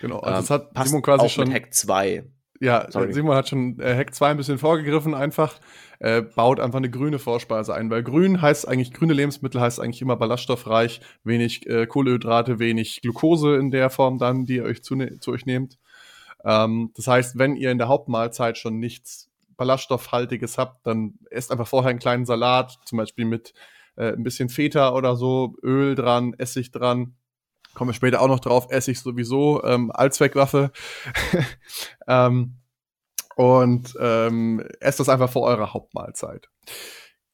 Genau, 0.00 0.20
also 0.20 0.54
ähm, 0.54 0.62
das 0.72 0.76
hat 0.76 0.88
Simon 0.88 1.02
quasi 1.02 1.26
auch 1.26 1.30
schon. 1.30 1.48
Mit 1.48 1.54
Hack 1.54 1.74
2. 1.74 2.24
Ja, 2.60 2.90
Sorry. 2.90 3.12
Simon 3.12 3.36
hat 3.36 3.48
schon 3.48 3.78
äh, 3.78 3.94
Hack 3.94 4.14
2 4.14 4.30
ein 4.30 4.36
bisschen 4.36 4.58
vorgegriffen, 4.58 5.14
einfach. 5.14 5.60
Äh, 6.00 6.22
baut 6.22 6.60
einfach 6.60 6.78
eine 6.78 6.90
grüne 6.90 7.18
Vorspeise 7.18 7.74
ein, 7.74 7.90
weil 7.90 8.04
grün 8.04 8.40
heißt 8.40 8.68
eigentlich, 8.68 8.92
grüne 8.92 9.14
Lebensmittel 9.14 9.60
heißt 9.60 9.80
eigentlich 9.80 10.00
immer 10.00 10.16
ballaststoffreich, 10.16 11.00
wenig 11.24 11.66
äh, 11.68 11.86
Kohlenhydrate, 11.86 12.60
wenig 12.60 13.00
Glucose 13.02 13.56
in 13.56 13.72
der 13.72 13.90
Form 13.90 14.18
dann, 14.18 14.44
die 14.44 14.56
ihr 14.56 14.64
euch 14.64 14.82
zu, 14.82 14.96
zu 15.18 15.32
euch 15.32 15.44
nehmt. 15.44 15.76
Ähm, 16.44 16.92
das 16.94 17.08
heißt, 17.08 17.38
wenn 17.38 17.56
ihr 17.56 17.72
in 17.72 17.78
der 17.78 17.88
Hauptmahlzeit 17.88 18.58
schon 18.58 18.78
nichts 18.78 19.28
Ballaststoffhaltiges 19.56 20.56
habt, 20.56 20.86
dann 20.86 21.14
esst 21.30 21.50
einfach 21.50 21.66
vorher 21.66 21.90
einen 21.90 21.98
kleinen 21.98 22.26
Salat, 22.26 22.78
zum 22.84 22.98
Beispiel 22.98 23.24
mit 23.24 23.52
äh, 23.96 24.12
ein 24.12 24.22
bisschen 24.22 24.48
Feta 24.48 24.94
oder 24.94 25.16
so, 25.16 25.56
Öl 25.62 25.96
dran, 25.96 26.34
Essig 26.38 26.70
dran. 26.70 27.16
Kommen 27.78 27.90
wir 27.90 27.94
später 27.94 28.20
auch 28.20 28.26
noch 28.26 28.40
drauf, 28.40 28.66
Essig 28.70 28.98
sowieso, 28.98 29.62
ähm, 29.62 29.92
Allzweckwaffe. 29.92 30.72
ähm, 32.08 32.56
und 33.36 33.94
ähm, 34.00 34.66
esst 34.80 34.98
das 34.98 35.08
einfach 35.08 35.30
vor 35.30 35.42
eurer 35.42 35.72
Hauptmahlzeit. 35.72 36.48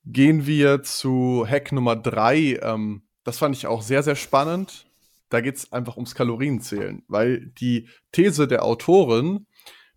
Gehen 0.04 0.46
wir 0.46 0.82
zu 0.82 1.46
Hack 1.48 1.72
Nummer 1.72 1.96
drei. 1.96 2.58
Ähm, 2.60 3.04
das 3.24 3.38
fand 3.38 3.56
ich 3.56 3.66
auch 3.66 3.80
sehr, 3.80 4.02
sehr 4.02 4.16
spannend. 4.16 4.84
Da 5.30 5.40
geht 5.40 5.56
es 5.56 5.72
einfach 5.72 5.96
ums 5.96 6.14
Kalorienzählen, 6.14 7.02
weil 7.08 7.46
die 7.58 7.88
These 8.12 8.46
der 8.46 8.64
Autorin 8.64 9.46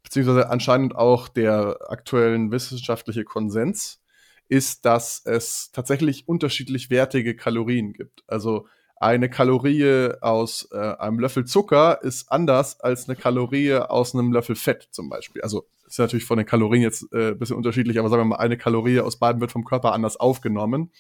beziehungsweise 0.02 0.50
anscheinend 0.50 0.96
auch 0.96 1.28
der 1.28 1.78
aktuellen 1.90 2.50
wissenschaftliche 2.50 3.26
Konsens, 3.26 4.02
ist, 4.48 4.86
dass 4.86 5.22
es 5.26 5.72
tatsächlich 5.74 6.30
unterschiedlich 6.30 6.90
wertige 6.90 7.36
Kalorien 7.36 7.92
gibt. 7.92 8.24
Also 8.28 8.68
eine 9.00 9.30
Kalorie 9.30 10.12
aus 10.22 10.68
äh, 10.72 10.78
einem 10.78 11.20
Löffel 11.20 11.46
Zucker 11.46 12.02
ist 12.02 12.32
anders 12.32 12.80
als 12.80 13.08
eine 13.08 13.16
Kalorie 13.16 13.76
aus 13.76 14.14
einem 14.14 14.32
Löffel 14.32 14.56
Fett 14.56 14.88
zum 14.92 15.10
Beispiel. 15.10 15.42
Also 15.42 15.68
ist 15.88 16.00
natürlich 16.00 16.26
von 16.26 16.38
den 16.38 16.46
Kalorien 16.46 16.84
jetzt 16.84 17.12
äh, 17.14 17.30
ein 17.30 17.40
bisschen 17.40 17.56
unterschiedlich, 17.56 18.00
aber 18.00 18.10
sagen 18.10 18.22
wir 18.22 18.26
mal, 18.26 18.36
eine 18.38 18.58
Kalorie 18.58 19.00
aus 19.00 19.18
beiden 19.18 19.40
wird 19.40 19.52
vom 19.52 19.64
Körper 19.64 19.94
anders 19.94 20.18
aufgenommen. 20.18 20.92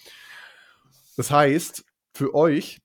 Das 1.17 1.31
heißt, 1.31 1.83
für 2.13 2.33
euch, 2.33 2.79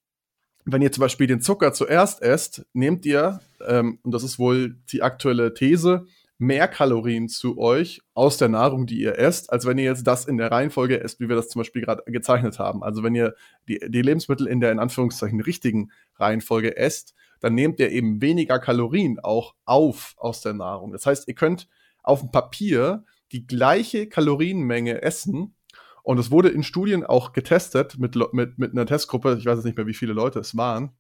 wenn 0.65 0.83
ihr 0.83 0.93
zum 0.93 1.03
Beispiel 1.03 1.27
den 1.27 1.41
Zucker 1.41 1.73
zuerst 1.73 2.23
esst, 2.23 2.67
nehmt 2.73 3.05
ihr 3.07 3.41
ähm, 3.67 3.99
und 4.03 4.13
das 4.13 4.23
ist 4.23 4.39
wohl 4.39 4.77
die 4.91 5.03
aktuelle 5.03 5.55
These, 5.55 6.07
mehr 6.43 6.67
Kalorien 6.67 7.29
zu 7.29 7.57
euch 7.57 8.03
aus 8.15 8.37
der 8.37 8.49
Nahrung, 8.49 8.87
die 8.87 9.01
ihr 9.01 9.17
esst, 9.17 9.53
als 9.53 9.65
wenn 9.65 9.79
ihr 9.79 9.85
jetzt 9.85 10.09
das 10.09 10.25
in 10.25 10.39
der 10.39 10.51
Reihenfolge 10.51 11.01
esst, 11.01 11.21
wie 11.21 11.29
wir 11.29 11.37
das 11.37 11.49
zum 11.49 11.61
Beispiel 11.61 11.83
gerade 11.83 12.03
gezeichnet 12.07 12.59
haben. 12.59 12.83
Also 12.83 13.05
wenn 13.05 13.15
ihr 13.15 13.37
die, 13.69 13.79
die 13.87 14.03
Lebensmittel 14.03 14.49
in 14.49 14.59
der 14.59 14.73
in 14.73 14.81
Anführungszeichen 14.81 15.41
richtigen 15.41 15.93
Reihenfolge 16.17 16.77
esst, 16.77 17.15
dann 17.39 17.55
nehmt 17.55 17.79
ihr 17.79 17.93
eben 17.93 18.21
weniger 18.21 18.59
Kalorien 18.59 19.21
auch 19.21 19.55
auf 19.65 20.15
aus 20.17 20.41
der 20.41 20.53
Nahrung. 20.53 20.91
Das 20.91 21.07
heißt, 21.07 21.29
ihr 21.29 21.35
könnt 21.35 21.69
auf 22.03 22.21
dem 22.21 22.33
Papier 22.33 23.05
die 23.31 23.47
gleiche 23.47 24.09
Kalorienmenge 24.09 25.01
essen. 25.01 25.55
Und 26.03 26.19
es 26.19 26.33
wurde 26.33 26.49
in 26.49 26.65
Studien 26.65 27.05
auch 27.05 27.33
getestet 27.33 28.01
mit, 28.01 28.17
mit, 28.33 28.59
mit 28.59 28.73
einer 28.73 28.87
Testgruppe, 28.87 29.37
ich 29.39 29.47
weiß 29.47 29.59
jetzt 29.59 29.65
nicht 29.65 29.77
mehr, 29.77 29.87
wie 29.87 29.95
viele 29.95 30.13
Leute 30.13 30.41
es 30.41 30.57
waren, 30.57 30.91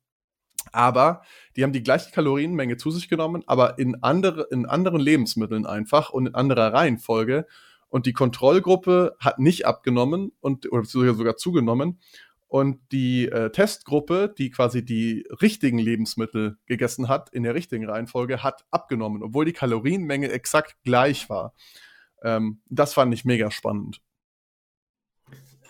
aber 0.72 1.22
die 1.56 1.62
haben 1.62 1.72
die 1.72 1.82
gleiche 1.82 2.10
Kalorienmenge 2.10 2.76
zu 2.76 2.90
sich 2.90 3.08
genommen, 3.08 3.42
aber 3.46 3.78
in, 3.78 4.02
andere, 4.02 4.48
in 4.50 4.66
anderen 4.66 5.00
Lebensmitteln 5.00 5.66
einfach 5.66 6.10
und 6.10 6.26
in 6.26 6.34
anderer 6.34 6.72
Reihenfolge. 6.72 7.46
Und 7.88 8.06
die 8.06 8.12
Kontrollgruppe 8.14 9.16
hat 9.20 9.38
nicht 9.38 9.66
abgenommen 9.66 10.32
und 10.40 10.70
oder 10.72 10.84
sogar 10.84 11.36
zugenommen. 11.36 12.00
Und 12.48 12.80
die 12.90 13.28
äh, 13.28 13.50
Testgruppe, 13.50 14.34
die 14.36 14.50
quasi 14.50 14.84
die 14.84 15.26
richtigen 15.40 15.78
Lebensmittel 15.78 16.58
gegessen 16.66 17.08
hat, 17.08 17.30
in 17.30 17.42
der 17.42 17.54
richtigen 17.54 17.88
Reihenfolge, 17.88 18.42
hat 18.42 18.64
abgenommen, 18.70 19.22
obwohl 19.22 19.44
die 19.44 19.54
Kalorienmenge 19.54 20.30
exakt 20.30 20.76
gleich 20.84 21.30
war. 21.30 21.54
Ähm, 22.22 22.60
das 22.68 22.94
fand 22.94 23.14
ich 23.14 23.24
mega 23.24 23.50
spannend 23.50 24.00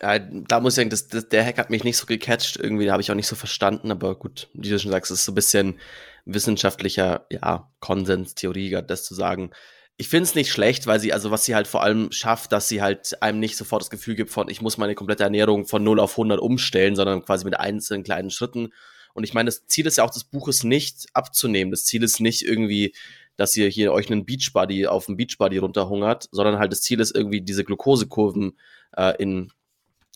ja, 0.03 0.19
da 0.19 0.59
muss 0.59 0.73
ich 0.73 0.75
sagen, 0.75 0.89
das, 0.89 1.07
das, 1.07 1.29
der 1.29 1.45
Hack 1.45 1.57
hat 1.57 1.69
mich 1.69 1.85
nicht 1.85 1.95
so 1.95 2.05
gecatcht, 2.05 2.57
irgendwie 2.57 2.91
habe 2.91 3.01
ich 3.01 3.09
auch 3.09 3.15
nicht 3.15 3.27
so 3.27 3.37
verstanden, 3.37 3.89
aber 3.89 4.15
gut, 4.15 4.49
wie 4.53 4.69
du 4.69 4.77
schon 4.77 4.91
sagst, 4.91 5.11
es 5.11 5.19
ist 5.19 5.25
so 5.25 5.31
ein 5.31 5.35
bisschen 5.35 5.79
wissenschaftlicher, 6.25 7.25
ja, 7.31 7.71
Konsens, 7.79 8.35
Theorie, 8.35 8.81
das 8.85 9.05
zu 9.05 9.15
sagen. 9.15 9.51
Ich 9.95 10.09
finde 10.09 10.25
es 10.25 10.35
nicht 10.35 10.51
schlecht, 10.51 10.87
weil 10.87 10.99
sie, 10.99 11.13
also 11.13 11.31
was 11.31 11.45
sie 11.45 11.55
halt 11.55 11.67
vor 11.67 11.83
allem 11.83 12.11
schafft, 12.11 12.51
dass 12.51 12.67
sie 12.67 12.81
halt 12.81 13.21
einem 13.21 13.39
nicht 13.39 13.55
sofort 13.55 13.81
das 13.81 13.89
Gefühl 13.89 14.15
gibt 14.15 14.29
von, 14.29 14.49
ich 14.49 14.61
muss 14.61 14.77
meine 14.77 14.93
komplette 14.93 15.23
Ernährung 15.23 15.65
von 15.65 15.81
0 15.81 16.01
auf 16.01 16.11
100 16.11 16.37
umstellen, 16.37 16.97
sondern 16.97 17.23
quasi 17.23 17.45
mit 17.45 17.57
einzelnen 17.57 18.03
kleinen 18.03 18.29
Schritten. 18.29 18.73
Und 19.13 19.23
ich 19.23 19.33
meine, 19.33 19.47
das 19.47 19.67
Ziel 19.67 19.87
ist 19.87 19.97
ja 19.97 20.03
auch 20.03 20.09
des 20.09 20.25
Buches 20.25 20.65
nicht 20.65 21.05
abzunehmen. 21.13 21.71
Das 21.71 21.85
Ziel 21.85 22.03
ist 22.03 22.19
nicht 22.19 22.41
irgendwie, 22.41 22.93
dass 23.37 23.55
ihr 23.55 23.69
hier 23.69 23.93
euch 23.93 24.11
einen 24.11 24.25
Beachbody 24.25 24.85
auf 24.87 25.05
dem 25.05 25.15
Beachbody 25.15 25.59
runterhungert, 25.59 26.27
sondern 26.31 26.59
halt 26.59 26.73
das 26.73 26.81
Ziel 26.81 26.99
ist 26.99 27.15
irgendwie 27.15 27.39
diese 27.39 27.63
Glukosekurven 27.63 28.57
äh, 28.97 29.13
in 29.21 29.53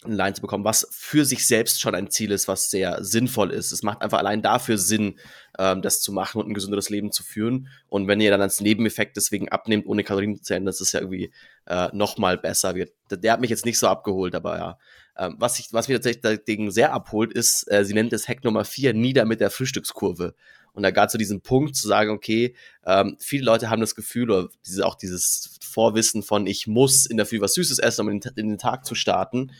in 0.05 0.13
Line 0.13 0.33
zu 0.33 0.41
bekommen, 0.41 0.63
was 0.63 0.87
für 0.91 1.25
sich 1.25 1.47
selbst 1.47 1.81
schon 1.81 1.95
ein 1.95 2.11
Ziel 2.11 2.31
ist, 2.31 2.47
was 2.47 2.69
sehr 2.69 3.03
sinnvoll 3.03 3.51
ist. 3.51 3.71
Es 3.71 3.81
macht 3.81 4.01
einfach 4.01 4.19
allein 4.19 4.43
dafür 4.43 4.77
Sinn, 4.77 5.15
ähm, 5.57 5.81
das 5.81 6.01
zu 6.01 6.11
machen 6.11 6.39
und 6.39 6.49
ein 6.49 6.53
gesünderes 6.53 6.89
Leben 6.89 7.11
zu 7.11 7.23
führen. 7.23 7.67
Und 7.89 8.07
wenn 8.07 8.21
ihr 8.21 8.29
dann 8.29 8.41
als 8.41 8.61
Nebeneffekt 8.61 9.17
deswegen 9.17 9.49
abnehmt, 9.49 9.87
ohne 9.87 10.03
Kalorien 10.03 10.35
zu 10.35 10.43
zählen, 10.43 10.65
das 10.65 10.81
ist 10.81 10.91
ja 10.91 10.99
irgendwie 10.99 11.31
äh, 11.65 11.89
noch 11.93 12.17
mal 12.19 12.37
besser. 12.37 12.73
Der, 12.73 12.87
der 13.09 13.33
hat 13.33 13.41
mich 13.41 13.49
jetzt 13.49 13.65
nicht 13.65 13.79
so 13.79 13.87
abgeholt, 13.87 14.35
aber 14.35 14.57
ja. 14.57 14.77
Ähm, 15.17 15.35
was, 15.39 15.57
ich, 15.57 15.73
was 15.73 15.87
mich 15.87 15.97
tatsächlich 15.97 16.21
dagegen 16.21 16.69
sehr 16.69 16.93
abholt, 16.93 17.33
ist, 17.33 17.63
äh, 17.71 17.83
sie 17.83 17.95
nennt 17.95 18.13
es 18.13 18.27
Hack 18.27 18.43
Nummer 18.43 18.65
4, 18.65 18.93
nieder 18.93 19.25
mit 19.25 19.39
der 19.39 19.49
Frühstückskurve. 19.49 20.35
Und 20.73 20.83
da 20.83 20.91
gab 20.91 21.07
es 21.07 21.13
so 21.13 21.17
diesen 21.17 21.41
Punkt 21.41 21.75
zu 21.75 21.87
sagen, 21.87 22.11
okay, 22.11 22.55
ähm, 22.85 23.17
viele 23.19 23.45
Leute 23.45 23.71
haben 23.71 23.81
das 23.81 23.95
Gefühl, 23.95 24.29
oder 24.29 24.49
diese, 24.63 24.85
auch 24.85 24.93
dieses 24.93 25.57
Vorwissen 25.59 26.21
von, 26.21 26.45
ich 26.45 26.67
muss 26.67 27.07
in 27.07 27.17
der 27.17 27.25
Früh 27.25 27.41
was 27.41 27.55
Süßes 27.55 27.79
essen, 27.79 28.01
um 28.01 28.09
in 28.09 28.19
den, 28.19 28.31
in 28.35 28.49
den 28.49 28.57
Tag 28.59 28.85
zu 28.85 28.93
starten 28.93 29.51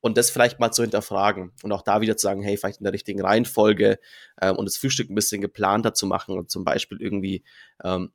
und 0.00 0.16
das 0.16 0.30
vielleicht 0.30 0.60
mal 0.60 0.72
zu 0.72 0.82
hinterfragen 0.82 1.52
und 1.62 1.72
auch 1.72 1.82
da 1.82 2.00
wieder 2.00 2.16
zu 2.16 2.24
sagen, 2.24 2.42
hey, 2.42 2.56
vielleicht 2.56 2.80
in 2.80 2.84
der 2.84 2.92
richtigen 2.92 3.20
Reihenfolge 3.20 3.98
äh, 4.36 4.50
und 4.50 4.66
das 4.66 4.76
Frühstück 4.76 5.10
ein 5.10 5.14
bisschen 5.14 5.40
geplanter 5.40 5.94
zu 5.94 6.06
machen 6.06 6.38
und 6.38 6.50
zum 6.50 6.64
Beispiel 6.64 7.00
irgendwie 7.00 7.44
ähm, 7.82 8.12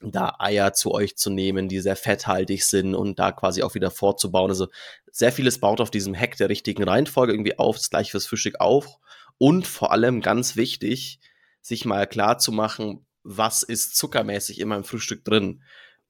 da 0.00 0.36
Eier 0.38 0.72
zu 0.72 0.92
euch 0.92 1.16
zu 1.16 1.30
nehmen, 1.30 1.68
die 1.68 1.80
sehr 1.80 1.96
fetthaltig 1.96 2.64
sind 2.64 2.94
und 2.94 3.18
da 3.18 3.32
quasi 3.32 3.62
auch 3.62 3.74
wieder 3.74 3.90
vorzubauen. 3.90 4.50
Also 4.50 4.68
sehr 5.10 5.32
vieles 5.32 5.60
baut 5.60 5.80
auf 5.80 5.90
diesem 5.90 6.14
Hack 6.14 6.36
der 6.36 6.48
richtigen 6.48 6.84
Reihenfolge 6.84 7.32
irgendwie 7.32 7.58
auf, 7.58 7.76
das 7.76 7.90
gleiche 7.90 8.12
fürs 8.12 8.26
Frühstück 8.26 8.60
auch. 8.60 8.98
Und 9.36 9.66
vor 9.66 9.92
allem 9.92 10.22
ganz 10.22 10.56
wichtig, 10.56 11.20
sich 11.60 11.84
mal 11.84 12.06
klar 12.06 12.38
zu 12.38 12.52
machen, 12.52 13.06
was 13.22 13.62
ist 13.62 13.96
zuckermäßig 13.96 14.60
in 14.60 14.68
meinem 14.68 14.84
Frühstück 14.84 15.24
drin. 15.24 15.62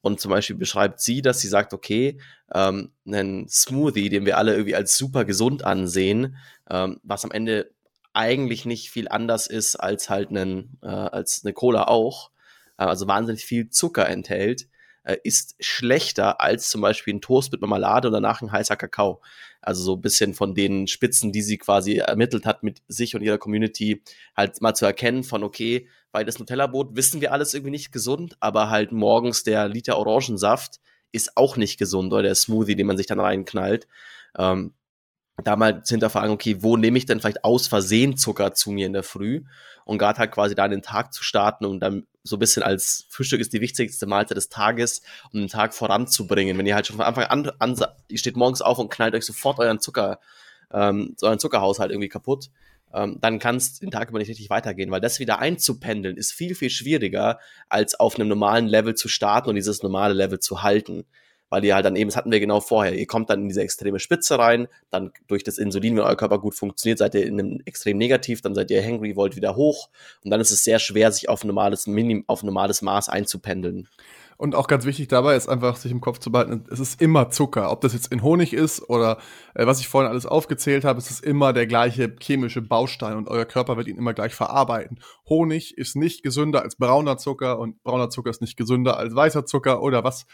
Und 0.02 0.20
zum 0.20 0.30
Beispiel 0.30 0.56
beschreibt 0.56 1.00
sie, 1.00 1.22
dass 1.22 1.40
sie 1.40 1.48
sagt, 1.48 1.74
okay, 1.74 2.18
ähm, 2.54 2.92
einen 3.06 3.48
Smoothie, 3.48 4.08
den 4.08 4.24
wir 4.24 4.38
alle 4.38 4.52
irgendwie 4.52 4.74
als 4.74 4.96
super 4.96 5.24
gesund 5.24 5.64
ansehen, 5.64 6.36
ähm, 6.70 7.00
was 7.02 7.24
am 7.24 7.30
Ende 7.30 7.70
eigentlich 8.12 8.64
nicht 8.64 8.90
viel 8.90 9.08
anders 9.08 9.46
ist 9.46 9.76
als 9.76 10.08
halt 10.08 10.30
einen, 10.30 10.78
äh, 10.82 10.88
als 10.88 11.42
eine 11.44 11.52
Cola 11.52 11.84
auch, 11.84 12.30
äh, 12.78 12.84
also 12.84 13.06
wahnsinnig 13.06 13.44
viel 13.44 13.68
Zucker 13.68 14.08
enthält, 14.08 14.68
äh, 15.04 15.16
ist 15.24 15.56
schlechter 15.60 16.40
als 16.40 16.68
zum 16.68 16.80
Beispiel 16.80 17.14
ein 17.14 17.20
Toast 17.20 17.52
mit 17.52 17.60
Marmelade 17.60 18.08
und 18.08 18.14
danach 18.14 18.42
ein 18.42 18.52
heißer 18.52 18.76
Kakao. 18.76 19.20
Also 19.60 19.82
so 19.82 19.94
ein 19.94 20.00
bisschen 20.00 20.34
von 20.34 20.54
den 20.54 20.86
Spitzen, 20.86 21.32
die 21.32 21.42
sie 21.42 21.58
quasi 21.58 21.96
ermittelt 21.96 22.46
hat 22.46 22.62
mit 22.62 22.82
sich 22.88 23.14
und 23.14 23.22
ihrer 23.22 23.38
Community, 23.38 24.02
halt 24.36 24.60
mal 24.60 24.74
zu 24.74 24.86
erkennen 24.86 25.24
von, 25.24 25.42
okay, 25.42 25.88
weil 26.12 26.24
das 26.24 26.38
Nutella-Brot 26.38 26.96
wissen 26.96 27.20
wir 27.20 27.32
alles 27.32 27.54
irgendwie 27.54 27.70
nicht 27.70 27.92
gesund, 27.92 28.36
aber 28.40 28.70
halt 28.70 28.92
morgens 28.92 29.42
der 29.42 29.68
Liter 29.68 29.98
Orangensaft 29.98 30.80
ist 31.12 31.36
auch 31.36 31.56
nicht 31.56 31.78
gesund 31.78 32.12
oder 32.12 32.22
der 32.22 32.34
Smoothie, 32.34 32.76
den 32.76 32.86
man 32.86 32.96
sich 32.96 33.06
dann 33.06 33.20
reinknallt. 33.20 33.86
Ähm, 34.36 34.74
da 35.42 35.56
mal 35.56 35.82
zu 35.82 35.94
hinterfragen, 35.94 36.30
okay, 36.30 36.56
wo 36.60 36.76
nehme 36.76 36.98
ich 36.98 37.06
denn 37.06 37.20
vielleicht 37.20 37.44
aus 37.44 37.68
Versehen 37.68 38.16
Zucker 38.16 38.52
zu 38.54 38.70
mir 38.70 38.86
in 38.86 38.92
der 38.92 39.02
Früh 39.02 39.42
und 39.84 39.98
gerade 39.98 40.18
halt 40.18 40.32
quasi 40.32 40.54
da 40.54 40.68
den 40.68 40.82
Tag 40.82 41.12
zu 41.12 41.22
starten 41.22 41.64
und 41.64 41.80
dann 41.80 42.06
so 42.22 42.36
ein 42.36 42.38
bisschen 42.38 42.62
als 42.62 43.06
Frühstück 43.08 43.40
ist 43.40 43.52
die 43.52 43.60
wichtigste 43.60 44.06
Mahlzeit 44.06 44.36
des 44.36 44.48
Tages, 44.48 45.02
um 45.32 45.40
den 45.40 45.48
Tag 45.48 45.74
voranzubringen. 45.74 46.58
Wenn 46.58 46.66
ihr 46.66 46.74
halt 46.74 46.86
schon 46.86 46.96
von 46.96 47.06
Anfang 47.06 47.24
an, 47.24 47.50
an 47.58 47.76
ihr 48.08 48.18
steht 48.18 48.36
morgens 48.36 48.62
auf 48.62 48.78
und 48.78 48.90
knallt 48.90 49.14
euch 49.14 49.24
sofort 49.24 49.58
euren 49.58 49.80
Zucker, 49.80 50.20
ähm, 50.72 51.16
euren 51.22 51.38
Zuckerhaushalt 51.38 51.90
irgendwie 51.90 52.08
kaputt, 52.08 52.50
ähm, 52.92 53.18
dann 53.20 53.38
kann 53.38 53.56
es 53.56 53.78
den 53.78 53.90
Tag 53.90 54.10
über 54.10 54.18
nicht 54.18 54.28
richtig 54.28 54.50
weitergehen, 54.50 54.90
weil 54.90 55.00
das 55.00 55.18
wieder 55.18 55.38
einzupendeln 55.38 56.16
ist 56.16 56.32
viel, 56.32 56.54
viel 56.54 56.70
schwieriger, 56.70 57.38
als 57.68 57.98
auf 57.98 58.16
einem 58.16 58.28
normalen 58.28 58.66
Level 58.66 58.94
zu 58.94 59.08
starten 59.08 59.48
und 59.48 59.54
dieses 59.54 59.82
normale 59.82 60.14
Level 60.14 60.40
zu 60.40 60.62
halten 60.62 61.04
weil 61.50 61.64
ihr 61.64 61.74
halt 61.74 61.84
dann 61.84 61.96
eben, 61.96 62.08
das 62.08 62.16
hatten 62.16 62.30
wir 62.30 62.40
genau 62.40 62.60
vorher, 62.60 62.94
ihr 62.94 63.06
kommt 63.06 63.28
dann 63.28 63.42
in 63.42 63.48
diese 63.48 63.60
extreme 63.60 63.98
Spitze 63.98 64.38
rein, 64.38 64.68
dann 64.90 65.12
durch 65.26 65.44
das 65.44 65.58
Insulin, 65.58 65.96
wenn 65.96 66.04
euer 66.04 66.16
Körper 66.16 66.38
gut 66.38 66.54
funktioniert, 66.54 66.98
seid 66.98 67.14
ihr 67.14 67.26
in 67.26 67.38
einem 67.38 67.60
extrem 67.66 67.98
negativ, 67.98 68.40
dann 68.40 68.54
seid 68.54 68.70
ihr 68.70 68.82
hangry, 68.82 69.16
wollt 69.16 69.36
wieder 69.36 69.56
hoch 69.56 69.90
und 70.24 70.30
dann 70.30 70.40
ist 70.40 70.50
es 70.50 70.64
sehr 70.64 70.78
schwer, 70.78 71.12
sich 71.12 71.28
auf 71.28 71.44
normales 71.44 71.86
Minim, 71.86 72.24
auf 72.26 72.42
normales 72.42 72.80
Maß 72.80 73.08
einzupendeln. 73.10 73.88
Und 74.40 74.54
auch 74.54 74.68
ganz 74.68 74.86
wichtig 74.86 75.08
dabei 75.08 75.36
ist 75.36 75.50
einfach, 75.50 75.76
sich 75.76 75.92
im 75.92 76.00
Kopf 76.00 76.18
zu 76.18 76.32
behalten, 76.32 76.64
es 76.70 76.80
ist 76.80 76.98
immer 77.02 77.28
Zucker. 77.28 77.70
Ob 77.70 77.82
das 77.82 77.92
jetzt 77.92 78.10
in 78.10 78.22
Honig 78.22 78.54
ist 78.54 78.80
oder 78.88 79.18
äh, 79.54 79.66
was 79.66 79.80
ich 79.80 79.88
vorhin 79.88 80.10
alles 80.10 80.24
aufgezählt 80.24 80.82
habe, 80.82 80.98
es 80.98 81.10
ist 81.10 81.22
immer 81.22 81.52
der 81.52 81.66
gleiche 81.66 82.16
chemische 82.18 82.62
Baustein 82.62 83.18
und 83.18 83.28
euer 83.28 83.44
Körper 83.44 83.76
wird 83.76 83.86
ihn 83.86 83.98
immer 83.98 84.14
gleich 84.14 84.34
verarbeiten. 84.34 84.98
Honig 85.28 85.76
ist 85.76 85.94
nicht 85.94 86.22
gesünder 86.22 86.62
als 86.62 86.76
brauner 86.76 87.18
Zucker 87.18 87.58
und 87.58 87.82
brauner 87.82 88.08
Zucker 88.08 88.30
ist 88.30 88.40
nicht 88.40 88.56
gesünder 88.56 88.96
als 88.96 89.14
weißer 89.14 89.44
Zucker 89.44 89.82
oder 89.82 90.04
was 90.04 90.24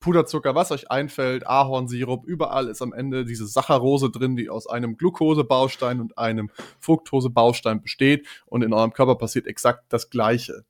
Puderzucker, 0.00 0.54
was 0.54 0.70
euch 0.70 0.90
einfällt, 0.90 1.46
Ahornsirup, 1.46 2.26
überall 2.26 2.68
ist 2.68 2.82
am 2.82 2.92
Ende 2.92 3.24
diese 3.24 3.46
Saccharose 3.46 4.10
drin, 4.10 4.36
die 4.36 4.50
aus 4.50 4.66
einem 4.66 4.96
Glukosebaustein 4.96 6.00
und 6.00 6.18
einem 6.18 6.50
Fructosebaustein 6.80 7.80
besteht 7.80 8.26
und 8.46 8.62
in 8.62 8.72
eurem 8.72 8.92
Körper 8.92 9.16
passiert 9.16 9.46
exakt 9.46 9.84
das 9.88 10.10
Gleiche. 10.10 10.64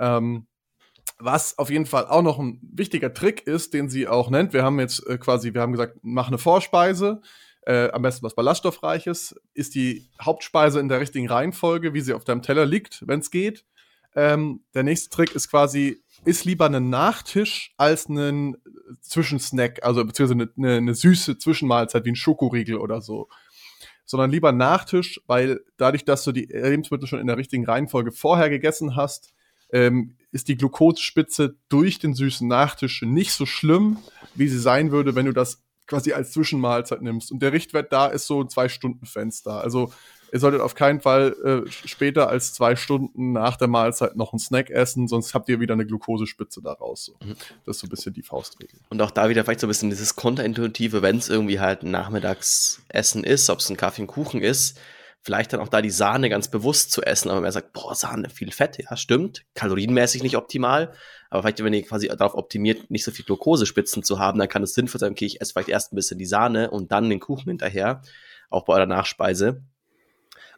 Ähm, 0.00 0.46
was 1.18 1.58
auf 1.58 1.70
jeden 1.70 1.86
Fall 1.86 2.06
auch 2.06 2.22
noch 2.22 2.38
ein 2.38 2.60
wichtiger 2.62 3.12
Trick 3.12 3.46
ist, 3.46 3.74
den 3.74 3.88
sie 3.88 4.06
auch 4.06 4.30
nennt, 4.30 4.52
wir 4.52 4.62
haben 4.62 4.78
jetzt 4.78 5.06
äh, 5.06 5.18
quasi, 5.18 5.52
wir 5.52 5.60
haben 5.60 5.72
gesagt, 5.72 5.98
mach 6.02 6.28
eine 6.28 6.38
Vorspeise, 6.38 7.20
äh, 7.66 7.90
am 7.90 8.02
besten 8.02 8.24
was 8.24 8.34
Ballaststoffreiches, 8.34 9.34
ist 9.52 9.74
die 9.74 10.08
Hauptspeise 10.22 10.80
in 10.80 10.88
der 10.88 11.00
richtigen 11.00 11.28
Reihenfolge, 11.28 11.92
wie 11.92 12.00
sie 12.00 12.14
auf 12.14 12.24
deinem 12.24 12.42
Teller 12.42 12.66
liegt, 12.66 13.06
wenn 13.06 13.20
es 13.20 13.30
geht. 13.30 13.64
Ähm, 14.14 14.64
der 14.74 14.84
nächste 14.84 15.10
Trick 15.10 15.34
ist 15.34 15.50
quasi, 15.50 16.02
ist 16.24 16.44
lieber 16.44 16.66
ein 16.66 16.90
Nachtisch 16.90 17.72
als 17.76 18.08
ein 18.08 18.56
Zwischensnack, 19.00 19.82
also 19.84 20.04
beziehungsweise 20.04 20.50
eine, 20.56 20.76
eine, 20.76 20.94
süße 20.94 21.38
Zwischenmahlzeit 21.38 22.04
wie 22.04 22.12
ein 22.12 22.16
Schokoriegel 22.16 22.76
oder 22.76 23.00
so. 23.00 23.28
Sondern 24.04 24.30
lieber 24.30 24.52
Nachtisch, 24.52 25.20
weil 25.26 25.60
dadurch, 25.76 26.04
dass 26.04 26.24
du 26.24 26.32
die 26.32 26.46
Lebensmittel 26.46 27.06
schon 27.06 27.20
in 27.20 27.26
der 27.26 27.36
richtigen 27.36 27.66
Reihenfolge 27.66 28.12
vorher 28.12 28.50
gegessen 28.50 28.96
hast, 28.96 29.32
ähm, 29.70 30.16
ist 30.32 30.48
die 30.48 30.56
Glukosespitze 30.56 31.56
durch 31.68 31.98
den 31.98 32.14
süßen 32.14 32.48
Nachtisch 32.48 33.02
nicht 33.02 33.32
so 33.32 33.46
schlimm, 33.46 33.98
wie 34.34 34.48
sie 34.48 34.58
sein 34.58 34.90
würde, 34.90 35.14
wenn 35.14 35.26
du 35.26 35.32
das 35.32 35.62
quasi 35.88 36.12
als 36.12 36.30
Zwischenmahlzeit 36.30 37.02
nimmst. 37.02 37.32
Und 37.32 37.40
der 37.40 37.52
Richtwert 37.52 37.92
da 37.92 38.06
ist 38.06 38.26
so 38.26 38.40
ein 38.40 38.48
Zwei-Stunden-Fenster. 38.48 39.60
Also 39.60 39.90
ihr 40.32 40.38
solltet 40.38 40.60
auf 40.60 40.74
keinen 40.74 41.00
Fall 41.00 41.34
äh, 41.44 41.70
später 41.70 42.28
als 42.28 42.52
zwei 42.52 42.76
Stunden 42.76 43.32
nach 43.32 43.56
der 43.56 43.68
Mahlzeit 43.68 44.16
noch 44.16 44.32
einen 44.32 44.38
Snack 44.38 44.70
essen, 44.70 45.08
sonst 45.08 45.34
habt 45.34 45.48
ihr 45.48 45.60
wieder 45.60 45.74
eine 45.74 45.86
Glukosespitze 45.86 46.62
daraus. 46.62 47.06
So. 47.06 47.12
Mhm. 47.24 47.36
Das 47.64 47.76
ist 47.76 47.80
so 47.80 47.86
ein 47.86 47.90
bisschen 47.90 48.12
die 48.12 48.22
Faustregel. 48.22 48.78
Und 48.90 49.00
auch 49.02 49.10
da 49.10 49.28
wieder 49.28 49.44
vielleicht 49.44 49.60
so 49.60 49.66
ein 49.66 49.70
bisschen 49.70 49.90
dieses 49.90 50.16
Konterintuitive, 50.16 51.02
wenn 51.02 51.16
es 51.16 51.28
irgendwie 51.28 51.60
halt 51.60 51.82
ein 51.82 51.90
Nachmittagsessen 51.90 53.24
ist, 53.24 53.50
ob 53.50 53.58
es 53.58 53.70
ein 53.70 53.76
Kaffee 53.76 54.02
und 54.02 54.08
Kuchen 54.08 54.40
ist, 54.40 54.78
vielleicht 55.22 55.52
dann 55.52 55.60
auch 55.60 55.68
da 55.68 55.82
die 55.82 55.90
Sahne 55.90 56.28
ganz 56.30 56.48
bewusst 56.48 56.90
zu 56.90 57.02
essen, 57.02 57.30
aber 57.30 57.40
man 57.40 57.52
sagt, 57.52 57.72
boah, 57.72 57.94
Sahne, 57.94 58.30
viel 58.30 58.52
Fett, 58.52 58.78
ja, 58.78 58.96
stimmt, 58.96 59.44
kalorienmäßig 59.54 60.22
nicht 60.22 60.36
optimal, 60.36 60.92
aber 61.30 61.42
vielleicht, 61.42 61.62
wenn 61.62 61.74
ihr 61.74 61.84
quasi 61.84 62.08
darauf 62.08 62.34
optimiert, 62.34 62.90
nicht 62.90 63.04
so 63.04 63.10
viel 63.10 63.24
Glukosespitzen 63.24 64.02
zu 64.02 64.18
haben, 64.18 64.38
dann 64.38 64.48
kann 64.48 64.62
es 64.62 64.74
sinnvoll 64.74 65.00
sein, 65.00 65.12
okay, 65.12 65.26
ich 65.26 65.40
esse 65.40 65.52
vielleicht 65.52 65.68
erst 65.68 65.92
ein 65.92 65.96
bisschen 65.96 66.18
die 66.18 66.26
Sahne 66.26 66.70
und 66.70 66.92
dann 66.92 67.10
den 67.10 67.20
Kuchen 67.20 67.48
hinterher, 67.48 68.02
auch 68.50 68.64
bei 68.64 68.74
eurer 68.74 68.86
Nachspeise. 68.86 69.62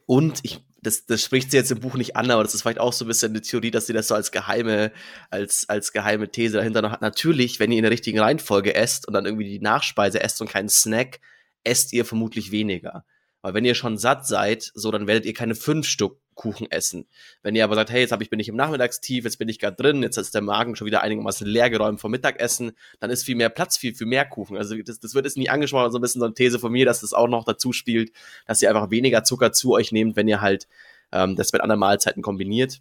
Und 0.06 0.40
ich, 0.42 0.64
das, 0.82 1.06
das 1.06 1.22
spricht 1.22 1.50
sie 1.50 1.56
jetzt 1.56 1.70
im 1.70 1.80
Buch 1.80 1.94
nicht 1.94 2.16
an, 2.16 2.30
aber 2.30 2.42
das 2.42 2.54
ist 2.54 2.62
vielleicht 2.62 2.80
auch 2.80 2.92
so 2.92 3.04
ein 3.04 3.08
bisschen 3.08 3.30
eine 3.30 3.42
Theorie, 3.42 3.70
dass 3.70 3.86
sie 3.86 3.92
das 3.92 4.08
so 4.08 4.14
als 4.14 4.32
geheime, 4.32 4.92
als, 5.30 5.68
als 5.68 5.92
geheime 5.92 6.28
These 6.30 6.58
dahinter 6.58 6.82
noch 6.82 6.92
hat. 6.92 7.00
Natürlich, 7.00 7.60
wenn 7.60 7.70
ihr 7.72 7.78
in 7.78 7.84
der 7.84 7.92
richtigen 7.92 8.18
Reihenfolge 8.18 8.74
esst 8.74 9.06
und 9.06 9.14
dann 9.14 9.24
irgendwie 9.24 9.48
die 9.48 9.60
Nachspeise 9.60 10.20
esst 10.20 10.40
und 10.40 10.50
keinen 10.50 10.68
Snack, 10.68 11.20
esst 11.64 11.92
ihr 11.92 12.04
vermutlich 12.04 12.50
weniger. 12.50 13.04
Weil 13.42 13.54
wenn 13.54 13.64
ihr 13.64 13.74
schon 13.74 13.98
satt 13.98 14.26
seid, 14.26 14.70
so 14.74 14.90
dann 14.90 15.06
werdet 15.06 15.24
ihr 15.24 15.34
keine 15.34 15.54
fünf 15.54 15.86
Stück 15.86 16.18
Kuchen 16.40 16.70
essen. 16.70 17.06
Wenn 17.42 17.54
ihr 17.54 17.64
aber 17.64 17.74
sagt, 17.74 17.90
hey, 17.90 18.00
jetzt 18.00 18.12
hab 18.12 18.22
ich, 18.22 18.30
bin 18.30 18.40
ich 18.40 18.48
im 18.48 18.56
Nachmittagstief, 18.56 19.24
jetzt 19.24 19.38
bin 19.38 19.50
ich 19.50 19.58
gerade 19.58 19.76
drin, 19.76 20.02
jetzt 20.02 20.16
ist 20.16 20.34
der 20.34 20.40
Magen 20.40 20.74
schon 20.74 20.86
wieder 20.86 21.02
einigermaßen 21.02 21.46
leergeräumt 21.46 22.00
vom 22.00 22.10
Mittagessen, 22.10 22.72
dann 22.98 23.10
ist 23.10 23.24
viel 23.24 23.36
mehr 23.36 23.50
Platz 23.50 23.76
für, 23.76 23.92
für 23.92 24.06
mehr 24.06 24.24
Kuchen. 24.24 24.56
Also 24.56 24.74
das, 24.80 25.00
das 25.00 25.14
wird 25.14 25.26
jetzt 25.26 25.36
nie 25.36 25.50
angesprochen, 25.50 25.92
so 25.92 25.98
ein 25.98 26.00
bisschen 26.00 26.20
so 26.20 26.24
eine 26.24 26.32
These 26.32 26.58
von 26.58 26.72
mir, 26.72 26.86
dass 26.86 27.02
das 27.02 27.12
auch 27.12 27.28
noch 27.28 27.44
dazu 27.44 27.74
spielt, 27.74 28.12
dass 28.46 28.62
ihr 28.62 28.70
einfach 28.70 28.90
weniger 28.90 29.22
Zucker 29.22 29.52
zu 29.52 29.72
euch 29.72 29.92
nehmt, 29.92 30.16
wenn 30.16 30.28
ihr 30.28 30.40
halt 30.40 30.66
ähm, 31.12 31.36
das 31.36 31.52
mit 31.52 31.60
anderen 31.60 31.80
Mahlzeiten 31.80 32.22
kombiniert. 32.22 32.80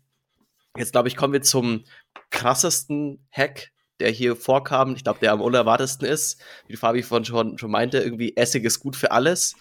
Jetzt 0.78 0.94
glaube 0.94 1.10
ich, 1.10 1.18
kommen 1.18 1.34
wir 1.34 1.42
zum 1.42 1.84
krassesten 2.30 3.28
Hack, 3.30 3.72
der 4.00 4.10
hier 4.10 4.38
vorkam. 4.38 4.96
Ich 4.96 5.04
glaube, 5.04 5.20
der 5.20 5.34
am 5.34 5.42
unerwartesten 5.42 6.08
ist, 6.08 6.42
wie 6.68 6.78
Fabi 6.78 7.04
von 7.04 7.26
schon, 7.26 7.58
schon 7.58 7.72
meinte, 7.72 8.00
irgendwie 8.00 8.38
Essig 8.38 8.64
ist 8.64 8.80
gut 8.80 8.96
für 8.96 9.12
alles. 9.12 9.56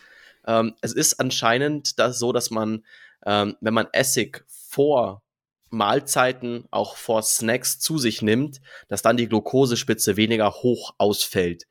Ähm, 0.49 0.75
es 0.81 0.93
ist 0.95 1.21
anscheinend 1.21 1.99
das 2.01 2.19
so, 2.19 2.33
dass 2.33 2.51
man, 2.51 2.85
ähm, 3.25 3.57
wenn 3.61 3.75
man 3.75 3.87
Essig 3.93 4.45
vor 4.49 5.23
Mahlzeiten, 5.71 6.65
auch 6.71 6.97
vor 6.97 7.23
Snacks 7.23 7.79
zu 7.79 7.99
sich 7.99 8.23
nimmt, 8.23 8.61
dass 8.89 9.03
dann 9.03 9.19
die 9.19 9.29
Glukosespitze 9.29 10.17
weniger 10.17 10.51
hoch 10.51 10.95
ausfällt. 10.97 11.67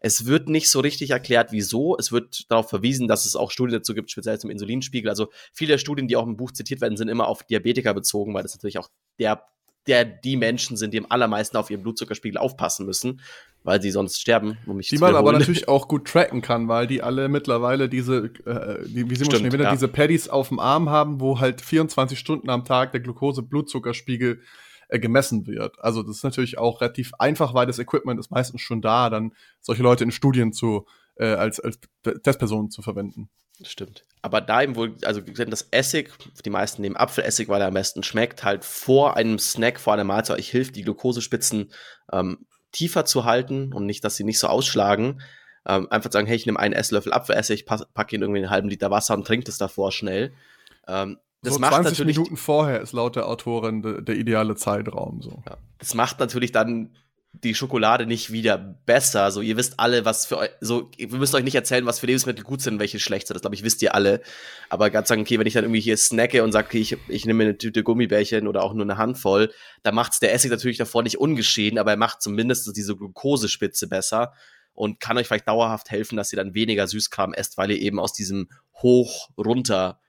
Es 0.00 0.26
wird 0.26 0.48
nicht 0.48 0.68
so 0.68 0.80
richtig 0.80 1.10
erklärt, 1.10 1.52
wieso. 1.52 1.96
Es 1.96 2.10
wird 2.10 2.50
darauf 2.50 2.68
verwiesen, 2.68 3.06
dass 3.06 3.26
es 3.26 3.36
auch 3.36 3.52
Studien 3.52 3.78
dazu 3.78 3.94
gibt, 3.94 4.10
speziell 4.10 4.40
zum 4.40 4.50
Insulinspiegel. 4.50 5.08
Also 5.08 5.28
viele 5.52 5.78
Studien, 5.78 6.08
die 6.08 6.16
auch 6.16 6.26
im 6.26 6.36
Buch 6.36 6.50
zitiert 6.50 6.80
werden, 6.80 6.96
sind 6.96 7.08
immer 7.08 7.28
auf 7.28 7.44
Diabetiker 7.44 7.94
bezogen, 7.94 8.34
weil 8.34 8.42
das 8.42 8.54
natürlich 8.54 8.78
auch 8.78 8.88
der, 9.20 9.44
der 9.86 10.04
die 10.04 10.36
Menschen 10.36 10.76
sind, 10.76 10.92
die 10.94 10.98
am 10.98 11.06
allermeisten 11.08 11.56
auf 11.56 11.70
ihren 11.70 11.82
Blutzuckerspiegel 11.82 12.38
aufpassen 12.38 12.86
müssen. 12.86 13.20
Weil 13.64 13.80
sie 13.80 13.90
sonst 13.90 14.20
sterben. 14.20 14.58
Um 14.66 14.76
mich 14.76 14.88
die 14.88 14.98
man 14.98 15.14
aber 15.14 15.32
natürlich 15.32 15.68
auch 15.68 15.88
gut 15.88 16.06
tracken 16.06 16.42
kann, 16.42 16.68
weil 16.68 16.86
die 16.86 17.02
alle 17.02 17.28
mittlerweile 17.28 17.88
diese, 17.88 18.30
äh, 18.44 18.86
die, 18.86 19.08
wie 19.08 19.14
Simon 19.14 19.32
schon 19.32 19.44
erwähnt 19.44 19.62
ja. 19.62 19.72
diese 19.72 19.88
Paddies 19.88 20.28
auf 20.28 20.48
dem 20.48 20.58
Arm 20.58 20.90
haben, 20.90 21.20
wo 21.20 21.40
halt 21.40 21.60
24 21.60 22.18
Stunden 22.18 22.50
am 22.50 22.64
Tag 22.64 22.92
der 22.92 23.00
Glucose-Blutzuckerspiegel 23.00 24.40
äh, 24.88 24.98
gemessen 24.98 25.46
wird. 25.46 25.78
Also 25.80 26.02
das 26.02 26.16
ist 26.16 26.24
natürlich 26.24 26.58
auch 26.58 26.80
relativ 26.80 27.12
einfach, 27.18 27.54
weil 27.54 27.66
das 27.66 27.78
Equipment 27.78 28.18
ist 28.18 28.30
meistens 28.30 28.60
schon 28.60 28.82
da, 28.82 29.10
dann 29.10 29.32
solche 29.60 29.82
Leute 29.82 30.04
in 30.04 30.10
Studien 30.10 30.52
zu 30.52 30.86
äh, 31.16 31.26
als, 31.26 31.60
als 31.60 31.78
Testpersonen 32.22 32.70
zu 32.70 32.82
verwenden. 32.82 33.28
Stimmt. 33.64 34.04
Aber 34.22 34.40
da 34.40 34.62
eben 34.62 34.76
wohl, 34.76 34.94
also 35.02 35.20
das 35.20 35.68
Essig, 35.70 36.10
die 36.44 36.50
meisten 36.50 36.82
nehmen 36.82 36.96
Apfelessig, 36.96 37.48
weil 37.48 37.60
er 37.60 37.68
am 37.68 37.74
besten 37.74 38.02
schmeckt, 38.02 38.44
halt 38.44 38.64
vor 38.64 39.16
einem 39.16 39.38
Snack, 39.38 39.78
vor 39.78 39.92
einer 39.92 40.04
Mahlzeit 40.04 40.38
euch 40.38 40.50
hilft, 40.50 40.76
die 40.76 40.82
Glukosespitzen 40.82 41.70
ähm, 42.12 42.46
tiefer 42.72 43.04
zu 43.04 43.24
halten 43.24 43.72
und 43.72 43.86
nicht, 43.86 44.04
dass 44.04 44.16
sie 44.16 44.24
nicht 44.24 44.38
so 44.38 44.48
ausschlagen. 44.48 45.22
Ähm, 45.64 45.86
einfach 45.90 46.10
sagen, 46.10 46.26
hey, 46.26 46.36
ich 46.36 46.46
nehme 46.46 46.58
einen 46.58 46.74
Esslöffel 46.74 47.12
Apfelessig, 47.12 47.66
packe 47.66 48.16
ihn 48.16 48.22
irgendwie 48.22 48.40
einen 48.40 48.50
halben 48.50 48.68
Liter 48.68 48.90
Wasser 48.90 49.14
und 49.14 49.26
trinke 49.26 49.44
das 49.44 49.58
davor 49.58 49.92
schnell. 49.92 50.32
Ähm, 50.88 51.18
das 51.42 51.54
so 51.54 51.60
macht 51.60 51.74
20 51.74 51.92
natürlich, 51.92 52.16
Minuten 52.16 52.36
vorher 52.36 52.80
ist 52.80 52.92
laut 52.92 53.16
der 53.16 53.28
Autorin 53.28 53.82
de, 53.82 54.02
der 54.02 54.16
ideale 54.16 54.54
Zeitraum. 54.54 55.22
So. 55.22 55.42
Ja, 55.48 55.56
das 55.78 55.94
macht 55.94 56.20
natürlich 56.20 56.52
dann 56.52 56.90
die 57.32 57.54
Schokolade 57.54 58.06
nicht 58.06 58.30
wieder 58.30 58.58
besser. 58.58 59.30
So, 59.30 59.40
ihr 59.40 59.56
wisst 59.56 59.80
alle, 59.80 60.04
was 60.04 60.26
für 60.26 60.38
euch, 60.38 60.50
so, 60.60 60.90
wir 60.98 61.18
müssen 61.18 61.34
euch 61.36 61.44
nicht 61.44 61.54
erzählen, 61.54 61.86
was 61.86 61.98
für 61.98 62.06
Lebensmittel 62.06 62.44
gut 62.44 62.60
sind, 62.60 62.78
welche 62.78 63.00
schlecht 63.00 63.26
sind. 63.26 63.34
Das 63.34 63.40
glaube 63.42 63.54
ich, 63.54 63.64
wisst 63.64 63.80
ihr 63.82 63.94
alle. 63.94 64.20
Aber 64.68 64.90
ganz 64.90 65.08
sagen, 65.08 65.22
okay, 65.22 65.38
wenn 65.38 65.46
ich 65.46 65.54
dann 65.54 65.64
irgendwie 65.64 65.80
hier 65.80 65.96
snacke 65.96 66.44
und 66.44 66.52
sage, 66.52 66.66
okay, 66.68 66.78
ich, 66.78 66.96
ich 67.08 67.24
nehme 67.24 67.44
eine 67.44 67.56
Tüte 67.56 67.82
Gummibärchen 67.82 68.46
oder 68.46 68.62
auch 68.62 68.74
nur 68.74 68.84
eine 68.84 68.98
Handvoll, 68.98 69.50
dann 69.82 69.94
macht's 69.94 70.20
der 70.20 70.34
Essig 70.34 70.50
natürlich 70.50 70.76
davor 70.76 71.02
nicht 71.02 71.18
ungeschehen, 71.18 71.78
aber 71.78 71.92
er 71.92 71.96
macht 71.96 72.20
zumindest 72.20 72.76
diese 72.76 72.96
Glukosespitze 72.96 73.88
besser 73.88 74.34
und 74.74 75.00
kann 75.00 75.16
euch 75.16 75.26
vielleicht 75.26 75.48
dauerhaft 75.48 75.90
helfen, 75.90 76.16
dass 76.16 76.32
ihr 76.32 76.36
dann 76.36 76.54
weniger 76.54 76.86
Süßkram 76.86 77.32
esst, 77.32 77.56
weil 77.56 77.70
ihr 77.70 77.80
eben 77.80 77.98
aus 77.98 78.12
diesem 78.12 78.50
hoch 78.74 79.30
runter 79.38 80.00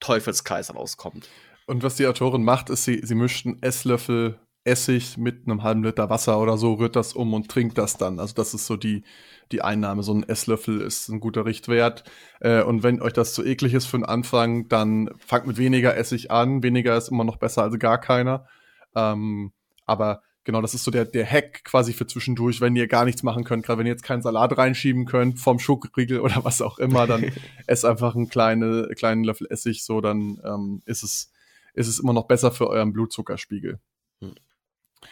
Teufelskreis 0.00 0.74
rauskommt. 0.74 1.28
Und 1.66 1.82
was 1.82 1.96
die 1.96 2.06
Autorin 2.06 2.42
macht, 2.42 2.70
ist, 2.70 2.84
sie, 2.84 3.00
sie 3.04 3.14
mischt 3.14 3.46
einen 3.46 3.62
Esslöffel 3.62 4.38
Essig 4.68 5.16
mit 5.16 5.46
einem 5.46 5.62
halben 5.62 5.82
Liter 5.82 6.10
Wasser 6.10 6.38
oder 6.40 6.56
so, 6.58 6.74
rührt 6.74 6.96
das 6.96 7.12
um 7.12 7.34
und 7.34 7.48
trinkt 7.48 7.78
das 7.78 7.96
dann. 7.96 8.20
Also 8.20 8.34
das 8.34 8.54
ist 8.54 8.66
so 8.66 8.76
die, 8.76 9.02
die 9.50 9.62
Einnahme. 9.62 10.02
So 10.02 10.12
ein 10.12 10.22
Esslöffel 10.22 10.80
ist 10.80 11.08
ein 11.08 11.20
guter 11.20 11.46
Richtwert. 11.46 12.04
Äh, 12.40 12.62
und 12.62 12.82
wenn 12.82 13.00
euch 13.02 13.12
das 13.12 13.34
zu 13.34 13.44
eklig 13.44 13.74
ist 13.74 13.86
für 13.86 13.98
den 13.98 14.04
Anfang, 14.04 14.68
dann 14.68 15.10
fangt 15.18 15.46
mit 15.46 15.58
weniger 15.58 15.96
Essig 15.96 16.30
an. 16.30 16.62
Weniger 16.62 16.96
ist 16.96 17.08
immer 17.08 17.24
noch 17.24 17.36
besser 17.36 17.62
als 17.62 17.78
gar 17.78 17.98
keiner. 17.98 18.46
Ähm, 18.94 19.52
aber 19.86 20.22
genau, 20.44 20.60
das 20.60 20.74
ist 20.74 20.84
so 20.84 20.90
der, 20.90 21.04
der 21.04 21.26
Hack 21.26 21.64
quasi 21.64 21.92
für 21.92 22.06
zwischendurch, 22.06 22.60
wenn 22.60 22.76
ihr 22.76 22.88
gar 22.88 23.04
nichts 23.04 23.22
machen 23.22 23.44
könnt. 23.44 23.64
Gerade 23.64 23.80
wenn 23.80 23.86
ihr 23.86 23.92
jetzt 23.92 24.04
keinen 24.04 24.22
Salat 24.22 24.56
reinschieben 24.56 25.06
könnt 25.06 25.40
vom 25.40 25.58
Schokoriegel 25.58 26.20
oder 26.22 26.44
was 26.44 26.62
auch 26.62 26.78
immer, 26.78 27.06
dann 27.06 27.32
esst 27.66 27.84
einfach 27.84 28.14
einen 28.14 28.28
kleine, 28.28 28.88
kleinen 28.96 29.24
Löffel 29.24 29.46
Essig, 29.50 29.84
so 29.84 30.00
dann 30.00 30.40
ähm, 30.44 30.82
ist 30.84 31.02
es 31.02 31.32
ist 31.74 31.86
es 31.86 32.00
immer 32.00 32.12
noch 32.12 32.26
besser 32.26 32.50
für 32.50 32.68
euren 32.68 32.92
Blutzuckerspiegel. 32.92 33.78
Hm. 34.20 34.34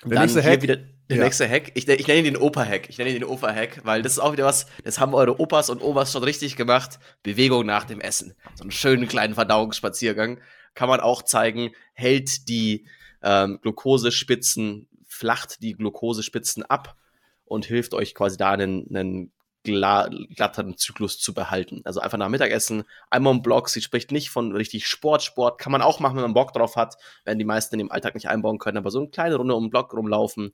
Der 0.05 0.20
nächste 0.20 0.43
Hack. 0.43 0.62
Wieder, 0.62 0.76
der 1.09 1.18
ja. 1.18 1.24
nächste 1.24 1.49
Hack. 1.49 1.72
Ich, 1.74 1.89
ich 1.89 2.07
nenne 2.07 2.18
ihn 2.20 2.24
den 2.24 2.37
Opa-Hack. 2.37 2.89
Ich 2.89 2.99
nenne 2.99 3.11
ihn 3.11 3.16
den 3.16 3.24
Opa-Hack, 3.24 3.80
weil 3.84 4.03
das 4.03 4.12
ist 4.12 4.18
auch 4.18 4.32
wieder 4.32 4.45
was, 4.45 4.66
das 4.84 4.99
haben 4.99 5.14
eure 5.14 5.41
Opas 5.41 5.70
und 5.70 5.82
Omas 5.82 6.12
schon 6.12 6.24
richtig 6.24 6.57
gemacht. 6.57 6.99
Bewegung 7.22 7.64
nach 7.64 7.84
dem 7.84 8.01
Essen. 8.01 8.34
So 8.55 8.62
einen 8.62 8.72
schönen 8.72 9.09
kleinen 9.09 9.34
Verdauungsspaziergang. 9.34 10.41
Kann 10.74 10.89
man 10.89 11.01
auch 11.01 11.22
zeigen, 11.22 11.70
hält 11.95 12.49
die 12.49 12.87
ähm, 13.22 13.59
Glukosespitzen, 13.62 14.89
flacht 15.07 15.62
die 15.62 15.74
Glukosespitzen 15.74 16.64
ab 16.64 16.97
und 17.45 17.64
hilft 17.64 17.95
euch 17.95 18.14
quasi 18.14 18.37
da 18.37 18.51
einen, 18.51 18.87
einen 18.95 19.32
glatteren 19.67 20.77
Zyklus 20.77 21.19
zu 21.19 21.35
behalten. 21.35 21.83
Also 21.85 22.01
einfach 22.01 22.19
nach 22.19 22.29
Mittagessen, 22.29 22.85
einmal 23.11 23.35
im 23.35 23.43
Block. 23.43 23.69
Sie 23.69 23.83
spricht 23.83 24.12
nicht 24.12 24.31
von 24.31 24.53
richtig 24.53 24.87
Sport. 24.87 25.23
Sport 25.23 25.59
kann 25.59 25.73
man 25.73 25.83
auch 25.83 26.01
machen, 26.01 26.17
wenn 26.17 26.23
man 26.23 26.35
Bock 26.35 26.53
drauf 26.53 26.77
hat, 26.77 26.97
wenn 27.25 27.39
die 27.39 27.45
meisten 27.45 27.75
in 27.75 27.81
dem 27.81 27.93
Alltag 27.93 28.14
nicht 28.14 28.29
einbauen 28.29 28.59
können. 28.59 28.79
Aber 28.79 28.91
so 28.91 28.99
eine 28.99 29.09
kleine 29.09 29.37
Runde 29.37 29.55
um 29.55 29.64
den 29.64 29.71
Block 29.71 29.93
rumlaufen, 29.93 30.53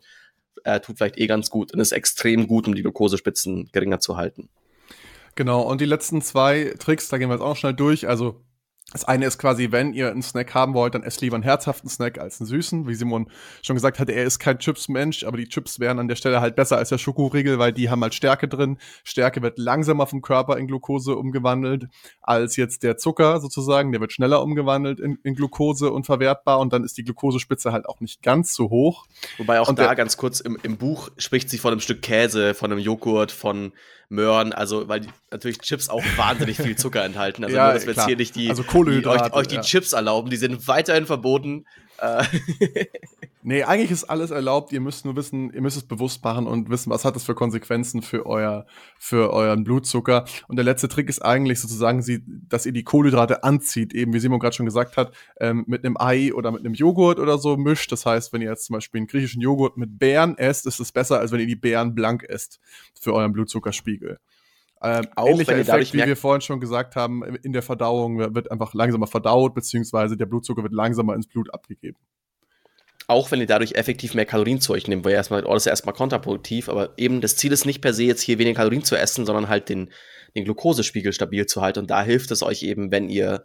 äh, 0.64 0.80
tut 0.80 0.98
vielleicht 0.98 1.18
eh 1.18 1.26
ganz 1.26 1.50
gut 1.50 1.72
und 1.72 1.80
ist 1.80 1.92
extrem 1.92 2.46
gut, 2.46 2.66
um 2.66 2.74
die 2.74 2.82
Glukosespitzen 2.82 3.70
geringer 3.72 4.00
zu 4.00 4.16
halten. 4.16 4.48
Genau, 5.34 5.62
und 5.62 5.80
die 5.80 5.86
letzten 5.86 6.20
zwei 6.20 6.74
Tricks, 6.78 7.08
da 7.08 7.18
gehen 7.18 7.28
wir 7.28 7.34
jetzt 7.34 7.42
auch 7.42 7.56
schnell 7.56 7.74
durch. 7.74 8.06
Also 8.08 8.42
das 8.92 9.04
eine 9.04 9.26
ist 9.26 9.38
quasi, 9.38 9.72
wenn 9.72 9.94
ihr 9.94 10.10
einen 10.10 10.22
Snack 10.22 10.54
haben 10.54 10.74
wollt, 10.74 10.94
dann 10.94 11.02
esst 11.02 11.22
lieber 11.22 11.36
einen 11.36 11.42
herzhaften 11.42 11.88
Snack 11.88 12.18
als 12.18 12.40
einen 12.40 12.48
süßen. 12.48 12.86
Wie 12.86 12.94
Simon 12.94 13.30
schon 13.62 13.74
gesagt 13.74 13.98
hat, 13.98 14.10
er 14.10 14.24
ist 14.24 14.38
kein 14.38 14.58
Chips-Mensch, 14.58 15.24
aber 15.24 15.38
die 15.38 15.48
Chips 15.48 15.80
wären 15.80 15.98
an 15.98 16.08
der 16.08 16.16
Stelle 16.16 16.40
halt 16.40 16.56
besser 16.56 16.76
als 16.76 16.90
der 16.90 16.98
Schokoriegel, 16.98 17.58
weil 17.58 17.72
die 17.72 17.88
haben 17.88 18.02
halt 18.02 18.14
Stärke 18.14 18.48
drin. 18.48 18.78
Stärke 19.02 19.40
wird 19.40 19.58
langsamer 19.58 20.06
vom 20.06 20.20
Körper 20.20 20.58
in 20.58 20.66
Glucose 20.66 21.16
umgewandelt 21.16 21.86
als 22.20 22.56
jetzt 22.56 22.82
der 22.82 22.98
Zucker 22.98 23.40
sozusagen. 23.40 23.92
Der 23.92 24.00
wird 24.02 24.12
schneller 24.12 24.42
umgewandelt 24.42 25.00
in, 25.00 25.18
in 25.22 25.34
Glucose 25.34 25.90
und 25.90 26.04
verwertbar 26.04 26.58
und 26.58 26.72
dann 26.74 26.84
ist 26.84 26.98
die 26.98 27.04
Glukosespitze 27.04 27.72
halt 27.72 27.86
auch 27.86 28.00
nicht 28.00 28.22
ganz 28.22 28.52
so 28.52 28.68
hoch. 28.68 29.06
Wobei 29.38 29.60
auch 29.60 29.68
und 29.68 29.78
da 29.78 29.94
ganz 29.94 30.18
kurz 30.18 30.40
im, 30.40 30.58
im 30.62 30.76
Buch 30.76 31.08
spricht 31.16 31.48
sie 31.48 31.58
von 31.58 31.72
einem 31.72 31.80
Stück 31.80 32.02
Käse, 32.02 32.52
von 32.52 32.70
einem 32.70 32.80
Joghurt, 32.80 33.32
von 33.32 33.72
Möhren, 34.12 34.52
also 34.52 34.88
weil 34.88 35.00
die, 35.00 35.08
natürlich 35.30 35.58
Chips 35.58 35.88
auch 35.88 36.02
wahnsinnig 36.16 36.58
viel 36.58 36.76
Zucker 36.76 37.04
enthalten. 37.04 37.44
Also 37.44 37.56
ja, 37.56 37.64
nur, 37.64 37.74
dass 37.74 37.86
wir 37.86 37.94
jetzt 37.94 38.06
hier 38.06 38.16
nicht 38.16 38.36
die, 38.36 38.50
also 38.50 38.62
die 38.62 39.06
euch, 39.06 39.32
euch, 39.32 39.46
die 39.48 39.56
ja. 39.56 39.60
Chips 39.62 39.92
erlauben, 39.92 40.30
die 40.30 40.36
sind 40.36 40.68
weiterhin 40.68 41.06
verboten. 41.06 41.64
Äh. 41.98 42.24
nee, 43.42 43.62
eigentlich 43.62 43.90
ist 43.90 44.04
alles 44.04 44.30
erlaubt. 44.30 44.72
Ihr 44.72 44.80
müsst 44.80 45.04
nur 45.04 45.16
wissen, 45.16 45.52
ihr 45.52 45.60
müsst 45.60 45.76
es 45.76 45.82
bewusst 45.84 46.22
machen 46.24 46.46
und 46.46 46.70
wissen, 46.70 46.90
was 46.90 47.04
hat 47.04 47.16
das 47.16 47.24
für 47.24 47.34
Konsequenzen 47.34 48.02
für 48.02 48.26
euer, 48.26 48.66
für 48.98 49.32
euren 49.32 49.64
Blutzucker. 49.64 50.24
Und 50.48 50.56
der 50.56 50.64
letzte 50.64 50.88
Trick 50.88 51.08
ist 51.08 51.24
eigentlich 51.24 51.60
sozusagen, 51.60 52.04
dass 52.48 52.66
ihr 52.66 52.72
die 52.72 52.84
Kohlenhydrate 52.84 53.44
anzieht, 53.44 53.94
eben 53.94 54.12
wie 54.12 54.20
Simon 54.20 54.40
gerade 54.40 54.56
schon 54.56 54.66
gesagt 54.66 54.96
hat, 54.96 55.14
ähm, 55.40 55.64
mit 55.66 55.84
einem 55.84 55.96
Ei 55.98 56.32
oder 56.34 56.50
mit 56.50 56.60
einem 56.60 56.74
Joghurt 56.74 57.18
oder 57.18 57.38
so 57.38 57.56
mischt. 57.56 57.92
Das 57.92 58.06
heißt, 58.06 58.32
wenn 58.32 58.42
ihr 58.42 58.50
jetzt 58.50 58.66
zum 58.66 58.74
Beispiel 58.74 58.98
einen 58.98 59.06
griechischen 59.06 59.40
Joghurt 59.40 59.76
mit 59.76 59.98
Beeren 59.98 60.36
esst, 60.38 60.66
ist 60.66 60.80
es 60.80 60.92
besser, 60.92 61.20
als 61.20 61.32
wenn 61.32 61.40
ihr 61.40 61.46
die 61.46 61.56
Beeren 61.56 61.94
blank 61.94 62.24
esst 62.24 62.60
für 63.00 63.14
euren 63.14 63.32
Blutzuckerspiegel. 63.32 64.18
Ähm, 64.82 65.06
auch 65.14 65.28
ähnlicher 65.28 65.56
Effekt, 65.56 65.94
wie 65.94 66.04
wir 66.04 66.16
vorhin 66.16 66.40
schon 66.40 66.58
gesagt 66.58 66.96
haben, 66.96 67.22
in 67.42 67.52
der 67.52 67.62
Verdauung 67.62 68.34
wird 68.34 68.50
einfach 68.50 68.74
langsamer 68.74 69.06
verdaut, 69.06 69.54
beziehungsweise 69.54 70.16
der 70.16 70.26
Blutzucker 70.26 70.64
wird 70.64 70.72
langsamer 70.72 71.14
ins 71.14 71.28
Blut 71.28 71.54
abgegeben. 71.54 71.98
Auch 73.06 73.30
wenn 73.30 73.40
ihr 73.40 73.46
dadurch 73.46 73.72
effektiv 73.72 74.14
mehr 74.14 74.26
Kalorien 74.26 74.60
zu 74.60 74.72
euch 74.72 74.88
nehmt, 74.88 75.04
weil 75.04 75.12
erstmal, 75.12 75.44
oh, 75.44 75.54
das 75.54 75.66
ist 75.66 75.70
erstmal 75.70 75.94
kontraproduktiv, 75.94 76.68
aber 76.68 76.94
eben 76.96 77.20
das 77.20 77.36
Ziel 77.36 77.52
ist 77.52 77.66
nicht 77.66 77.80
per 77.80 77.92
se 77.92 78.04
jetzt 78.04 78.22
hier 78.22 78.38
weniger 78.38 78.56
Kalorien 78.56 78.84
zu 78.84 78.96
essen, 78.96 79.26
sondern 79.26 79.48
halt 79.48 79.68
den, 79.68 79.90
den 80.34 80.44
Glukosespiegel 80.44 81.12
stabil 81.12 81.46
zu 81.46 81.62
halten. 81.62 81.80
Und 81.80 81.90
da 81.90 82.02
hilft 82.02 82.30
es 82.30 82.42
euch 82.42 82.62
eben, 82.62 82.90
wenn 82.90 83.08
ihr 83.08 83.44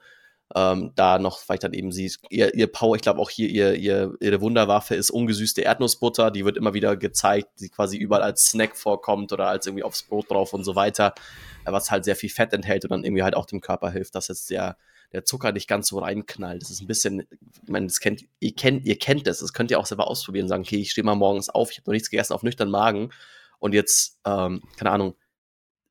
ähm, 0.56 0.94
da 0.96 1.20
noch 1.20 1.40
vielleicht 1.40 1.64
dann 1.64 1.74
eben 1.74 1.92
sie, 1.92 2.12
ihr, 2.30 2.54
ihr 2.56 2.68
Power, 2.68 2.96
ich 2.96 3.02
glaube 3.02 3.20
auch 3.20 3.30
hier, 3.30 3.50
ihr, 3.50 3.76
ihr, 3.76 4.14
ihre 4.22 4.40
Wunderwaffe 4.40 4.96
ist 4.96 5.10
ungesüßte 5.10 5.62
Erdnussbutter, 5.62 6.32
die 6.32 6.46
wird 6.46 6.58
immer 6.58 6.74
wieder 6.74 6.96
gezeigt, 6.96 7.50
die 7.60 7.70
quasi 7.70 7.98
überall 7.98 8.24
als 8.24 8.48
Snack 8.48 8.78
vorkommt 8.78 9.34
oder 9.34 9.48
als 9.48 9.68
irgendwie 9.68 9.84
aufs 9.84 10.04
Brot 10.04 10.32
drauf 10.32 10.54
und 10.54 10.64
so 10.64 10.76
weiter, 10.76 11.14
äh, 11.66 11.72
was 11.72 11.92
halt 11.92 12.06
sehr 12.06 12.16
viel 12.16 12.30
Fett 12.30 12.54
enthält 12.54 12.86
und 12.86 12.92
dann 12.92 13.04
irgendwie 13.04 13.24
halt 13.24 13.36
auch 13.36 13.46
dem 13.46 13.60
Körper 13.60 13.92
hilft, 13.92 14.16
dass 14.16 14.30
jetzt 14.30 14.50
der, 14.50 14.78
der 15.12 15.26
Zucker 15.26 15.52
nicht 15.52 15.68
ganz 15.68 15.90
so 15.90 16.00
reinknallt. 16.00 16.62
Das 16.62 16.70
ist 16.70 16.82
ein 16.82 16.88
bisschen, 16.88 17.28
ich 17.64 17.70
meine, 17.70 17.88
das 17.88 18.00
kennt, 18.00 18.24
ihr 18.40 18.56
kennt, 18.56 18.86
ihr 18.86 18.98
kennt 18.98 19.28
das, 19.28 19.40
das 19.40 19.52
könnt 19.52 19.70
ihr 19.72 19.80
auch 19.80 19.86
selber 19.86 20.08
ausprobieren, 20.08 20.48
sagen, 20.48 20.64
okay, 20.64 20.78
ich 20.78 20.92
stehe 20.92 21.04
mal 21.04 21.16
morgens 21.16 21.50
auf, 21.50 21.72
ich 21.72 21.80
habe 21.80 21.90
noch 21.90 21.94
nichts 21.94 22.10
gegessen 22.10 22.34
auf 22.34 22.44
nüchtern 22.44 22.72
Magen 22.72 23.10
und 23.60 23.74
jetzt, 23.74 24.18
ähm, 24.26 24.62
keine 24.78 24.92
Ahnung, 24.92 25.16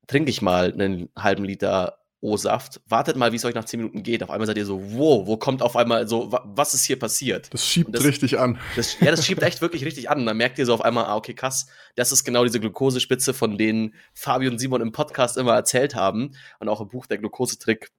trinke 0.07 0.31
ich 0.31 0.41
mal 0.41 0.73
einen 0.73 1.09
halben 1.15 1.43
Liter 1.43 1.99
O-Saft. 2.19 2.81
Wartet 2.87 3.15
mal, 3.15 3.31
wie 3.31 3.35
es 3.35 3.45
euch 3.45 3.53
nach 3.53 3.65
10 3.65 3.79
Minuten 3.79 4.01
geht. 4.01 4.23
Auf 4.23 4.31
einmal 4.31 4.47
seid 4.47 4.57
ihr 4.57 4.65
so, 4.65 4.81
wow, 4.93 5.27
wo 5.27 5.37
kommt 5.37 5.61
auf 5.61 5.75
einmal 5.75 6.07
so, 6.07 6.31
was 6.31 6.73
ist 6.73 6.85
hier 6.85 6.97
passiert? 6.97 7.53
Das 7.53 7.65
schiebt 7.65 7.93
das, 7.93 8.03
richtig 8.03 8.39
an. 8.39 8.59
Das, 8.75 8.99
ja, 8.99 9.11
das 9.11 9.25
schiebt 9.25 9.43
echt 9.43 9.61
wirklich 9.61 9.85
richtig 9.85 10.09
an. 10.09 10.19
Und 10.19 10.25
dann 10.25 10.37
merkt 10.37 10.57
ihr 10.57 10.65
so 10.65 10.73
auf 10.73 10.81
einmal, 10.81 11.05
ah, 11.05 11.15
okay, 11.15 11.35
krass, 11.35 11.67
das 11.95 12.11
ist 12.11 12.23
genau 12.23 12.43
diese 12.43 12.59
Glukosespitze, 12.59 13.33
von 13.33 13.57
denen 13.57 13.93
Fabio 14.13 14.49
und 14.49 14.57
Simon 14.57 14.81
im 14.81 14.91
Podcast 14.91 15.37
immer 15.37 15.53
erzählt 15.53 15.93
haben. 15.93 16.31
Und 16.59 16.69
auch 16.69 16.81
im 16.81 16.89
Buch 16.89 17.05
der 17.05 17.19
Glukosetrick 17.19 17.91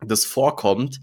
das 0.00 0.24
vorkommt. 0.24 1.00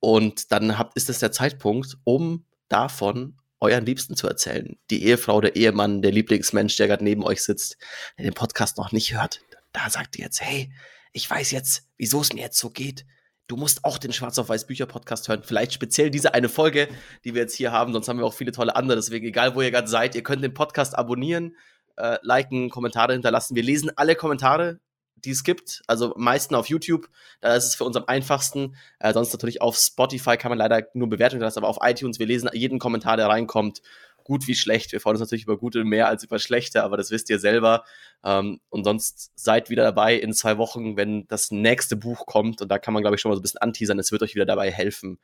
Und 0.00 0.52
dann 0.52 0.78
habt, 0.78 0.96
ist 0.96 1.08
das 1.08 1.18
der 1.18 1.32
Zeitpunkt, 1.32 1.98
um 2.04 2.44
davon 2.68 3.36
euren 3.60 3.84
Liebsten 3.84 4.14
zu 4.14 4.28
erzählen. 4.28 4.76
Die 4.90 5.04
Ehefrau, 5.04 5.40
der 5.40 5.56
Ehemann, 5.56 6.02
der 6.02 6.12
Lieblingsmensch, 6.12 6.76
der 6.76 6.86
gerade 6.86 7.02
neben 7.02 7.24
euch 7.24 7.42
sitzt, 7.42 7.76
der 8.16 8.24
den 8.24 8.34
Podcast 8.34 8.78
noch 8.78 8.92
nicht 8.92 9.14
hört. 9.14 9.40
Da 9.72 9.90
sagt 9.90 10.16
ihr 10.16 10.24
jetzt, 10.24 10.40
hey, 10.40 10.72
ich 11.12 11.28
weiß 11.28 11.50
jetzt, 11.50 11.88
wieso 11.96 12.20
es 12.20 12.32
mir 12.32 12.40
jetzt 12.40 12.58
so 12.58 12.70
geht. 12.70 13.04
Du 13.46 13.56
musst 13.56 13.84
auch 13.84 13.96
den 13.96 14.12
Schwarz 14.12 14.38
auf 14.38 14.50
Weiß 14.50 14.66
Bücher 14.66 14.86
Podcast 14.86 15.28
hören. 15.28 15.42
Vielleicht 15.42 15.72
speziell 15.72 16.10
diese 16.10 16.34
eine 16.34 16.50
Folge, 16.50 16.88
die 17.24 17.34
wir 17.34 17.42
jetzt 17.42 17.54
hier 17.54 17.72
haben. 17.72 17.92
Sonst 17.94 18.08
haben 18.08 18.18
wir 18.18 18.26
auch 18.26 18.34
viele 18.34 18.52
tolle 18.52 18.76
andere. 18.76 18.96
Deswegen, 18.96 19.26
egal 19.26 19.54
wo 19.54 19.62
ihr 19.62 19.70
gerade 19.70 19.88
seid, 19.88 20.14
ihr 20.14 20.22
könnt 20.22 20.44
den 20.44 20.52
Podcast 20.52 20.96
abonnieren, 20.96 21.56
äh, 21.96 22.18
liken, 22.22 22.68
Kommentare 22.68 23.14
hinterlassen. 23.14 23.56
Wir 23.56 23.62
lesen 23.62 23.90
alle 23.96 24.16
Kommentare, 24.16 24.80
die 25.24 25.30
es 25.30 25.44
gibt. 25.44 25.82
Also 25.86 26.12
meisten 26.16 26.54
auf 26.54 26.68
YouTube. 26.68 27.08
Da 27.40 27.56
ist 27.56 27.64
es 27.64 27.74
für 27.74 27.84
uns 27.84 27.96
am 27.96 28.04
einfachsten. 28.06 28.76
Äh, 28.98 29.14
sonst 29.14 29.32
natürlich 29.32 29.62
auf 29.62 29.76
Spotify 29.76 30.36
kann 30.36 30.50
man 30.50 30.58
leider 30.58 30.86
nur 30.92 31.08
Bewertungen 31.08 31.42
lassen, 31.42 31.58
aber 31.58 31.68
auf 31.68 31.78
iTunes, 31.80 32.18
wir 32.18 32.26
lesen 32.26 32.50
jeden 32.52 32.78
Kommentar, 32.78 33.16
der 33.16 33.28
reinkommt 33.28 33.80
gut 34.28 34.46
wie 34.46 34.54
schlecht. 34.54 34.92
Wir 34.92 35.00
freuen 35.00 35.14
uns 35.14 35.20
natürlich 35.20 35.44
über 35.44 35.56
gute 35.56 35.84
mehr 35.84 36.06
als 36.06 36.22
über 36.22 36.38
schlechte, 36.38 36.84
aber 36.84 36.98
das 36.98 37.10
wisst 37.10 37.30
ihr 37.30 37.38
selber. 37.38 37.82
Ähm, 38.22 38.60
und 38.68 38.84
sonst 38.84 39.32
seid 39.34 39.70
wieder 39.70 39.82
dabei 39.82 40.14
in 40.14 40.34
zwei 40.34 40.58
Wochen, 40.58 40.96
wenn 40.98 41.26
das 41.28 41.50
nächste 41.50 41.96
Buch 41.96 42.26
kommt. 42.26 42.60
Und 42.60 42.68
da 42.70 42.78
kann 42.78 42.92
man, 42.92 43.02
glaube 43.02 43.16
ich, 43.16 43.22
schon 43.22 43.30
mal 43.30 43.36
so 43.36 43.40
ein 43.40 43.42
bisschen 43.42 43.62
anteasern. 43.62 43.98
Es 43.98 44.12
wird 44.12 44.22
euch 44.22 44.34
wieder 44.34 44.44
dabei 44.44 44.70
helfen, 44.70 45.18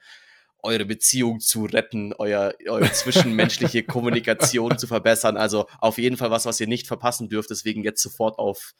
eure 0.63 0.87
Beziehung 0.87 1.41
zu 1.41 1.67
retten, 1.67 2.15
euer, 2.15 2.55
eure 2.67 2.91
zwischenmenschliche 2.91 3.83
Kommunikation 3.85 4.79
zu 4.79 4.87
verbessern. 4.87 5.37
Also 5.37 5.67
auf 5.81 5.99
jeden 5.99 6.17
Fall 6.17 6.31
was, 6.31 6.47
was 6.47 6.59
ihr 6.59 6.67
nicht 6.67 6.87
verpassen 6.87 7.29
dürft. 7.29 7.51
Deswegen 7.51 7.85
jetzt 7.85 8.03
sofort 8.03 8.39
auf 8.39 8.75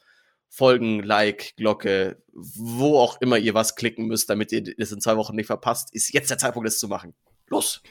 Folgen, 0.49 1.03
Like, 1.03 1.55
Glocke, 1.55 2.23
wo 2.33 2.97
auch 2.97 3.21
immer 3.21 3.37
ihr 3.37 3.53
was 3.53 3.75
klicken 3.75 4.07
müsst, 4.07 4.29
damit 4.29 4.51
ihr 4.51 4.63
das 4.75 4.91
in 4.91 5.01
zwei 5.01 5.17
Wochen 5.17 5.35
nicht 5.35 5.47
verpasst, 5.47 5.93
ist 5.93 6.11
jetzt 6.13 6.31
der 6.31 6.39
Zeitpunkt, 6.39 6.67
das 6.67 6.79
zu 6.79 6.87
machen. 6.87 7.13
Los! 7.47 7.83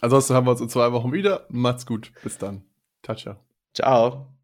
Ansonsten 0.00 0.34
haben 0.34 0.46
wir 0.46 0.52
uns 0.52 0.60
in 0.60 0.68
zwei 0.68 0.92
Wochen 0.92 1.12
wieder. 1.12 1.46
Macht's 1.48 1.86
gut. 1.86 2.12
Bis 2.22 2.38
dann. 2.38 2.62
Ciao, 3.02 3.16
ciao. 3.16 3.36
Ciao. 3.74 4.39